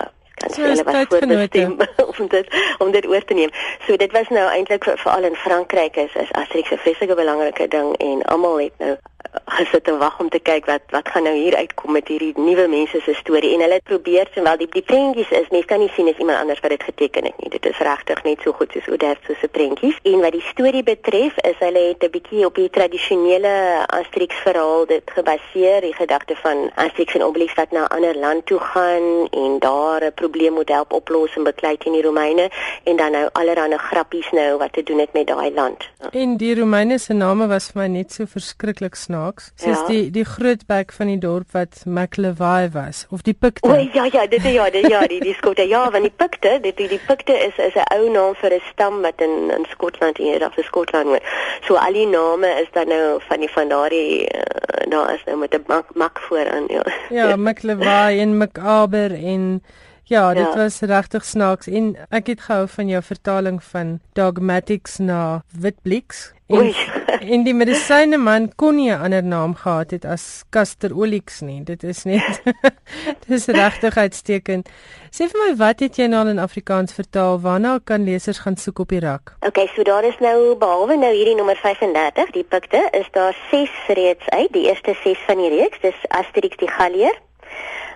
kan 0.43 0.51
so 0.51 0.63
hulle 0.63 0.83
wat 0.83 1.07
voorbestem 1.09 1.77
om 2.19 2.29
dit 2.29 2.47
om 2.79 2.91
dit 2.91 3.07
oor 3.07 3.25
te 3.25 3.35
neem. 3.35 3.51
So 3.87 3.97
dit 3.97 4.13
was 4.13 4.29
nou 4.29 4.47
eintlik 4.51 4.85
veral 4.85 5.25
in 5.31 5.35
Frankryk 5.35 5.97
is, 5.97 6.15
is 6.15 6.33
Asterix 6.33 6.71
'n 6.71 6.83
vreeslike 6.85 7.15
belangrike 7.15 7.69
ding 7.69 7.97
en 7.97 8.23
almal 8.23 8.59
het 8.61 8.79
nou 8.79 8.97
gesit 9.33 9.89
en 9.89 9.99
wag 9.99 10.19
om 10.21 10.29
te 10.29 10.39
kyk 10.39 10.67
wat 10.69 10.83
wat 10.93 11.09
gaan 11.09 11.25
nou 11.25 11.35
hier 11.37 11.55
uitkom 11.57 11.93
met 11.97 12.09
hierdie 12.09 12.33
nuwe 12.37 12.67
mense 12.69 13.01
se 13.01 13.15
storie. 13.17 13.55
En 13.55 13.65
hulle 13.65 13.79
het 13.79 13.89
probeer 13.89 14.29
terwyl 14.35 14.59
die 14.61 14.69
die 14.73 14.85
prentjies 14.85 15.31
is 15.31 15.49
mens 15.55 15.69
kan 15.71 15.81
nie 15.81 15.91
sien 15.97 16.09
as 16.11 16.21
iemand 16.21 16.39
anders 16.39 16.61
wat 16.61 16.75
dit 16.75 16.83
geteken 16.83 17.25
het 17.29 17.39
nie. 17.41 17.51
Dit 17.55 17.67
is 17.67 17.79
regtig 17.79 18.23
net 18.27 18.45
so 18.45 18.53
goed 18.53 18.73
soos 18.73 18.89
Odertso 18.93 19.35
se 19.41 19.49
prentjies. 19.49 19.97
En 20.09 20.21
wat 20.25 20.37
die 20.37 20.45
storie 20.51 20.83
betref 20.85 21.39
is 21.49 21.59
hulle 21.65 21.85
het 21.89 22.05
'n 22.05 22.11
bietjie 22.11 22.45
op 22.47 22.55
die 22.61 22.71
tradisionele 22.71 23.55
Asterix 23.87 24.37
verhaal 24.45 24.87
dit 24.87 25.03
gebaseer 25.17 25.81
die 25.81 25.95
gedagte 25.95 26.37
van 26.37 26.71
Asterix 26.75 27.15
en 27.15 27.25
Obelix 27.25 27.55
wat 27.55 27.73
na 27.73 27.85
'n 27.85 27.95
ander 27.97 28.17
land 28.17 28.47
toe 28.47 28.61
gaan 28.61 29.29
en 29.31 29.59
daar 29.59 30.05
'n 30.05 30.15
probleem 30.15 30.53
moet 30.53 30.69
help 30.69 30.93
oplos 30.93 31.37
en 31.37 31.45
beklei 31.45 31.77
teen 31.77 31.93
die 31.93 32.03
Romeine 32.03 32.51
en 32.85 32.97
dan 32.97 33.13
nou 33.13 33.29
allerlei 33.33 33.79
grappies 33.79 34.31
nou 34.31 34.59
wat 34.59 34.73
te 34.73 34.83
doen 34.83 34.99
het 34.99 35.13
met 35.13 35.27
daai 35.27 35.53
land. 35.55 35.89
En 36.11 36.37
die 36.37 36.55
Romeine 36.55 36.99
se 36.99 37.13
name 37.13 37.47
was 37.47 37.71
vir 37.71 37.83
my 37.83 37.89
net 37.89 38.13
so 38.13 38.25
verskriklik 38.27 38.95
snaaks 38.95 39.22
snaaks. 39.23 39.53
Soos 39.57 39.79
ja. 39.79 39.87
die 39.89 40.11
die 40.11 40.25
groot 40.25 40.67
bek 40.67 40.93
van 40.93 41.07
die 41.07 41.19
dorp 41.19 41.53
wat 41.53 41.83
McLevy 41.87 42.71
was 42.73 43.07
of 43.11 43.23
die 43.23 43.35
Pikte. 43.35 43.69
O 43.69 43.75
ja 43.75 44.07
ja, 44.11 44.27
dit 44.27 44.43
ja, 44.43 44.71
dit 44.71 44.89
ja, 44.89 45.07
die 45.07 45.21
die 45.21 45.35
skotte. 45.35 45.67
Ja, 45.69 45.91
want 45.91 46.05
die 46.05 46.15
Pikte, 46.15 46.59
dit 46.63 46.77
die, 46.77 46.89
die 46.89 47.01
Pikte 47.07 47.33
is 47.33 47.57
is 47.59 47.75
'n 47.75 47.87
ou 47.95 48.11
naam 48.11 48.35
vir 48.35 48.55
'n 48.55 48.61
stam 48.73 49.03
wat 49.03 49.21
in 49.21 49.51
in 49.51 49.67
Skotland 49.71 50.17
hier 50.19 50.45
af 50.45 50.57
in 50.57 50.65
Skotland. 50.65 51.21
So 51.63 51.75
al 51.75 51.93
die 51.93 52.07
name 52.07 52.47
is 52.61 52.69
dan 52.73 52.89
nou 52.89 53.21
van 53.29 53.41
die 53.41 53.51
van 53.51 53.69
daardie 53.69 54.29
uh, 54.35 54.91
daar 54.91 55.15
is 55.15 55.25
nou 55.27 55.39
met 55.39 55.55
'n 55.55 55.65
mak, 55.67 55.95
mak 55.95 56.19
vooraan, 56.19 56.65
ja. 56.69 56.85
Ja, 57.11 57.37
McLevy 57.37 58.19
en 58.19 58.37
McAber 58.37 59.13
en 59.13 59.63
Ja, 60.05 60.35
dit 60.35 60.47
ja. 60.47 60.57
was 60.57 60.81
regtig 60.81 61.25
snaaks 61.25 61.67
en 61.67 61.93
ek 62.11 62.27
het 62.27 62.41
gehou 62.41 62.67
van 62.69 62.89
jou 62.91 63.03
vertaling 63.03 63.63
van 63.65 64.01
Dogmatics 64.19 64.99
na 64.99 65.43
Witblix. 65.59 66.33
En, 66.53 66.73
en 67.35 67.45
die 67.47 67.55
medisyne 67.55 68.19
man 68.19 68.51
kon 68.57 68.77
nie 68.77 68.91
'n 68.91 68.99
ander 68.99 69.23
naam 69.23 69.55
gehad 69.55 69.91
het 69.91 70.05
as 70.05 70.43
Caster 70.51 70.93
Olix 70.97 71.41
nie. 71.41 71.63
Dit 71.65 71.85
is 71.85 72.05
net 72.05 72.43
dis 73.31 73.47
regtig 73.47 73.97
uitstekend. 73.97 74.69
Sê 75.11 75.31
vir 75.31 75.41
my, 75.47 75.57
wat 75.57 75.81
het 75.81 75.97
jy 75.97 76.07
nou 76.07 76.29
in 76.29 76.39
Afrikaans 76.39 76.93
vertaal? 76.93 77.41
Waarna 77.41 77.79
kan 77.85 78.05
lesers 78.05 78.39
gaan 78.39 78.57
soek 78.57 78.79
op 78.79 78.89
die 78.89 79.01
rak? 79.01 79.37
Okay, 79.41 79.71
so 79.75 79.83
daar 79.83 80.05
is 80.05 80.19
nou 80.19 80.57
behalwe 80.57 80.97
nou 80.97 81.15
hierdie 81.15 81.37
nommer 81.37 81.57
35, 81.57 82.31
die 82.31 82.45
pikte, 82.45 82.89
is 82.93 83.09
daar 83.13 83.37
6 83.51 83.71
reeds 83.87 84.29
uit. 84.29 84.53
Die 84.53 84.67
eerste 84.69 84.95
6 85.03 85.19
van 85.27 85.37
die 85.39 85.49
reeks, 85.49 85.81
dis 85.81 85.99
Asterix 86.09 86.57
die 86.57 86.71
Gallier, 86.71 87.15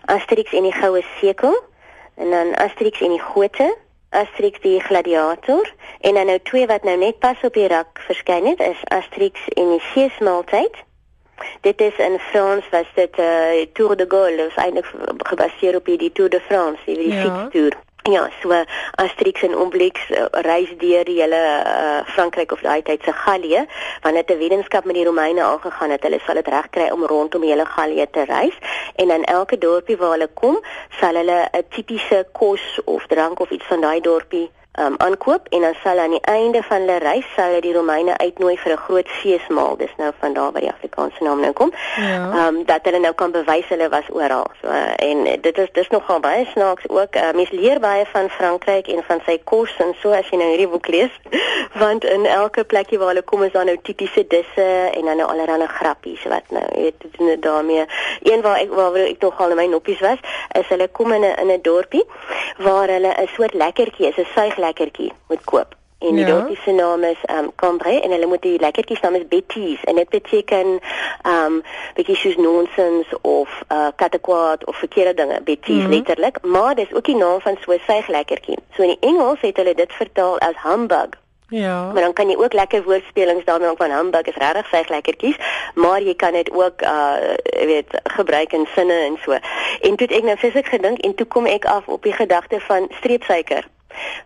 Asterix 0.05 0.53
en 0.53 0.63
die 0.63 0.77
Goue 0.77 1.03
Sekel 1.21 1.57
en 2.17 2.31
dan 2.31 2.55
Asterix 2.55 3.01
en 3.01 3.15
die 3.15 3.23
Gote, 3.23 3.69
Asterix 4.11 4.61
die 4.61 4.81
Gladiator 4.81 5.73
en 6.01 6.15
dan 6.15 6.27
nou 6.27 6.39
twee 6.43 6.67
wat 6.67 6.85
nou 6.85 6.97
net 6.99 7.19
pas 7.19 7.41
op 7.43 7.55
die 7.55 7.69
rak 7.69 8.01
verskyn 8.09 8.47
het 8.47 8.61
is 8.61 8.85
Asterix 8.99 9.49
en 9.55 9.73
die 9.77 9.83
Seesmaaltyd 9.93 10.85
Dit 11.61 11.81
is 11.81 11.97
in 11.97 12.19
Frans 12.19 12.69
was 12.71 12.87
dit 12.95 13.19
uh, 13.19 13.67
Tour 13.73 13.97
de 13.97 14.05
Gaulle, 14.09 14.47
is 14.47 14.55
eintlik 14.55 14.87
gebaseer 15.19 15.77
op 15.77 15.85
die 15.85 16.13
Tour 16.13 16.31
de 16.31 16.41
France, 16.41 16.81
die, 16.85 16.97
die 16.97 17.13
ja. 17.13 17.23
fietstoer. 17.23 17.77
Ja, 18.07 18.29
so 18.41 18.65
Asterix 18.95 19.43
en 19.43 19.55
Obelix 19.57 20.01
uh, 20.11 20.27
reis 20.47 20.71
deur 20.79 21.03
die 21.09 21.17
hele 21.19 21.41
uh, 21.67 22.05
Frankryk 22.15 22.53
of 22.55 22.61
daai 22.63 22.83
tyd 22.87 23.03
se 23.03 23.11
Gallië, 23.13 23.65
wanneer 24.05 24.23
dit 24.27 24.37
'n 24.37 24.39
wetenskap 24.39 24.85
met 24.85 24.95
die 24.95 25.05
Romeine 25.05 25.43
aangegaan 25.43 25.91
het, 25.91 26.03
hulle 26.03 26.21
sal 26.27 26.39
dit 26.39 26.49
regkry 26.49 26.87
om 26.95 27.07
rondom 27.07 27.41
die 27.41 27.51
hele 27.51 27.67
Gallië 27.67 28.07
te 28.11 28.25
reis. 28.25 28.55
En 28.95 29.11
in 29.11 29.25
elke 29.25 29.59
dorpie 29.59 29.97
waar 29.97 30.15
hulle 30.15 30.31
kom, 30.35 30.61
sal 31.01 31.15
hulle 31.15 31.49
'n 31.51 31.67
tipiese 31.69 32.27
kos 32.33 32.81
of 32.85 33.07
drank 33.07 33.41
of 33.41 33.51
iets 33.51 33.67
van 33.67 33.81
daai 33.81 34.01
dorpie 34.01 34.51
um, 34.79 34.95
aankoop 34.97 35.47
en 35.49 35.61
dan 35.61 35.75
sal 35.83 35.99
aan 35.99 36.11
die 36.11 36.21
einde 36.21 36.63
van 36.63 36.81
hulle 36.81 36.99
reis 36.99 37.27
sou 37.35 37.47
hulle 37.47 37.61
die 37.61 37.75
Romeine 37.75 38.17
uitnooi 38.19 38.57
vir 38.59 38.73
'n 38.73 38.85
groot 38.87 39.09
feesmaal. 39.09 39.77
Dis 39.77 39.95
nou 39.97 40.13
van 40.19 40.33
daar 40.33 40.53
waar 40.53 40.61
die 40.61 40.73
Afrikaanse 40.73 41.23
naam 41.23 41.41
nou 41.41 41.53
kom. 41.53 41.73
Ja. 41.97 42.05
Ehm 42.05 42.57
um, 42.57 42.65
dat 42.65 42.81
hulle 42.83 42.99
nou 42.99 43.15
kan 43.15 43.31
bewys 43.31 43.69
hulle 43.69 43.89
was 43.89 44.09
oral. 44.11 44.47
So 44.63 44.69
en 44.97 45.25
dit 45.41 45.59
is 45.59 45.69
dis 45.73 45.89
nogal 45.89 46.21
baie 46.21 46.47
snaaks 46.53 46.89
ook. 46.89 47.17
Uh, 47.17 47.33
mens 47.35 47.51
leer 47.51 47.81
baie 47.81 48.07
van 48.07 48.31
Frankryk 48.31 48.87
en 48.87 49.03
van 49.07 49.21
sy 49.27 49.41
kos 49.45 49.77
en 49.79 49.95
so 50.01 50.11
as 50.11 50.29
jy 50.31 50.37
nou 50.37 50.49
hierdie 50.49 50.69
boek 50.69 50.87
lees. 50.87 51.21
Want 51.83 52.05
in 52.05 52.27
elke 52.27 52.65
plekie 52.65 52.99
waar 52.99 53.09
hulle 53.09 53.23
kom 53.23 53.43
is 53.43 53.53
daar 53.53 53.65
nou 53.65 53.79
tipiese 53.83 54.27
disse 54.27 54.91
en 54.93 55.05
dan 55.05 55.17
nou 55.17 55.29
allerlei 55.29 55.67
grappies 55.67 56.23
wat 56.25 56.43
nou 56.49 56.65
weet 56.75 56.95
dit 56.99 57.21
is 57.21 57.41
daarmee. 57.41 57.85
Een 58.23 58.41
waar 58.41 58.59
ek 58.59 58.71
waar 58.71 58.95
ek 58.95 59.21
nogal 59.21 59.51
in 59.51 59.57
my 59.57 59.67
noppies 59.67 60.01
was, 60.01 60.19
is 60.53 60.69
hulle 60.69 60.89
kom 60.89 61.13
in 61.13 61.25
'n 61.25 61.39
in 61.43 61.51
'n 61.51 61.63
dorpie 61.63 62.05
waar 62.57 62.89
hulle 62.89 63.13
'n 63.23 63.29
soort 63.37 63.55
lekkertjie 63.55 64.09
is, 64.09 64.17
'n 64.17 64.27
suig 64.35 64.57
lekkertjie 64.67 65.13
moet 65.29 65.45
koop. 65.45 65.77
En 65.99 66.15
die 66.15 66.27
ja. 66.27 66.33
dorpie 66.35 66.59
se 66.61 66.73
naam 66.73 67.05
is 67.05 67.19
um 67.27 67.53
Cambrai 67.55 68.01
en 68.01 68.11
hulle 68.11 68.27
moet 68.27 68.43
die 68.43 68.59
lekkertjies 68.61 69.01
naam 69.01 69.15
is 69.15 69.29
Betty's 69.29 69.85
en 69.85 69.97
dit 69.97 70.09
beteken 70.09 70.79
um 71.25 71.63
bietjie 71.97 72.17
soos 72.17 72.37
nonsens 72.37 73.15
of 73.21 73.63
uh 73.73 73.89
katakwaad 73.97 74.65
of 74.65 74.77
verkeerde 74.77 75.15
dinge 75.15 75.41
Betty's 75.41 75.75
mm 75.75 75.81
-hmm. 75.81 75.93
letterlik, 75.93 76.43
maar 76.43 76.75
dis 76.75 76.93
ook 76.93 77.05
die 77.05 77.17
naam 77.17 77.41
van 77.41 77.57
so 77.61 77.73
'n 77.73 77.81
suig 77.87 78.09
lekkertjie. 78.09 78.59
So 78.75 78.83
in 78.83 78.89
die 78.89 79.09
Engels 79.09 79.41
het 79.41 79.57
hulle 79.57 79.75
dit 79.75 79.93
vertaal 79.93 80.39
as 80.39 80.63
humbug. 80.63 81.09
Ja. 81.49 81.93
Maar 81.93 82.03
dan 82.03 82.13
kan 82.13 82.29
jy 82.29 82.37
ook 82.37 82.53
lekker 82.53 82.83
woordspelings 82.83 83.45
daarmee 83.45 83.69
ook 83.69 83.77
van 83.77 83.91
humbug 83.91 84.23
is 84.23 84.35
regtig 84.35 84.67
suig 84.67 84.89
lekkertjies, 84.89 85.37
maar 85.75 86.03
jy 86.03 86.15
kan 86.15 86.33
dit 86.33 86.51
ook 86.53 86.83
uh 86.83 87.13
weet 87.51 88.01
gebruik 88.05 88.53
in 88.53 88.67
sinne 88.75 88.93
en 88.93 89.19
so. 89.25 89.33
En 89.81 89.97
toe 89.97 90.07
ek 90.07 90.23
nou 90.23 90.37
fisiek 90.37 90.67
gedink 90.67 90.99
en 90.99 91.15
toe 91.15 91.27
kom 91.27 91.47
ek 91.47 91.65
af 91.65 91.89
op 91.89 92.03
die 92.03 92.13
gedagte 92.13 92.61
van 92.61 92.87
streepsuiker 92.91 93.65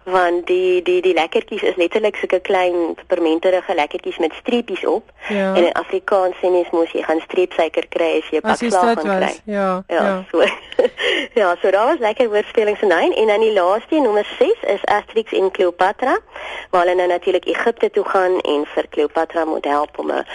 want 0.04 0.46
die 0.46 0.82
die 0.82 1.00
die 1.02 1.14
lekkertjies 1.14 1.62
is 1.62 1.76
letterlik 1.76 2.16
sulke 2.16 2.40
klein 2.40 2.94
pepermenterige 2.94 3.74
lekkertjies 3.74 4.18
met 4.18 4.32
streepies 4.32 4.84
op 4.86 5.10
ja. 5.28 5.54
en 5.54 5.64
in 5.64 5.72
Afrikaans 5.72 6.36
sê 6.40 6.50
mens 6.50 6.70
mos 6.70 6.92
jy 6.92 7.02
gaan 7.02 7.20
streepsuiker 7.20 7.88
kry 7.88 8.10
as 8.18 8.30
jy 8.30 8.38
'n 8.38 8.46
pak 8.48 8.56
slaag 8.56 8.94
gaan 8.94 9.20
kry. 9.20 9.34
Ja, 9.44 9.82
ja. 9.88 10.02
Ja, 10.02 10.24
so. 10.30 10.44
ja, 11.40 11.56
so 11.62 11.70
daar 11.70 11.86
was 11.86 11.98
lekker 11.98 12.28
woordspelings 12.28 12.80
in 12.80 12.92
en 12.92 13.26
dan 13.26 13.40
die 13.40 13.52
laaste 13.52 14.00
nommer 14.00 14.26
6 14.38 14.62
is 14.66 14.84
Asterix 14.84 15.32
en 15.32 15.50
Cleopatra 15.50 16.18
waar 16.70 16.82
hulle 16.84 16.94
nou 16.94 17.08
natuurlik 17.08 17.46
Egipte 17.46 17.90
toe 17.90 18.04
gaan 18.04 18.40
en 18.40 18.66
vir 18.66 18.88
Cleopatra 18.88 19.44
moet 19.44 19.64
help 19.64 19.98
om 19.98 20.10
'n 20.10 20.26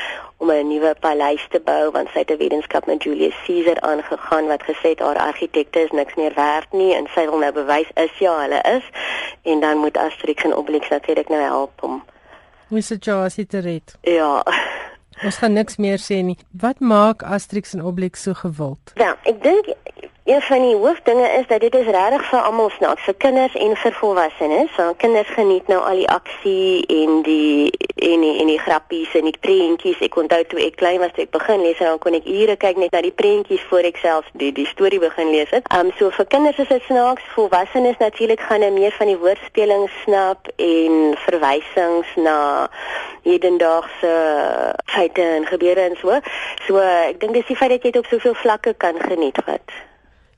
om 0.46 0.52
'n 0.52 0.68
nuwe 0.68 0.96
paleis 1.00 1.46
te 1.50 1.60
bou 1.60 1.92
want 1.92 2.10
sy 2.14 2.20
het 2.20 2.32
'n 2.32 2.38
wetenskap 2.38 2.86
met 2.86 3.04
Julius 3.04 3.38
Caesar 3.46 3.80
aangegaan 3.82 4.48
wat 4.48 4.64
gesê 4.64 4.90
het 4.94 5.00
haar 5.00 5.18
argitekte 5.18 5.80
is 5.80 5.92
niks 5.92 6.16
meer 6.16 6.34
werd 6.34 6.72
nie 6.72 6.94
en 6.94 7.08
sy 7.16 7.26
wil 7.30 7.40
nou 7.40 7.52
bewys 7.52 7.90
is 7.94 8.18
ja 8.20 8.42
hulle 8.42 8.62
is 8.78 8.86
en 9.42 9.60
dan 9.60 9.78
moet 9.78 9.98
Asterix 9.98 10.44
en 10.44 10.56
Obelix 10.56 10.90
natuurlik 10.90 11.30
nou 11.30 11.42
help 11.42 11.84
om 11.84 12.04
Hoe 12.68 12.82
se 12.82 12.96
Josie 12.96 13.46
te 13.46 13.60
red? 13.60 13.96
Ja. 14.02 14.44
Ons 15.24 15.38
gaan 15.38 15.54
niks 15.54 15.76
meer 15.76 16.00
sê 16.00 16.24
nie. 16.24 16.38
Wat 16.52 16.80
maak 16.80 17.24
Asterix 17.24 17.74
en 17.74 17.84
Obelix 17.84 18.22
so 18.22 18.34
gewild? 18.34 18.92
Ja, 18.94 19.18
ek 19.24 19.44
dink 19.44 19.66
Een 20.26 20.42
van 20.42 20.62
die 20.62 20.76
hoofdinge 20.76 21.30
is 21.30 21.48
dat 21.48 21.60
dit 21.60 21.76
is 21.76 21.86
regtig 21.86 22.24
vir 22.30 22.40
almal 22.40 22.70
snaaks, 22.70 23.04
vir 23.06 23.14
kinders 23.14 23.56
en 23.56 23.76
vir 23.78 23.94
volwassenes. 23.94 24.72
So 24.74 24.94
kinders 24.98 25.30
geniet 25.30 25.68
nou 25.70 25.78
al 25.86 26.02
die 26.02 26.08
aksie 26.10 26.82
en 26.86 27.22
die 27.28 27.70
en 27.96 28.26
die 28.26 28.40
en 28.42 28.50
die 28.50 28.58
grappies 28.60 29.14
en 29.14 29.30
die 29.30 29.38
prentjies. 29.40 30.02
Ek 30.02 30.18
onthou 30.18 30.42
toe 30.50 30.64
ek 30.66 30.82
klein 30.82 30.98
was, 31.04 31.14
toe 31.14 31.28
ek 31.28 31.32
begin 31.38 31.62
lees, 31.62 31.78
dan 31.78 32.02
kon 32.02 32.18
ek 32.18 32.26
ure 32.26 32.58
kyk 32.66 32.82
net 32.82 32.98
na 32.98 33.04
die 33.06 33.14
prentjies 33.14 33.70
voor 33.70 33.86
ek 33.92 34.02
self 34.02 34.34
die 34.42 34.50
die 34.58 34.66
storie 34.74 35.04
begin 35.06 35.30
lees 35.30 35.54
het. 35.54 35.70
Um 35.78 35.94
so 36.02 36.10
vir 36.18 36.32
kinders 36.34 36.66
is 36.66 36.74
dit 36.74 36.90
snaaks, 36.90 37.32
volwassenes 37.38 38.02
natuurlik 38.02 38.42
gaan 38.50 38.66
hulle 38.66 38.82
meer 38.82 38.98
van 38.98 39.14
die 39.14 39.22
woordspeling 39.22 39.88
snap 40.02 40.50
en 40.58 41.02
verwysings 41.30 42.18
na 42.18 42.40
hedendaagse 43.30 44.20
feite 44.90 45.34
en 45.38 45.52
gebeure 45.54 45.92
en 45.92 46.00
so. 46.02 46.18
So 46.66 46.82
ek 46.82 47.22
dink 47.22 47.38
dis 47.38 47.52
die 47.54 47.62
feit 47.62 47.78
dat 47.78 47.86
jy 47.86 47.94
dit 47.94 48.02
op 48.02 48.10
soveel 48.10 48.42
vlakke 48.42 48.74
kan 48.74 48.98
geniet 49.06 49.46
wat 49.46 49.84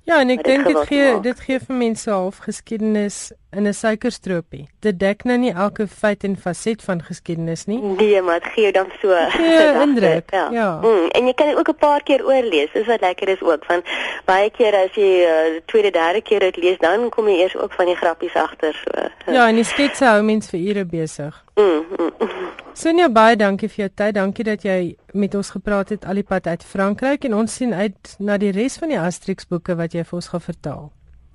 Ja, 0.08 0.22
en 0.24 0.30
ek 0.32 0.44
dink 0.48 0.64
dit 0.70 0.78
gee 0.88 1.08
maak. 1.14 1.24
dit 1.26 1.40
gee 1.44 1.60
vir 1.60 1.76
mense 1.76 2.08
half 2.10 2.38
geskiedenis 2.46 3.32
in 3.52 3.68
'n 3.68 3.74
suikerstroopie. 3.74 4.68
Dit 4.80 5.00
dek 5.00 5.24
nou 5.24 5.38
nie 5.38 5.52
elke 5.52 5.88
feit 5.88 6.24
en 6.24 6.38
faset 6.38 6.82
van 6.82 7.02
geskiedenis 7.04 7.66
nie. 7.66 7.80
Nee, 7.82 8.22
maar 8.22 8.40
dit 8.40 8.50
gee 8.54 8.64
jou 8.64 8.72
dan 8.72 8.88
so 9.02 9.12
'n 9.12 9.82
indruk. 9.88 10.32
Ja. 10.32 10.48
ja. 10.52 10.80
Mm, 10.82 11.08
en 11.12 11.26
jy 11.26 11.34
kan 11.34 11.48
dit 11.48 11.58
ook 11.58 11.70
'n 11.70 11.76
paar 11.80 12.04
keer 12.04 12.26
oorlees. 12.26 12.72
Dis 12.74 12.88
wat 12.88 13.02
lekker 13.02 13.28
is 13.28 13.42
ook 13.42 13.66
van 13.66 13.84
baie 14.26 14.50
keer 14.50 14.76
as 14.76 14.96
jy 14.96 15.28
uh, 15.28 15.60
tweede, 15.66 15.92
derde 15.92 16.22
keer 16.22 16.40
dit 16.40 16.58
lees, 16.58 16.78
dan 16.78 17.10
kom 17.10 17.28
jy 17.28 17.42
eers 17.42 17.56
ook 17.56 17.74
van 17.74 17.86
die 17.86 17.96
grappies 17.96 18.36
agter 18.36 18.74
so. 18.74 19.32
Ja, 19.32 19.48
en 19.48 19.56
die 19.56 19.64
sketse 19.64 20.06
hou 20.06 20.24
mens 20.24 20.50
vir 20.50 20.60
ure 20.60 20.86
besig. 20.86 21.44
Mm, 21.58 21.86
mm. 21.98 22.50
Sonja 22.78 23.08
baie 23.10 23.36
dankie 23.36 23.66
vir 23.72 23.88
jou 23.88 23.90
tyd. 23.98 24.14
Dankie 24.14 24.44
dat 24.46 24.62
jy 24.66 24.96
met 25.18 25.34
ons 25.36 25.50
gepraat 25.56 25.90
het 25.90 26.06
al 26.06 26.20
die 26.20 26.26
pad 26.28 26.46
uit 26.48 26.64
Frankryk 26.64 27.26
en 27.26 27.34
ons 27.34 27.56
sien 27.60 27.74
uit 27.74 28.14
na 28.22 28.38
die 28.38 28.52
res 28.54 28.78
van 28.78 28.94
die 28.94 29.00
Asterix 29.02 29.50
boeke 29.50 29.74
wat 29.80 29.98
jy 29.98 30.04
vir 30.06 30.20
ons 30.20 30.30
gaan 30.34 30.44
vertel. 30.46 30.84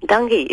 Dankie. 0.07 0.47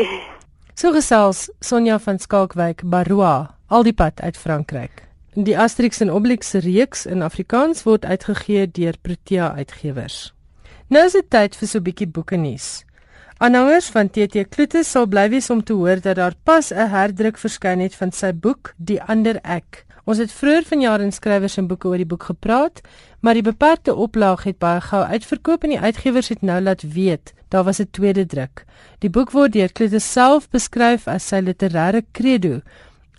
So 0.74 0.94
gesels 0.96 1.50
Sonja 1.62 2.00
van 2.02 2.18
Skalkwyk 2.18 2.82
Baroa 2.82 3.54
al 3.70 3.86
die 3.86 3.94
pad 3.94 4.22
uit 4.26 4.38
Frankryk. 4.38 5.06
Die 5.38 5.54
Asterix 5.54 6.02
en 6.02 6.10
Obelix 6.10 6.56
reeks 6.66 7.06
in 7.06 7.22
Afrikaans 7.22 7.86
word 7.86 8.06
uitgegee 8.06 8.66
deur 8.74 8.98
Protea 9.02 9.54
Uitgewers. 9.54 10.32
Nou 10.90 11.06
is 11.06 11.14
dit 11.14 11.30
tyd 11.30 11.54
vir 11.56 11.68
so 11.68 11.78
'n 11.78 11.84
bietjie 11.84 12.08
boeke 12.08 12.38
nuus. 12.38 12.86
Aanhangers 13.40 13.86
van 13.96 14.10
TT 14.12 14.42
Kloete 14.52 14.82
sal 14.84 15.06
bly 15.08 15.30
wees 15.32 15.46
om 15.54 15.62
te 15.64 15.72
hoor 15.80 16.02
dat 16.04 16.18
daar 16.20 16.34
pas 16.44 16.74
'n 16.74 16.90
herdruk 16.92 17.38
verskyn 17.38 17.80
het 17.80 17.96
van 17.96 18.12
sy 18.12 18.34
boek 18.34 18.74
Die 18.78 19.02
ander 19.02 19.40
ek. 19.44 19.86
Ons 20.04 20.18
het 20.18 20.32
vroeër 20.32 20.64
vanjaar 20.64 21.02
in 21.02 21.12
skrywers 21.12 21.58
en 21.58 21.68
boeke 21.68 21.88
oor 21.88 21.98
die 21.98 22.06
boek 22.06 22.24
gepraat, 22.24 22.82
maar 23.22 23.34
die 23.34 23.48
beperkte 23.52 23.96
oplaag 23.96 24.44
het 24.44 24.58
baie 24.58 24.82
gou 24.82 25.04
uitverkoop 25.04 25.64
en 25.64 25.70
die 25.70 25.80
uitgewers 25.80 26.30
het 26.30 26.42
nou 26.42 26.62
laat 26.62 26.84
weet 26.94 27.34
daar 27.50 27.64
was 27.64 27.80
'n 27.80 27.88
tweede 27.92 28.26
druk. 28.26 28.66
Die 29.00 29.10
boek 29.10 29.32
word 29.32 29.52
deur 29.52 29.72
Klute 29.72 30.00
self 30.00 30.50
beskryf 30.50 31.08
as 31.08 31.28
sy 31.28 31.40
literêre 31.42 32.04
credo 32.12 32.62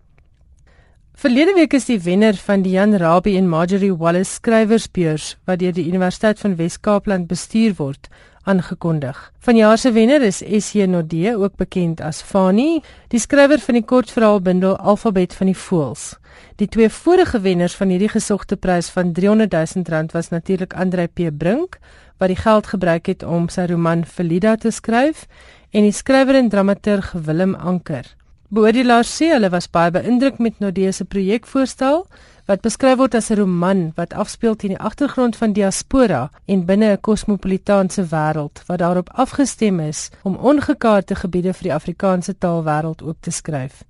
Verlede 1.13 1.53
week 1.53 1.73
is 1.77 1.85
die 1.85 1.99
wenner 2.01 2.33
van 2.41 2.63
die 2.65 2.71
Jan 2.73 2.95
Rabie 2.97 3.35
en 3.37 3.45
Marjorie 3.47 3.93
Wallace 3.93 4.39
skrywersbeurs 4.39 5.35
wat 5.45 5.59
deur 5.61 5.75
die 5.75 5.85
Universiteit 5.85 6.39
van 6.41 6.55
Wes-Kaapland 6.57 7.27
bestuur 7.29 7.75
word, 7.77 8.09
aangekondig. 8.49 9.19
Vanjaar 9.45 9.77
se 9.77 9.91
wenner 9.93 10.25
is 10.25 10.41
SC 10.41 10.87
Nodee, 10.89 11.35
ook 11.37 11.55
bekend 11.61 12.01
as 12.01 12.23
Fani, 12.25 12.81
die 13.13 13.21
skrywer 13.21 13.61
van 13.61 13.77
die 13.77 13.85
kortverhaalbundel 13.85 14.73
Alfabet 14.77 15.37
van 15.37 15.51
die 15.51 15.57
Voëls. 15.57 16.15
Die 16.57 16.67
twee 16.67 16.89
vorige 16.89 17.43
wenners 17.45 17.77
van 17.77 17.93
hierdie 17.93 18.11
gesogte 18.11 18.57
prys 18.57 18.89
van 18.89 19.13
300 19.13 19.53
000 19.53 19.93
rand 19.93 20.17
was 20.17 20.33
natuurlik 20.33 20.73
Andrei 20.73 21.07
P 21.07 21.29
Brink 21.29 21.77
wat 22.17 22.33
die 22.33 22.41
geld 22.41 22.73
gebruik 22.73 23.05
het 23.13 23.23
om 23.23 23.47
sy 23.53 23.69
roman 23.69 24.01
Felida 24.03 24.57
te 24.57 24.73
skryf 24.73 25.27
en 25.71 25.85
die 25.85 25.93
skrywer 25.93 26.41
en 26.41 26.49
dramaturg 26.49 27.13
Willem 27.13 27.53
Anker. 27.55 28.09
Beoordelaars 28.53 29.09
sê 29.09 29.31
hulle 29.31 29.49
was 29.49 29.65
baie 29.75 29.89
beïndruk 29.89 30.35
met 30.37 30.59
Nodee 30.61 30.91
se 30.93 31.07
projekvoorstel 31.09 32.03
wat 32.49 32.61
beskryf 32.61 32.99
word 32.99 33.15
as 33.17 33.31
'n 33.31 33.37
roman 33.39 33.79
wat 33.95 34.11
afspeel 34.23 34.55
teen 34.55 34.73
die 34.75 34.83
agtergrond 34.89 35.35
van 35.35 35.55
diaspora 35.57 36.29
en 36.45 36.65
binne 36.65 36.91
'n 36.91 37.01
kosmopolitaanse 37.01 38.03
wêreld 38.11 38.61
wat 38.67 38.79
daarop 38.79 39.09
afgestem 39.23 39.79
is 39.79 40.09
om 40.21 40.35
ongekaarte 40.35 41.15
gebiede 41.15 41.53
vir 41.53 41.63
die 41.63 41.73
Afrikaanse 41.73 42.33
taalwêreld 42.37 43.01
oop 43.01 43.17
te 43.21 43.31
skryf. 43.31 43.83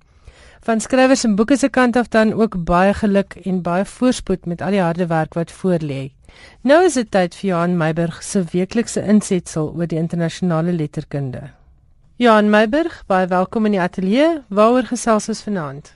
Van 0.60 0.80
skrywers 0.80 1.24
en 1.24 1.34
boeke 1.36 1.56
se 1.56 1.68
kant 1.68 1.96
af 1.96 2.08
dan 2.08 2.32
ook 2.32 2.64
baie 2.64 2.94
geluk 2.94 3.36
en 3.44 3.62
baie 3.62 3.84
voorspoed 3.84 4.46
met 4.46 4.62
al 4.62 4.70
die 4.70 4.80
harde 4.80 5.06
werk 5.06 5.34
wat 5.34 5.52
voorlê. 5.52 6.12
Nou 6.62 6.84
is 6.84 6.94
dit 6.94 7.10
tyd 7.10 7.34
vir 7.34 7.48
Johan 7.50 7.76
Meiburg 7.76 8.22
se 8.22 8.44
weeklikse 8.52 9.02
insetsel 9.02 9.74
oor 9.76 9.86
die 9.86 9.98
internasionale 9.98 10.72
letterkunde. 10.72 11.63
Johan 12.24 12.48
Meiburg, 12.48 13.02
baie 13.04 13.26
welkom 13.28 13.66
in 13.68 13.74
die 13.74 13.80
ateljee. 13.84 14.38
Waaroor 14.48 14.86
gesels 14.88 15.26
ons 15.28 15.42
vanaand? 15.44 15.90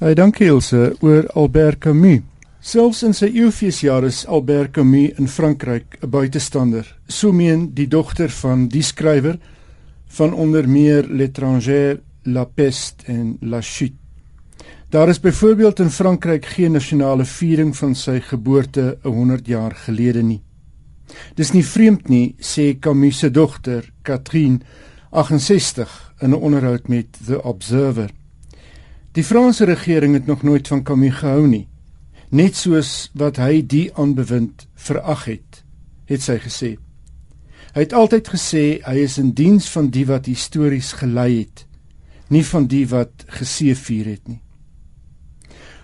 Hey, 0.00 0.16
dankie 0.18 0.48
Ilse 0.50 0.96
oor 1.06 1.28
Albert 1.38 1.84
Camus. 1.84 2.24
Selfs 2.58 3.04
in 3.06 3.14
sy 3.14 3.28
eeufeesjare 3.28 4.10
is 4.10 4.24
Albert 4.26 4.72
Camus 4.74 5.20
in 5.22 5.30
Frankryk 5.30 6.00
'n 6.00 6.10
buitestander. 6.10 6.82
So 7.06 7.30
meen 7.32 7.70
die 7.74 7.86
dogter 7.86 8.30
van 8.30 8.66
die 8.68 8.82
skrywer 8.82 9.38
van 10.18 10.34
onder 10.34 10.68
meer 10.68 11.06
L'étranger, 11.06 12.00
La 12.24 12.44
Peste 12.44 13.06
en 13.06 13.36
La 13.40 13.60
Chute. 13.60 13.94
Daar 14.90 15.08
is 15.08 15.20
byvoorbeeld 15.20 15.78
in 15.78 15.90
Frankryk 15.90 16.46
geen 16.46 16.72
nasionale 16.72 17.24
viering 17.24 17.76
van 17.76 17.94
sy 17.94 18.20
geboorte 18.20 18.98
100 19.02 19.46
jaar 19.46 19.74
gelede 19.74 20.22
nie. 20.22 20.42
Dis 21.34 21.52
nie 21.52 21.64
vreemd 21.64 22.08
nie, 22.08 22.34
sê 22.38 22.78
Camus 22.80 23.18
se 23.18 23.30
dogter, 23.30 23.92
Catherine, 24.02 24.58
68 25.12 26.14
in 26.18 26.30
'n 26.30 26.34
onderhoud 26.34 26.88
met 26.88 27.06
The 27.24 27.42
Observer. 27.42 28.10
Die 29.12 29.24
Franse 29.24 29.64
regering 29.64 30.14
het 30.14 30.26
nog 30.26 30.42
nooit 30.42 30.68
van 30.68 30.82
Camus 30.82 31.14
gehou 31.14 31.46
nie, 31.46 31.68
net 32.28 32.56
soos 32.56 33.10
wat 33.12 33.36
hy 33.36 33.66
die 33.66 33.94
aanbewind 33.94 34.66
verag 34.74 35.24
het, 35.24 35.64
het 36.04 36.22
sy 36.22 36.38
gesê. 36.38 36.76
Hy 37.74 37.80
het 37.80 37.92
altyd 37.92 38.28
gesê 38.28 38.80
hy 38.84 38.96
is 38.96 39.18
in 39.18 39.32
diens 39.32 39.68
van 39.70 39.90
die 39.90 40.06
wat 40.06 40.26
histories 40.26 40.92
gelei 40.92 41.38
het, 41.38 41.66
nie 42.28 42.44
van 42.44 42.66
die 42.66 42.88
wat 42.88 43.24
geseëvier 43.26 44.06
het 44.06 44.28
nie. 44.28 44.40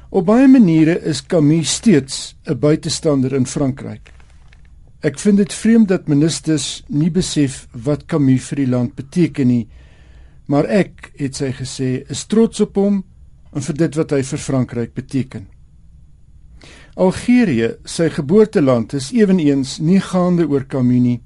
Op 0.09 0.25
baie 0.25 0.49
maniere 0.49 1.03
is 1.05 1.27
Camus 1.27 1.75
steeds 1.75 2.37
'n 2.47 2.59
buitestander 2.59 3.33
in 3.33 3.47
Frankryk. 3.47 4.18
Ek 4.99 5.19
vind 5.23 5.39
dit 5.39 5.53
vreemd 5.55 5.93
dat 5.93 6.09
ministers 6.11 6.83
nie 6.91 7.11
besef 7.15 7.69
wat 7.87 8.09
Camus 8.11 8.49
vir 8.51 8.65
die 8.65 8.71
land 8.73 8.97
beteken 8.99 9.47
nie, 9.47 9.69
maar 10.51 10.67
ek, 10.67 11.13
het 11.21 11.39
sy 11.39 11.53
gesê, 11.55 11.91
is 12.11 12.25
trots 12.27 12.59
op 12.65 12.81
hom 12.81 13.05
en 13.55 13.63
vir 13.63 13.79
dit 13.79 13.99
wat 14.01 14.17
hy 14.17 14.25
vir 14.27 14.43
Frankryk 14.43 14.97
beteken. 14.97 15.47
Algerië, 16.99 17.77
sy 17.87 18.09
geboorteland, 18.11 18.97
is 18.99 19.13
ewenigs 19.15 19.77
nie 19.79 20.01
gaande 20.03 20.49
oor 20.51 20.67
Camus 20.67 21.05
nie. 21.05 21.19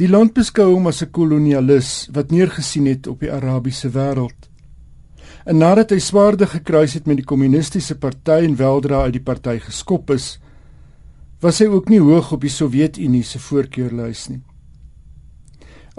Die 0.00 0.08
land 0.10 0.34
beskou 0.34 0.72
hom 0.72 0.88
as 0.90 1.02
'n 1.02 1.12
kolonialis 1.12 2.08
wat 2.10 2.32
neergesien 2.32 2.86
het 2.86 3.06
op 3.06 3.20
die 3.20 3.30
Arabiese 3.30 3.90
wêreld. 3.94 4.50
En 5.46 5.58
nadat 5.58 5.90
hy 5.90 5.98
swaarde 5.98 6.46
gekruis 6.46 6.94
het 6.94 7.06
met 7.06 7.16
die 7.16 7.24
kommunistiese 7.24 7.94
party 7.94 8.42
en 8.42 8.56
weldra 8.56 9.02
uit 9.02 9.12
die 9.12 9.22
party 9.22 9.58
geskop 9.58 10.10
is, 10.10 10.38
was 11.42 11.58
hy 11.58 11.66
ook 11.66 11.88
nie 11.90 11.98
hoog 11.98 12.28
op 12.36 12.44
die 12.44 12.52
Sowjetunie 12.52 13.24
se 13.26 13.40
voorkeurlys 13.42 14.28
nie. 14.30 14.42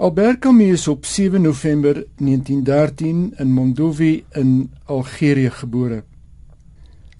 Albert 0.00 0.40
Camus 0.42 0.80
is 0.80 0.88
op 0.88 1.04
7 1.04 1.42
November 1.44 2.00
1913 2.16 3.34
in 3.38 3.52
Mondovi 3.52 4.24
in 4.32 4.70
Algerië 4.84 5.50
gebore. 5.50 6.02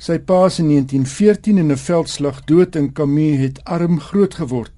Sy 0.00 0.16
pa 0.18 0.46
is 0.48 0.56
in 0.58 0.72
1914 0.72 1.58
in 1.58 1.70
'n 1.72 1.76
veldslag 1.76 2.40
dood 2.44 2.76
en 2.76 2.92
Camus 2.92 3.38
het 3.38 3.60
arm 3.64 4.00
groot 4.00 4.34
geword. 4.34 4.72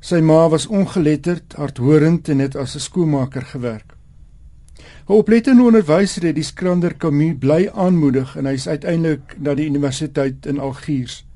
Sy 0.00 0.20
ma 0.20 0.48
was 0.48 0.66
ongeletterd, 0.66 1.52
hardhorend 1.56 2.28
en 2.28 2.38
het 2.38 2.56
as 2.56 2.74
'n 2.74 2.80
skoolmaker 2.80 3.42
gewerk. 3.42 3.96
'n 5.08 5.12
Oplettende 5.12 5.62
onderwyser 5.62 6.22
het 6.22 6.34
die 6.34 6.44
skrander 6.44 6.96
Camus 6.96 7.38
bly 7.38 7.70
aanmoedig 7.74 8.36
en 8.36 8.46
hy 8.46 8.52
is 8.52 8.68
uiteindelik 8.68 9.36
na 9.38 9.54
die 9.54 9.66
universiteit 9.66 10.46
in 10.46 10.58
Algiers. 10.58 11.29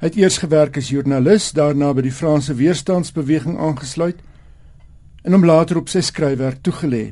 Hy 0.00 0.08
het 0.08 0.16
eers 0.16 0.38
gewerk 0.40 0.78
as 0.80 0.88
joernalis, 0.88 1.50
daarna 1.52 1.90
by 1.92 2.06
die 2.06 2.14
Franse 2.14 2.54
weerstandsbeweging 2.56 3.58
aangesluit 3.60 4.22
en 5.28 5.34
hom 5.36 5.44
later 5.44 5.76
op 5.76 5.90
sy 5.92 6.00
skryfwerk 6.00 6.62
toegelê. 6.64 7.10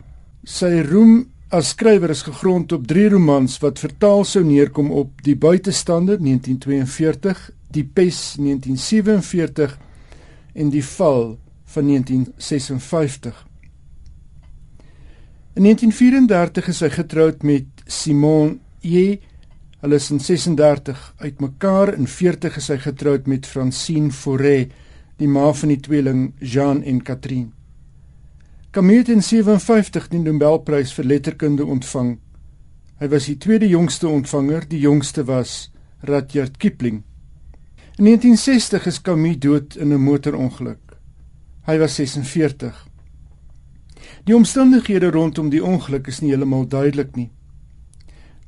Sy 0.48 0.70
roem 0.86 1.26
as 1.52 1.74
skrywer 1.74 2.14
is 2.14 2.24
gegrond 2.24 2.72
op 2.72 2.86
drie 2.88 3.04
romans 3.12 3.58
wat 3.60 3.82
vertaal 3.82 4.24
sou 4.24 4.40
neerkom 4.44 4.88
op 4.88 5.20
Die 5.26 5.36
Buitestander 5.36 6.16
1942, 6.16 7.50
Die 7.76 7.84
Pes 7.84 8.38
1947 8.40 9.76
en 10.56 10.72
Die 10.72 10.84
Val 10.84 11.36
van 11.68 11.92
1956. 11.92 13.44
In 15.60 15.68
1934 15.68 16.72
is 16.72 16.80
hy 16.80 16.90
getroud 16.96 17.44
met 17.44 17.68
Simone 17.84 18.56
E. 18.80 19.18
Hulle 19.78 19.94
is 19.94 20.10
in 20.10 20.18
36 20.18 21.14
uitmekaar 21.22 21.92
en 21.94 22.08
40 22.10 22.56
is 22.58 22.66
hy 22.72 22.76
getroud 22.82 23.28
met 23.30 23.46
Francine 23.46 24.10
Forêt, 24.10 24.72
die 25.22 25.28
ma 25.30 25.52
van 25.54 25.70
die 25.70 25.78
tweeling 25.78 26.32
Jean 26.42 26.80
en 26.82 26.98
Catherine. 27.06 27.52
Camus 28.74 29.04
het 29.04 29.12
in 29.14 29.22
57 29.22 30.08
die 30.10 30.18
Nobelprys 30.24 30.90
vir 30.96 31.06
letterkunde 31.06 31.64
ontvang. 31.64 32.16
Hy 32.98 33.10
was 33.12 33.30
die 33.30 33.38
tweede 33.38 33.70
jongste 33.70 34.10
ontvanger, 34.10 34.66
die 34.66 34.82
jongste 34.82 35.22
was 35.30 35.70
Rudyard 36.02 36.58
Kipling. 36.58 37.04
In 37.98 38.10
1960 38.10 38.90
is 38.90 39.00
Camus 39.02 39.38
dood 39.38 39.76
in 39.76 39.94
'n 39.94 40.02
motorongeluk. 40.02 40.98
Hy 41.66 41.78
was 41.78 41.94
46. 41.94 42.86
Die 44.24 44.34
omstandighede 44.34 45.10
rondom 45.10 45.50
die 45.50 45.62
ongeluk 45.64 46.06
is 46.08 46.20
nie 46.20 46.30
heeltemal 46.30 46.66
duidelik 46.66 47.16
nie. 47.16 47.30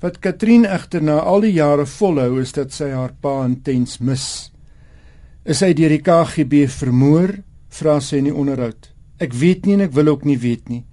Wat 0.00 0.18
Katrien 0.24 0.64
egter 0.64 1.02
na 1.04 1.18
al 1.28 1.42
die 1.44 1.52
jare 1.52 1.84
volhou 1.84 2.38
is 2.40 2.54
dat 2.56 2.72
sy 2.72 2.88
haar 2.88 3.12
pa 3.20 3.42
intens 3.44 3.98
mis. 4.00 4.48
Is 5.44 5.60
hy 5.60 5.74
deur 5.76 5.92
die 5.92 6.00
KGB 6.00 6.62
vermoor? 6.72 7.34
Vra 7.68 7.98
sy 8.00 8.22
in 8.22 8.30
die 8.30 8.36
onderhoud. 8.36 8.88
Ek 9.20 9.36
weet 9.36 9.68
nie 9.68 9.76
en 9.76 9.84
ek 9.84 9.92
wil 9.98 10.14
ook 10.14 10.24
nie 10.24 10.38
weet 10.40 10.72
nie. 10.72 10.86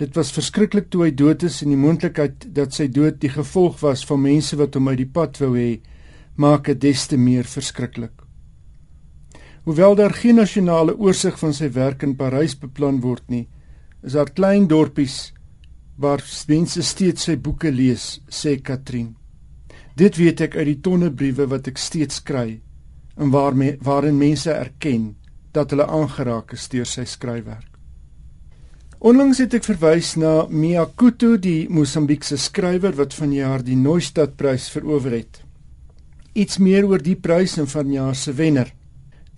Dit 0.00 0.16
was 0.16 0.32
verskriklik 0.32 0.88
toe 0.88 1.04
hy 1.04 1.10
dood 1.12 1.44
is 1.44 1.60
en 1.60 1.74
die 1.74 1.80
moontlikheid 1.80 2.48
dat 2.56 2.72
sy 2.72 2.88
dood 2.88 3.20
die 3.20 3.34
gevolg 3.34 3.82
was 3.84 4.06
van 4.08 4.24
mense 4.24 4.56
wat 4.56 4.78
hom 4.78 4.88
uit 4.88 5.02
die 5.02 5.10
pad 5.12 5.36
wou 5.42 5.52
hê, 5.58 5.82
maak 6.40 6.70
dit 6.72 6.80
des 6.88 7.06
te 7.10 7.20
meer 7.20 7.44
verskriklik. 7.44 8.14
Hoewel 9.68 9.98
daar 9.98 10.14
geen 10.16 10.40
nasionale 10.40 10.94
oorsig 10.96 11.36
van 11.36 11.52
sy 11.52 11.68
werk 11.74 12.06
in 12.06 12.16
Parys 12.16 12.56
beplan 12.56 13.02
word 13.04 13.26
nie, 13.28 13.44
is 14.00 14.16
daar 14.16 14.30
klein 14.32 14.70
dorpies 14.70 15.34
waar 15.98 16.22
mense 16.48 16.82
steeds 16.82 17.26
sy 17.26 17.36
boeke 17.36 17.70
lees, 17.74 18.20
sê 18.30 18.56
Katrien. 18.62 19.16
Dit 19.98 20.16
weet 20.16 20.40
ek 20.46 20.54
uit 20.56 20.68
die 20.70 20.80
tonne 20.80 21.10
briewe 21.10 21.48
wat 21.50 21.66
ek 21.66 21.80
steeds 21.82 22.22
kry 22.22 22.60
en 23.18 23.32
waarmee 23.34 23.80
waarin 23.82 24.18
mense 24.18 24.52
erken 24.52 25.16
dat 25.52 25.74
hulle 25.74 25.88
aangeraak 25.90 26.54
is 26.54 26.68
deur 26.70 26.86
sy 26.86 27.02
skryfwerk. 27.02 27.66
Onlangs 28.98 29.38
het 29.42 29.54
ek 29.54 29.66
verwys 29.66 30.16
na 30.18 30.48
Mia 30.50 30.84
Couto, 30.98 31.36
die 31.38 31.68
Mosambiekse 31.70 32.38
skrywer 32.38 32.96
wat 32.98 33.14
vanjaar 33.14 33.62
die 33.66 33.76
Neustadt-prys 33.78 34.68
verower 34.74 35.14
het. 35.14 35.40
Iets 36.34 36.58
meer 36.62 36.86
oor 36.86 37.02
die 37.02 37.14
prys 37.14 37.56
en 37.58 37.70
vanjaar 37.70 38.14
se 38.18 38.34
wenner. 38.34 38.72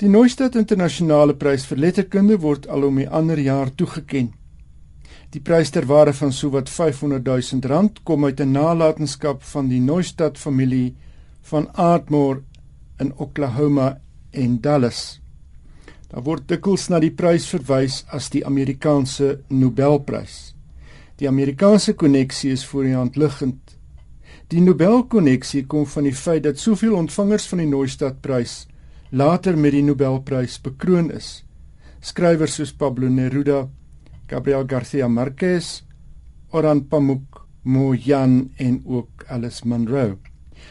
Die 0.00 0.08
Neustadt 0.08 0.56
Internasionale 0.56 1.36
Prys 1.36 1.66
vir 1.68 1.80
Letterkunde 1.80 2.38
word 2.40 2.68
al 2.72 2.88
om 2.88 3.00
die 3.00 3.08
ander 3.08 3.40
jaar 3.40 3.68
toegekend. 3.76 4.32
Die 5.30 5.40
prys 5.40 5.70
ter 5.70 5.86
waarde 5.86 6.12
van 6.12 6.32
sowat 6.32 6.68
500 6.68 7.24
000 7.24 7.66
rand 7.70 8.02
kom 8.02 8.24
uit 8.24 8.40
'n 8.40 8.52
nalatenskap 8.52 9.42
van 9.42 9.68
die 9.68 9.80
Neustadt 9.80 10.38
familie 10.38 10.96
van 11.40 11.72
Ardmore 11.74 12.42
in 12.98 13.12
Oklahoma 13.16 14.00
en 14.30 14.61
Dallas. 14.61 15.20
Daar 16.08 16.22
word 16.22 16.48
dikwels 16.48 16.88
na 16.88 16.98
die 16.98 17.12
prys 17.14 17.46
verwys 17.46 18.04
as 18.11 18.30
die 18.30 18.46
Amerikaanse 18.46 19.40
Nobelprys. 19.48 20.54
Die 21.16 21.28
Amerikaanse 21.28 21.92
koneksie 21.94 22.50
is 22.52 22.64
voor 22.66 22.82
die 22.82 22.94
hand 22.94 23.16
liggend. 23.16 23.76
Die 24.50 24.61
Nobelkoneksie 24.61 25.66
kom 25.66 25.86
van 25.86 26.08
die 26.08 26.14
feit 26.14 26.42
dat 26.42 26.58
soveel 26.58 26.96
ontvangers 26.98 27.46
van 27.46 27.62
die 27.62 27.68
Neustadt 27.70 28.20
prys 28.20 28.66
later 29.11 29.58
met 29.58 29.72
die 29.72 29.82
Nobelprys 29.82 30.58
bekroon 30.62 31.11
is. 31.14 31.44
Skrywers 32.00 32.56
soos 32.58 32.72
Pablo 32.72 33.08
Neruda, 33.08 33.68
Gabriel 34.31 34.64
Garcia 34.64 35.09
Marquez, 35.09 35.83
Orhan 36.55 36.85
Pamuk, 36.87 37.41
Mo 37.64 37.93
Yan 37.95 38.51
en 38.57 38.83
ook 38.87 39.24
Alice 39.26 39.66
Munro. 39.66 40.18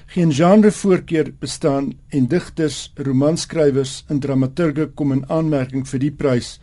Geen 0.05 0.31
genrevoorkeur 0.33 1.33
bestaan 1.39 1.91
en 2.09 2.27
digters, 2.27 2.91
romanskrywers 2.95 4.05
en 4.07 4.19
dramaturge 4.19 4.87
kom 4.95 5.11
in 5.11 5.25
aanmerking 5.27 5.85
vir 5.89 6.03
die 6.05 6.15
prys 6.15 6.57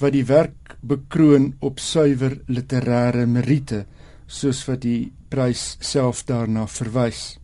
wat 0.00 0.14
die 0.14 0.24
werk 0.26 0.74
bekroon 0.82 1.52
op 1.62 1.78
suiwer 1.78 2.40
literêre 2.50 3.26
meriete 3.30 3.84
soos 4.26 4.64
wat 4.66 4.82
die 4.82 5.12
prys 5.30 5.76
self 5.84 6.24
daarna 6.26 6.64
verwys. 6.66 7.36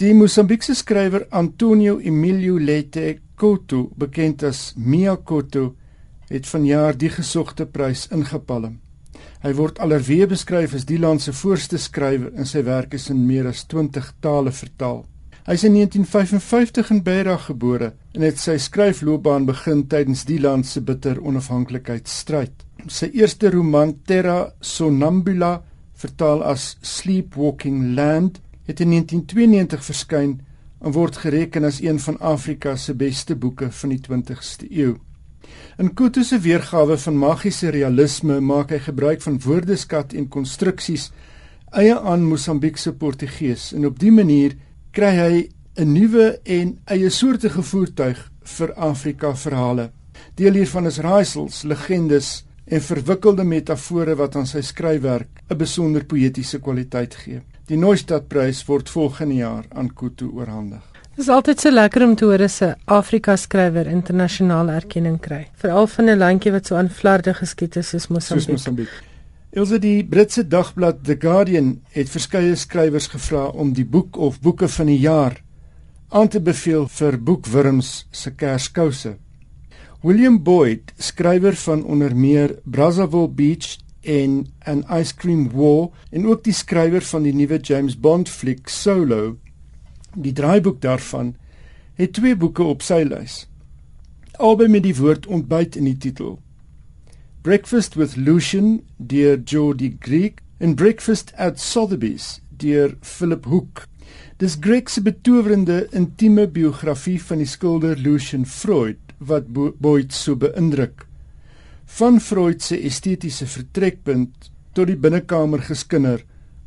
Die 0.00 0.14
Mosambiekse 0.16 0.74
skrywer 0.74 1.28
Antonio 1.30 2.00
Emilio 2.00 2.56
Lete 2.58 3.18
Koto, 3.36 3.90
bekend 3.96 4.42
as 4.42 4.72
Mia 4.76 5.14
Koto, 5.16 5.74
het 6.32 6.48
vanjaar 6.48 6.96
die 6.96 7.12
gesogte 7.12 7.66
prys 7.66 8.06
ingepalm. 8.10 8.78
Hy 9.42 9.52
word 9.58 9.80
alreeds 9.82 10.30
beskryf 10.30 10.74
as 10.78 10.86
die 10.88 10.98
land 11.02 11.22
se 11.22 11.32
voorste 11.34 11.78
skrywer 11.78 12.32
en 12.38 12.46
sy 12.48 12.62
werk 12.66 12.94
is 12.94 13.08
in 13.10 13.26
meer 13.26 13.48
as 13.50 13.64
20 13.68 14.12
tale 14.24 14.52
vertaal. 14.54 15.02
Hy 15.42 15.56
is 15.58 15.64
in 15.66 15.74
1955 15.74 16.92
in 16.94 17.02
Beira 17.02 17.34
gebore 17.48 17.90
en 18.14 18.22
het 18.22 18.38
sy 18.38 18.54
skryfloopbaan 18.62 19.48
begin 19.48 19.82
tydens 19.90 20.22
die 20.28 20.38
land 20.38 20.68
se 20.70 20.80
bitter 20.86 21.18
onafhanklikheidsstryd. 21.18 22.54
Sy 22.86 23.10
eerste 23.18 23.50
roman 23.50 23.96
Terra 24.06 24.52
Sonambula, 24.60 25.56
vertaal 25.98 26.42
as 26.46 26.76
Sleepwalking 26.82 27.96
Land, 27.96 28.38
het 28.70 28.80
in 28.80 28.94
1992 28.94 29.84
verskyn 29.90 30.36
en 30.82 30.94
word 30.94 31.18
gereken 31.24 31.66
as 31.66 31.82
een 31.82 31.98
van 32.02 32.18
Afrika 32.20 32.76
se 32.76 32.94
beste 32.94 33.34
boeke 33.34 33.70
van 33.70 33.90
die 33.90 34.02
20ste 34.02 34.70
eeu. 34.70 34.94
In 35.78 35.94
Kutu 35.94 36.24
se 36.24 36.38
weergawe 36.38 36.98
van 36.98 37.18
magiese 37.18 37.70
realisme 37.70 38.40
maak 38.40 38.70
hy 38.70 38.78
gebruik 38.78 39.22
van 39.22 39.40
woordeskat 39.40 40.12
en 40.12 40.28
konstruksies 40.28 41.10
eie 41.72 41.94
aan 41.96 42.26
Mosambiekse 42.28 42.92
Portugees 42.92 43.72
en 43.72 43.86
op 43.88 43.98
dië 43.98 44.12
manier 44.12 44.56
kry 44.92 45.12
hy 45.16 45.48
'n 45.80 45.92
nuwe 45.92 46.38
en 46.44 46.78
eie 46.84 47.10
soortige 47.10 47.62
voertuig 47.62 48.18
vir 48.44 48.72
Afrika 48.74 49.34
verhale. 49.34 49.90
Deel 50.34 50.52
hiervan 50.52 50.86
is 50.86 50.98
raaisels, 50.98 51.62
legendes 51.62 52.44
en 52.66 52.80
verwikkelde 52.80 53.44
metafore 53.44 54.14
wat 54.14 54.36
aan 54.36 54.46
sy 54.46 54.60
skryfwerk 54.60 55.42
'n 55.48 55.56
besonder 55.56 56.04
poëtiese 56.04 56.60
kwaliteit 56.60 57.14
gee. 57.14 57.40
Die 57.66 57.76
Neustadt-prys 57.76 58.64
word 58.66 58.90
volgende 58.90 59.34
jaar 59.34 59.64
aan 59.70 59.94
Kutu 59.94 60.28
oorhandig. 60.28 60.91
Dit 61.12 61.26
is 61.26 61.28
altyd 61.28 61.60
so 61.60 61.68
lekker 61.68 62.06
om 62.06 62.14
te 62.16 62.24
hoor 62.24 62.40
as 62.40 62.62
'n 62.64 62.74
Afrika 62.88 63.36
skrywer 63.36 63.86
internasionale 63.86 64.72
erkenning 64.72 65.20
kry, 65.20 65.46
veral 65.60 65.86
van 65.86 66.08
'n 66.08 66.18
landjie 66.18 66.52
wat 66.52 66.66
so 66.66 66.74
aanvlardig 66.76 67.36
geskied 67.36 67.76
is 67.76 67.88
soos 67.88 68.08
Mosambiek. 68.08 68.44
Soos 68.44 68.52
Mosambiek. 68.52 68.88
Elsje 69.52 69.78
die 69.78 70.04
Britse 70.04 70.48
dagblad 70.48 71.04
The 71.04 71.16
Guardian 71.20 71.80
het 71.90 72.08
verskeie 72.08 72.54
skrywers 72.56 73.06
gevra 73.06 73.46
om 73.46 73.72
die 73.72 73.84
boek 73.84 74.16
of 74.16 74.40
boeke 74.40 74.68
van 74.68 74.86
die 74.86 74.98
jaar 74.98 75.42
aan 76.08 76.28
te 76.28 76.40
beveel 76.40 76.88
vir 76.88 77.18
boekwurms 77.18 78.06
se 78.10 78.30
kerskouse. 78.30 79.16
William 80.02 80.42
Boyd, 80.42 80.92
skrywer 80.98 81.54
van 81.54 81.84
onder 81.84 82.16
meer 82.16 82.58
Brazzaville 82.64 83.28
Beach 83.28 83.76
en 84.00 84.46
An 84.64 84.84
Ice 85.00 85.14
Cream 85.14 85.50
War 85.52 85.90
en 86.10 86.26
ook 86.26 86.44
die 86.44 86.52
skrywer 86.52 87.02
van 87.02 87.22
die 87.22 87.34
nuwe 87.34 87.58
James 87.58 88.00
Bond 88.00 88.28
fliek 88.28 88.68
Solo, 88.68 89.36
Die 90.14 90.32
draaiboek 90.32 90.80
daarvan 90.80 91.34
het 91.94 92.12
twee 92.12 92.36
boeke 92.36 92.62
op 92.62 92.82
sy 92.82 93.02
lys. 93.08 93.46
Albei 94.36 94.68
met 94.68 94.84
die 94.84 94.96
woord 94.96 95.26
ontbyt 95.26 95.76
in 95.76 95.86
die 95.88 95.96
titel. 95.96 96.38
Breakfast 97.42 97.94
with 97.94 98.16
Lucian 98.16 98.82
deur 98.96 99.40
Geordie 99.44 99.96
Greek 100.00 100.42
en 100.58 100.74
Breakfast 100.74 101.32
at 101.36 101.60
Sotheby's 101.60 102.40
deur 102.62 102.96
Philip 103.00 103.44
Hook. 103.44 103.86
Dis 104.38 104.56
Greek 104.60 104.88
se 104.88 105.02
betowerende 105.02 105.86
intieme 105.90 106.46
biografie 106.48 107.18
van 107.22 107.42
die 107.42 107.48
skilder 107.48 107.96
Lucian 107.98 108.44
Freud 108.46 108.98
wat 109.18 109.48
Boyd 109.54 110.12
so 110.12 110.36
beïndruk. 110.36 111.06
Van 111.98 112.20
Freud 112.20 112.62
se 112.62 112.78
estetiese 112.78 113.46
vertrekpunt 113.46 114.50
tot 114.72 114.88
die 114.88 114.96
binnekamer 114.96 115.62
geskinder 115.66 116.22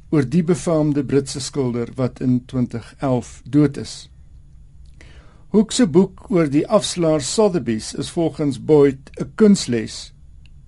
oor 0.09 0.27
die 0.29 0.43
befaamde 0.43 1.03
Britse 1.03 1.39
skilder 1.41 1.89
wat 1.95 2.19
in 2.21 2.41
2011 2.45 3.41
dood 3.49 3.77
is. 3.77 3.95
Hoek 5.55 5.71
se 5.71 5.87
boek 5.87 6.29
oor 6.29 6.49
die 6.51 6.65
afslaer 6.67 7.23
Sotheby's 7.23 7.93
is 7.93 8.09
volgens 8.11 8.59
Boyd 8.59 9.11
'n 9.19 9.31
kunsles 9.35 10.13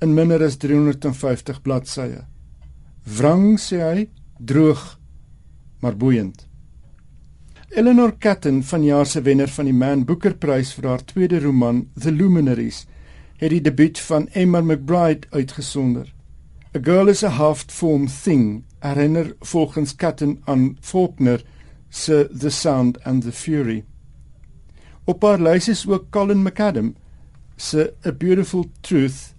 in 0.01 0.13
minder 0.13 0.43
as 0.43 0.57
350 0.57 1.61
bladsye. 1.61 2.25
Wrang 3.03 3.57
sê 3.59 3.79
hy, 3.81 4.09
droog, 4.39 4.99
maar 5.79 5.95
boeiend. 5.95 6.47
Eleanor 7.69 8.17
Catton, 8.17 8.63
vanjaar 8.63 9.05
se 9.05 9.21
wenner 9.21 9.47
van 9.47 9.65
die 9.65 9.73
Man 9.73 10.05
Booker 10.05 10.33
Prys 10.35 10.73
vir 10.73 10.87
haar 10.89 11.03
tweede 11.05 11.39
roman 11.39 11.89
The 11.99 12.11
Luminaries, 12.11 12.85
het 13.37 13.49
die 13.49 13.61
debuut 13.61 13.99
van 13.99 14.27
Emma 14.33 14.61
McBride 14.61 15.27
uitgesonder. 15.29 16.13
A 16.75 16.79
girl 16.79 17.07
is 17.07 17.23
a 17.23 17.29
half-formed 17.29 18.09
thing 18.23 18.63
herinner 18.87 19.35
volgens 19.39 19.95
Catton 19.95 20.41
aan 20.45 20.77
Faulkner 20.79 21.43
se 21.89 22.29
The 22.39 22.49
Sound 22.49 23.03
and 23.03 23.23
the 23.23 23.31
Fury. 23.31 23.83
Op 25.03 25.21
haar 25.21 25.41
lys 25.41 25.67
is 25.67 25.87
ook 25.87 26.09
Colin 26.09 26.41
McAdam 26.41 26.95
se 27.55 27.93
A 28.05 28.11
Beautiful 28.11 28.65
Truth 28.81 29.33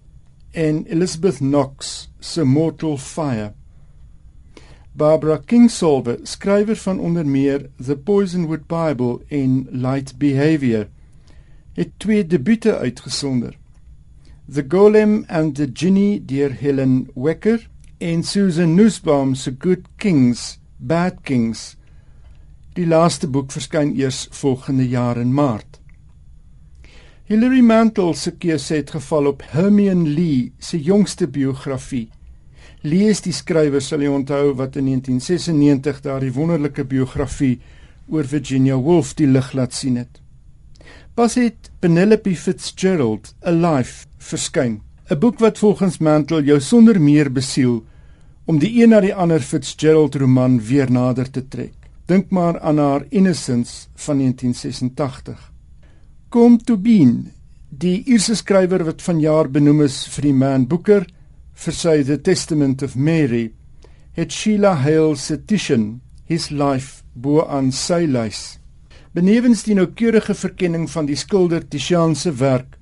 en 0.50 0.84
Elizabeth 0.86 1.36
Knox 1.36 2.08
se 2.18 2.44
Mortal 2.44 2.96
Fire. 2.96 3.52
Barbara 4.92 5.36
Kingsolver, 5.44 6.18
skrywer 6.22 6.76
van 6.76 6.98
onder 6.98 7.26
meer 7.26 7.70
The 7.84 7.96
Poisonwood 7.96 8.66
Bible 8.66 9.20
en 9.28 9.66
Light 9.70 10.18
Behavior, 10.18 10.88
het 11.72 11.88
twee 11.96 12.26
debute 12.26 12.76
uitgesonder. 12.76 13.58
The 14.52 14.64
Golem 14.68 15.24
and 15.28 15.54
the 15.54 15.70
Genie 15.72 16.24
deur 16.24 16.52
Helen 16.52 17.08
Wecker 17.14 17.68
en 17.98 18.22
Susan 18.22 18.74
Nussbaum 18.74 19.34
se 19.34 19.50
Good 19.58 19.86
Kings, 19.96 20.58
Bad 20.76 21.22
Kings. 21.22 21.76
Die 22.74 22.86
laaste 22.86 23.26
boek 23.26 23.50
verskyn 23.50 23.90
eers 23.98 24.28
volgende 24.38 24.86
jaar 24.86 25.18
in 25.18 25.32
Maart. 25.34 25.80
Hilary 27.26 27.60
Mantel 27.60 28.14
se 28.14 28.36
keuse 28.38 28.78
het 28.78 28.94
geval 28.94 29.26
op 29.32 29.42
Hermione 29.50 30.08
Lee 30.08 30.52
se 30.58 30.78
jongste 30.78 31.26
biografie. 31.26 32.06
Lee 32.86 33.10
is 33.10 33.20
die 33.26 33.34
skrywer 33.34 33.82
sal 33.82 34.06
jy 34.06 34.14
onthou 34.14 34.54
wat 34.54 34.78
in 34.78 34.86
1996 34.92 36.00
daardie 36.06 36.32
wonderlike 36.32 36.86
biografie 36.86 37.58
oor 38.08 38.24
Virginia 38.24 38.78
Woolf 38.78 39.16
die 39.18 39.26
lig 39.26 39.52
laat 39.58 39.74
sien 39.74 39.98
het. 39.98 40.22
Pas 41.18 41.34
het 41.34 41.72
Penelope 41.82 42.36
Fitzgerald, 42.36 43.34
A 43.42 43.50
Life, 43.50 44.06
verskyn. 44.22 44.78
'n 45.10 45.18
Boek 45.18 45.38
wat 45.38 45.58
volgens 45.58 45.98
Mantel 45.98 46.42
jou 46.42 46.60
sonder 46.60 47.00
meer 47.00 47.32
besiel 47.32 47.84
om 48.44 48.58
die 48.58 48.82
een 48.82 48.90
na 48.92 49.00
die 49.00 49.14
ander 49.14 49.40
Fitzgerald 49.40 50.14
roman 50.14 50.60
weer 50.60 50.90
nader 50.90 51.30
te 51.30 51.48
trek. 51.48 51.74
Dink 52.06 52.30
maar 52.30 52.60
aan 52.60 52.78
haar 52.78 53.04
Innocence 53.08 53.88
van 53.94 54.18
1986. 54.18 55.52
Kom 56.28 56.58
to 56.58 56.76
Bean, 56.76 57.30
die 57.68 58.04
Ierse 58.04 58.36
skrywer 58.36 58.84
wat 58.84 59.02
vanjaar 59.02 59.48
benoem 59.50 59.80
is 59.80 60.06
vir 60.12 60.22
die 60.22 60.32
Man 60.32 60.66
Booker 60.66 61.06
vir 61.54 61.74
sy 61.74 62.02
The 62.04 62.20
Testament 62.20 62.82
of 62.82 62.96
Mary, 62.96 63.50
het 64.12 64.32
Sheila 64.32 64.74
Hale 64.74 65.16
se 65.16 65.36
Titian, 65.44 66.00
His 66.24 66.50
Life, 66.50 67.02
bo 67.14 67.46
aan 67.46 67.72
sy 67.72 68.04
lys. 68.06 68.58
Benewens 69.12 69.64
die 69.64 69.74
noukeurige 69.74 70.34
verkenning 70.34 70.88
van 70.90 71.06
die 71.08 71.16
skilder 71.16 71.64
Titian 71.64 72.14
se 72.14 72.32
werk, 72.32 72.77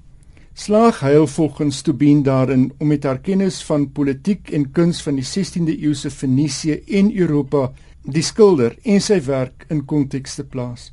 slaag 0.57 1.03
hy 1.05 1.19
volgens 1.29 1.83
Tobin 1.85 2.23
daarin 2.25 2.71
om 2.81 2.89
met 2.89 3.05
haar 3.05 3.19
kennis 3.21 3.59
van 3.69 3.91
politiek 3.93 4.49
en 4.57 4.71
kuns 4.73 5.03
van 5.05 5.19
die 5.21 5.25
16de 5.25 5.75
eeuse 5.77 6.11
Fenisië 6.11 6.79
en 6.97 7.11
Europa 7.13 7.67
die 8.03 8.23
skilder 8.25 8.73
en 8.89 9.03
sy 9.05 9.19
werk 9.27 9.67
in 9.69 9.83
konteks 9.85 10.39
te 10.39 10.45
plaas. 10.45 10.93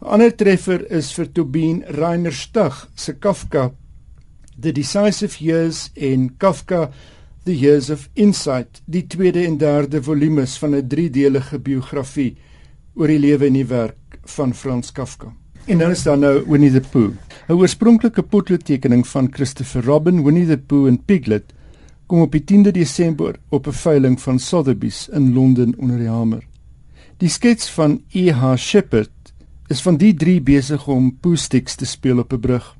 'n 0.00 0.08
Ander 0.16 0.32
treffer 0.32 0.86
is 0.90 1.12
vir 1.12 1.28
Tobin 1.28 1.84
Rainer 1.98 2.32
Stug 2.32 2.88
se 2.94 3.12
Kafka 3.12 3.70
The 4.58 4.72
Decisive 4.72 5.44
Years 5.44 5.90
en 5.94 6.30
Kafka 6.38 6.90
The 7.44 7.58
Years 7.58 7.90
of 7.90 8.08
Insight, 8.14 8.80
die 8.86 9.06
tweede 9.06 9.44
en 9.44 9.58
derde 9.58 10.02
volumes 10.02 10.56
van 10.58 10.74
'n 10.74 10.88
driedelige 10.88 11.58
biografie 11.58 12.36
oor 12.94 13.08
die 13.08 13.18
lewe 13.18 13.46
en 13.46 13.52
die 13.52 13.66
werk 13.68 14.18
van 14.24 14.54
Frans 14.54 14.92
Kafka. 14.92 15.41
En 15.64 15.78
dan 15.78 15.90
is 15.90 16.02
daar 16.02 16.18
nou 16.18 16.42
Winnie 16.48 16.72
the 16.72 16.80
Pooh. 16.90 17.12
'n 17.48 17.52
Oorspronklike 17.52 18.22
potloodtekening 18.22 19.06
van 19.06 19.28
Christopher 19.30 19.84
Robin, 19.84 20.24
Winnie 20.24 20.46
the 20.46 20.58
Pooh 20.58 20.86
en 20.86 21.04
Piglet 21.04 21.44
kom 22.06 22.20
op 22.20 22.32
die 22.32 22.44
10de 22.44 22.70
Desember 22.70 23.36
op 23.48 23.66
'n 23.66 23.72
veiling 23.72 24.20
van 24.20 24.38
Sotheby's 24.38 25.08
in 25.08 25.32
Londen 25.32 25.74
onder 25.78 25.98
die 25.98 26.08
hamer. 26.08 26.42
Die 27.16 27.28
skets 27.28 27.70
van 27.70 28.02
E.H. 28.10 28.56
Shepard 28.56 29.10
is 29.66 29.82
van 29.82 29.96
die 29.96 30.14
drie 30.14 30.40
besig 30.40 30.88
om 30.88 31.16
Pooh 31.20 31.36
sticks 31.36 31.74
te 31.74 31.86
speel 31.86 32.18
op 32.18 32.32
'n 32.32 32.40
brug. 32.40 32.76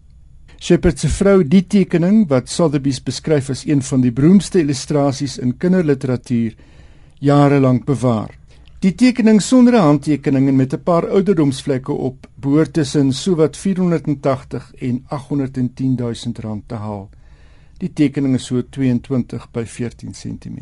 Shepard 0.58 0.98
se 0.98 1.08
vrou 1.08 1.48
die 1.48 1.66
tekening 1.66 2.28
wat 2.28 2.48
Sotheby's 2.48 3.02
beskryf 3.02 3.50
as 3.50 3.66
een 3.66 3.82
van 3.82 4.00
die 4.00 4.12
beroemdste 4.12 4.58
illustrasies 4.58 5.38
in 5.38 5.56
kinderliteratuur 5.56 6.54
jare 7.18 7.60
lank 7.60 7.84
bewaar. 7.84 8.41
Die 8.82 8.94
tekening 8.98 9.38
sonder 9.40 9.74
'n 9.78 9.82
handtekening 9.82 10.48
en 10.48 10.56
met 10.56 10.72
'n 10.74 10.82
paar 10.82 11.06
ouderdomsvlekke 11.08 11.92
op 11.92 12.26
behoort 12.34 12.72
tussen 12.72 13.12
sowat 13.12 13.56
480 13.56 14.72
en 14.74 15.04
810 15.08 15.94
000 15.94 16.14
rand 16.40 16.68
te 16.68 16.74
haal. 16.74 17.10
Die 17.78 17.92
tekening 17.92 18.34
is 18.34 18.44
so 18.44 18.62
22 18.68 19.50
by 19.50 19.64
14 19.64 20.12
cm. 20.12 20.58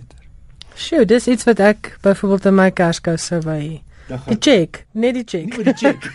Sjoe, 0.75 1.05
dis 1.05 1.27
iets 1.27 1.45
wat 1.45 1.59
ek 1.59 1.97
byvoorbeeld 2.03 2.45
in 2.45 2.55
my 2.55 2.71
kerskous 2.71 3.27
sou 3.27 3.41
wy. 3.41 3.83
Die 4.27 4.39
check, 4.39 4.87
net 4.93 5.15
die 5.15 5.25
check. 5.25 5.65
Die 5.65 5.75
check. 5.75 6.13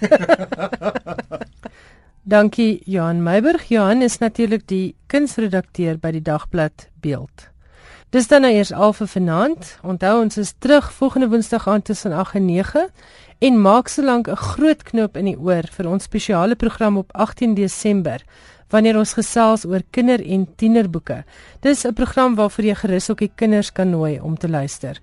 Dankie 2.33 2.81
Johan 2.85 3.23
Meiburg. 3.23 3.67
Johan 3.69 4.01
is 4.01 4.17
natuurlik 4.17 4.67
die 4.67 4.95
kunsredakteur 5.07 5.97
by 5.97 6.11
die 6.11 6.21
dagblad 6.21 6.89
Beeld. 7.01 7.54
Dis 8.15 8.29
dan 8.31 8.45
nou 8.45 8.53
eers 8.55 8.69
al 8.71 8.93
vir 8.95 9.09
vanaand. 9.11 9.69
Onthou 9.83 10.21
ons 10.21 10.37
is 10.39 10.53
terug 10.63 10.85
volgende 10.95 11.27
Woensdag 11.27 11.65
aand 11.67 11.85
tussen 11.85 12.13
8 12.15 12.37
en 12.39 12.45
9 12.45 12.83
en 13.47 13.57
maak 13.61 13.89
solank 13.91 14.29
'n 14.31 14.35
groot 14.35 14.83
knoop 14.83 15.17
in 15.17 15.25
die 15.25 15.39
oor 15.39 15.67
vir 15.71 15.89
ons 15.89 16.03
spesiale 16.03 16.55
program 16.55 16.97
op 16.97 17.11
18 17.11 17.53
Desember 17.53 18.23
wanneer 18.69 18.97
ons 18.97 19.13
gesels 19.13 19.65
oor 19.65 19.81
kinder- 19.91 20.25
en 20.25 20.47
tienerboeke. 20.55 21.23
Dis 21.61 21.85
'n 21.85 21.93
program 21.93 22.35
waarvoor 22.35 22.65
jy 22.65 22.75
gerus 22.75 23.09
ook 23.09 23.19
die 23.19 23.31
kinders 23.35 23.71
kan 23.71 23.89
nooi 23.89 24.19
om 24.19 24.37
te 24.37 24.49
luister. 24.49 24.99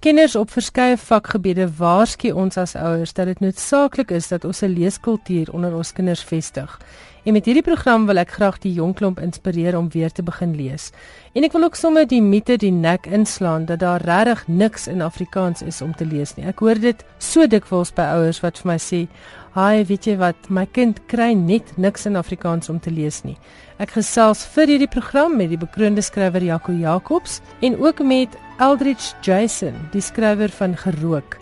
Kenners 0.00 0.36
op 0.36 0.50
verskeie 0.50 0.96
vakgebiede 0.96 1.68
waarsku 1.78 2.30
ons 2.30 2.56
as 2.56 2.74
ouers 2.76 3.12
dat 3.12 3.26
dit 3.26 3.40
noodsaaklik 3.40 4.10
is 4.10 4.28
dat 4.28 4.44
ons 4.44 4.62
'n 4.62 4.76
leeskultuur 4.78 5.52
onder 5.52 5.74
ons 5.74 5.92
kinders 5.92 6.22
vestig. 6.22 6.78
En 7.26 7.32
met 7.32 7.44
hierdie 7.44 7.62
program 7.62 8.04
wil 8.06 8.20
ek 8.22 8.30
graag 8.30 8.58
die 8.62 8.70
jong 8.72 8.92
klomp 8.94 9.18
inspireer 9.18 9.74
om 9.76 9.88
weer 9.90 10.12
te 10.12 10.22
begin 10.22 10.54
lees. 10.54 10.92
En 11.34 11.42
ek 11.42 11.52
wil 11.52 11.64
ook 11.66 11.74
sommer 11.74 12.06
die 12.06 12.22
mite 12.22 12.54
die 12.56 12.70
nek 12.70 13.06
inslaan 13.06 13.64
dat 13.66 13.78
daar 13.82 14.00
regtig 14.00 14.44
niks 14.46 14.86
in 14.86 15.02
Afrikaans 15.02 15.62
is 15.62 15.80
om 15.82 15.94
te 15.94 16.06
lees 16.06 16.36
nie. 16.36 16.46
Ek 16.46 16.62
hoor 16.62 16.78
dit 16.78 17.02
so 17.18 17.46
dikwels 17.46 17.90
by 17.90 18.02
ouers 18.02 18.40
wat 18.40 18.58
vir 18.62 18.70
my 18.70 18.78
sê, 18.78 19.08
"Haai, 19.56 19.86
weet 19.88 20.04
jy 20.04 20.16
wat, 20.20 20.50
my 20.52 20.66
kind 20.66 21.00
kry 21.08 21.32
net 21.32 21.72
niks 21.76 22.04
in 22.06 22.16
Afrikaans 22.16 22.68
om 22.68 22.78
te 22.80 22.90
lees 22.90 23.22
nie." 23.24 23.38
Ek 23.80 23.90
gesels 23.96 24.44
vir 24.54 24.66
hierdie 24.68 24.90
program 24.92 25.36
met 25.36 25.48
die 25.48 25.60
bekroonde 25.60 26.02
skrywer 26.04 26.44
Jaco 26.44 26.72
Jacobs 26.72 27.40
en 27.62 27.78
ook 27.80 28.02
met 28.04 28.36
Eldridge 28.58 29.14
Jason, 29.22 29.74
die 29.92 30.00
skrywer 30.00 30.48
van 30.48 30.76
Gerook. 30.76 31.38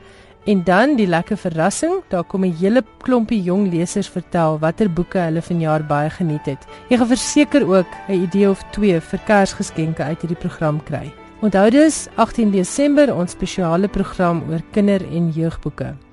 En 0.47 0.63
dan 0.65 0.97
die 0.97 1.07
lekker 1.07 1.39
verrassing, 1.41 2.03
daar 2.09 2.25
kom 2.25 2.45
'n 2.45 2.57
hele 2.61 2.85
klompie 3.03 3.43
jong 3.43 3.73
lesers 3.73 4.09
vertel 4.09 4.59
watter 4.59 4.91
boeke 4.91 5.19
hulle 5.19 5.43
vanjaar 5.43 5.87
baie 5.87 6.11
geniet 6.11 6.47
het. 6.47 6.67
Jy 6.89 6.97
gaan 6.97 7.17
verseker 7.17 7.67
ook 7.67 7.91
'n 8.09 8.23
idee 8.23 8.51
of 8.51 8.63
twee 8.71 9.01
vir 9.01 9.21
Kersgeskenke 9.27 10.03
uit 10.03 10.21
hierdie 10.21 10.39
program 10.49 10.83
kry. 10.83 11.13
Onthou 11.41 11.71
dus 11.71 12.09
18 12.15 12.51
Desember 12.51 13.15
ons 13.15 13.31
spesiale 13.31 13.89
program 13.89 14.43
oor 14.51 14.61
kinder- 14.73 15.09
en 15.13 15.31
jeugboeke. 15.31 16.04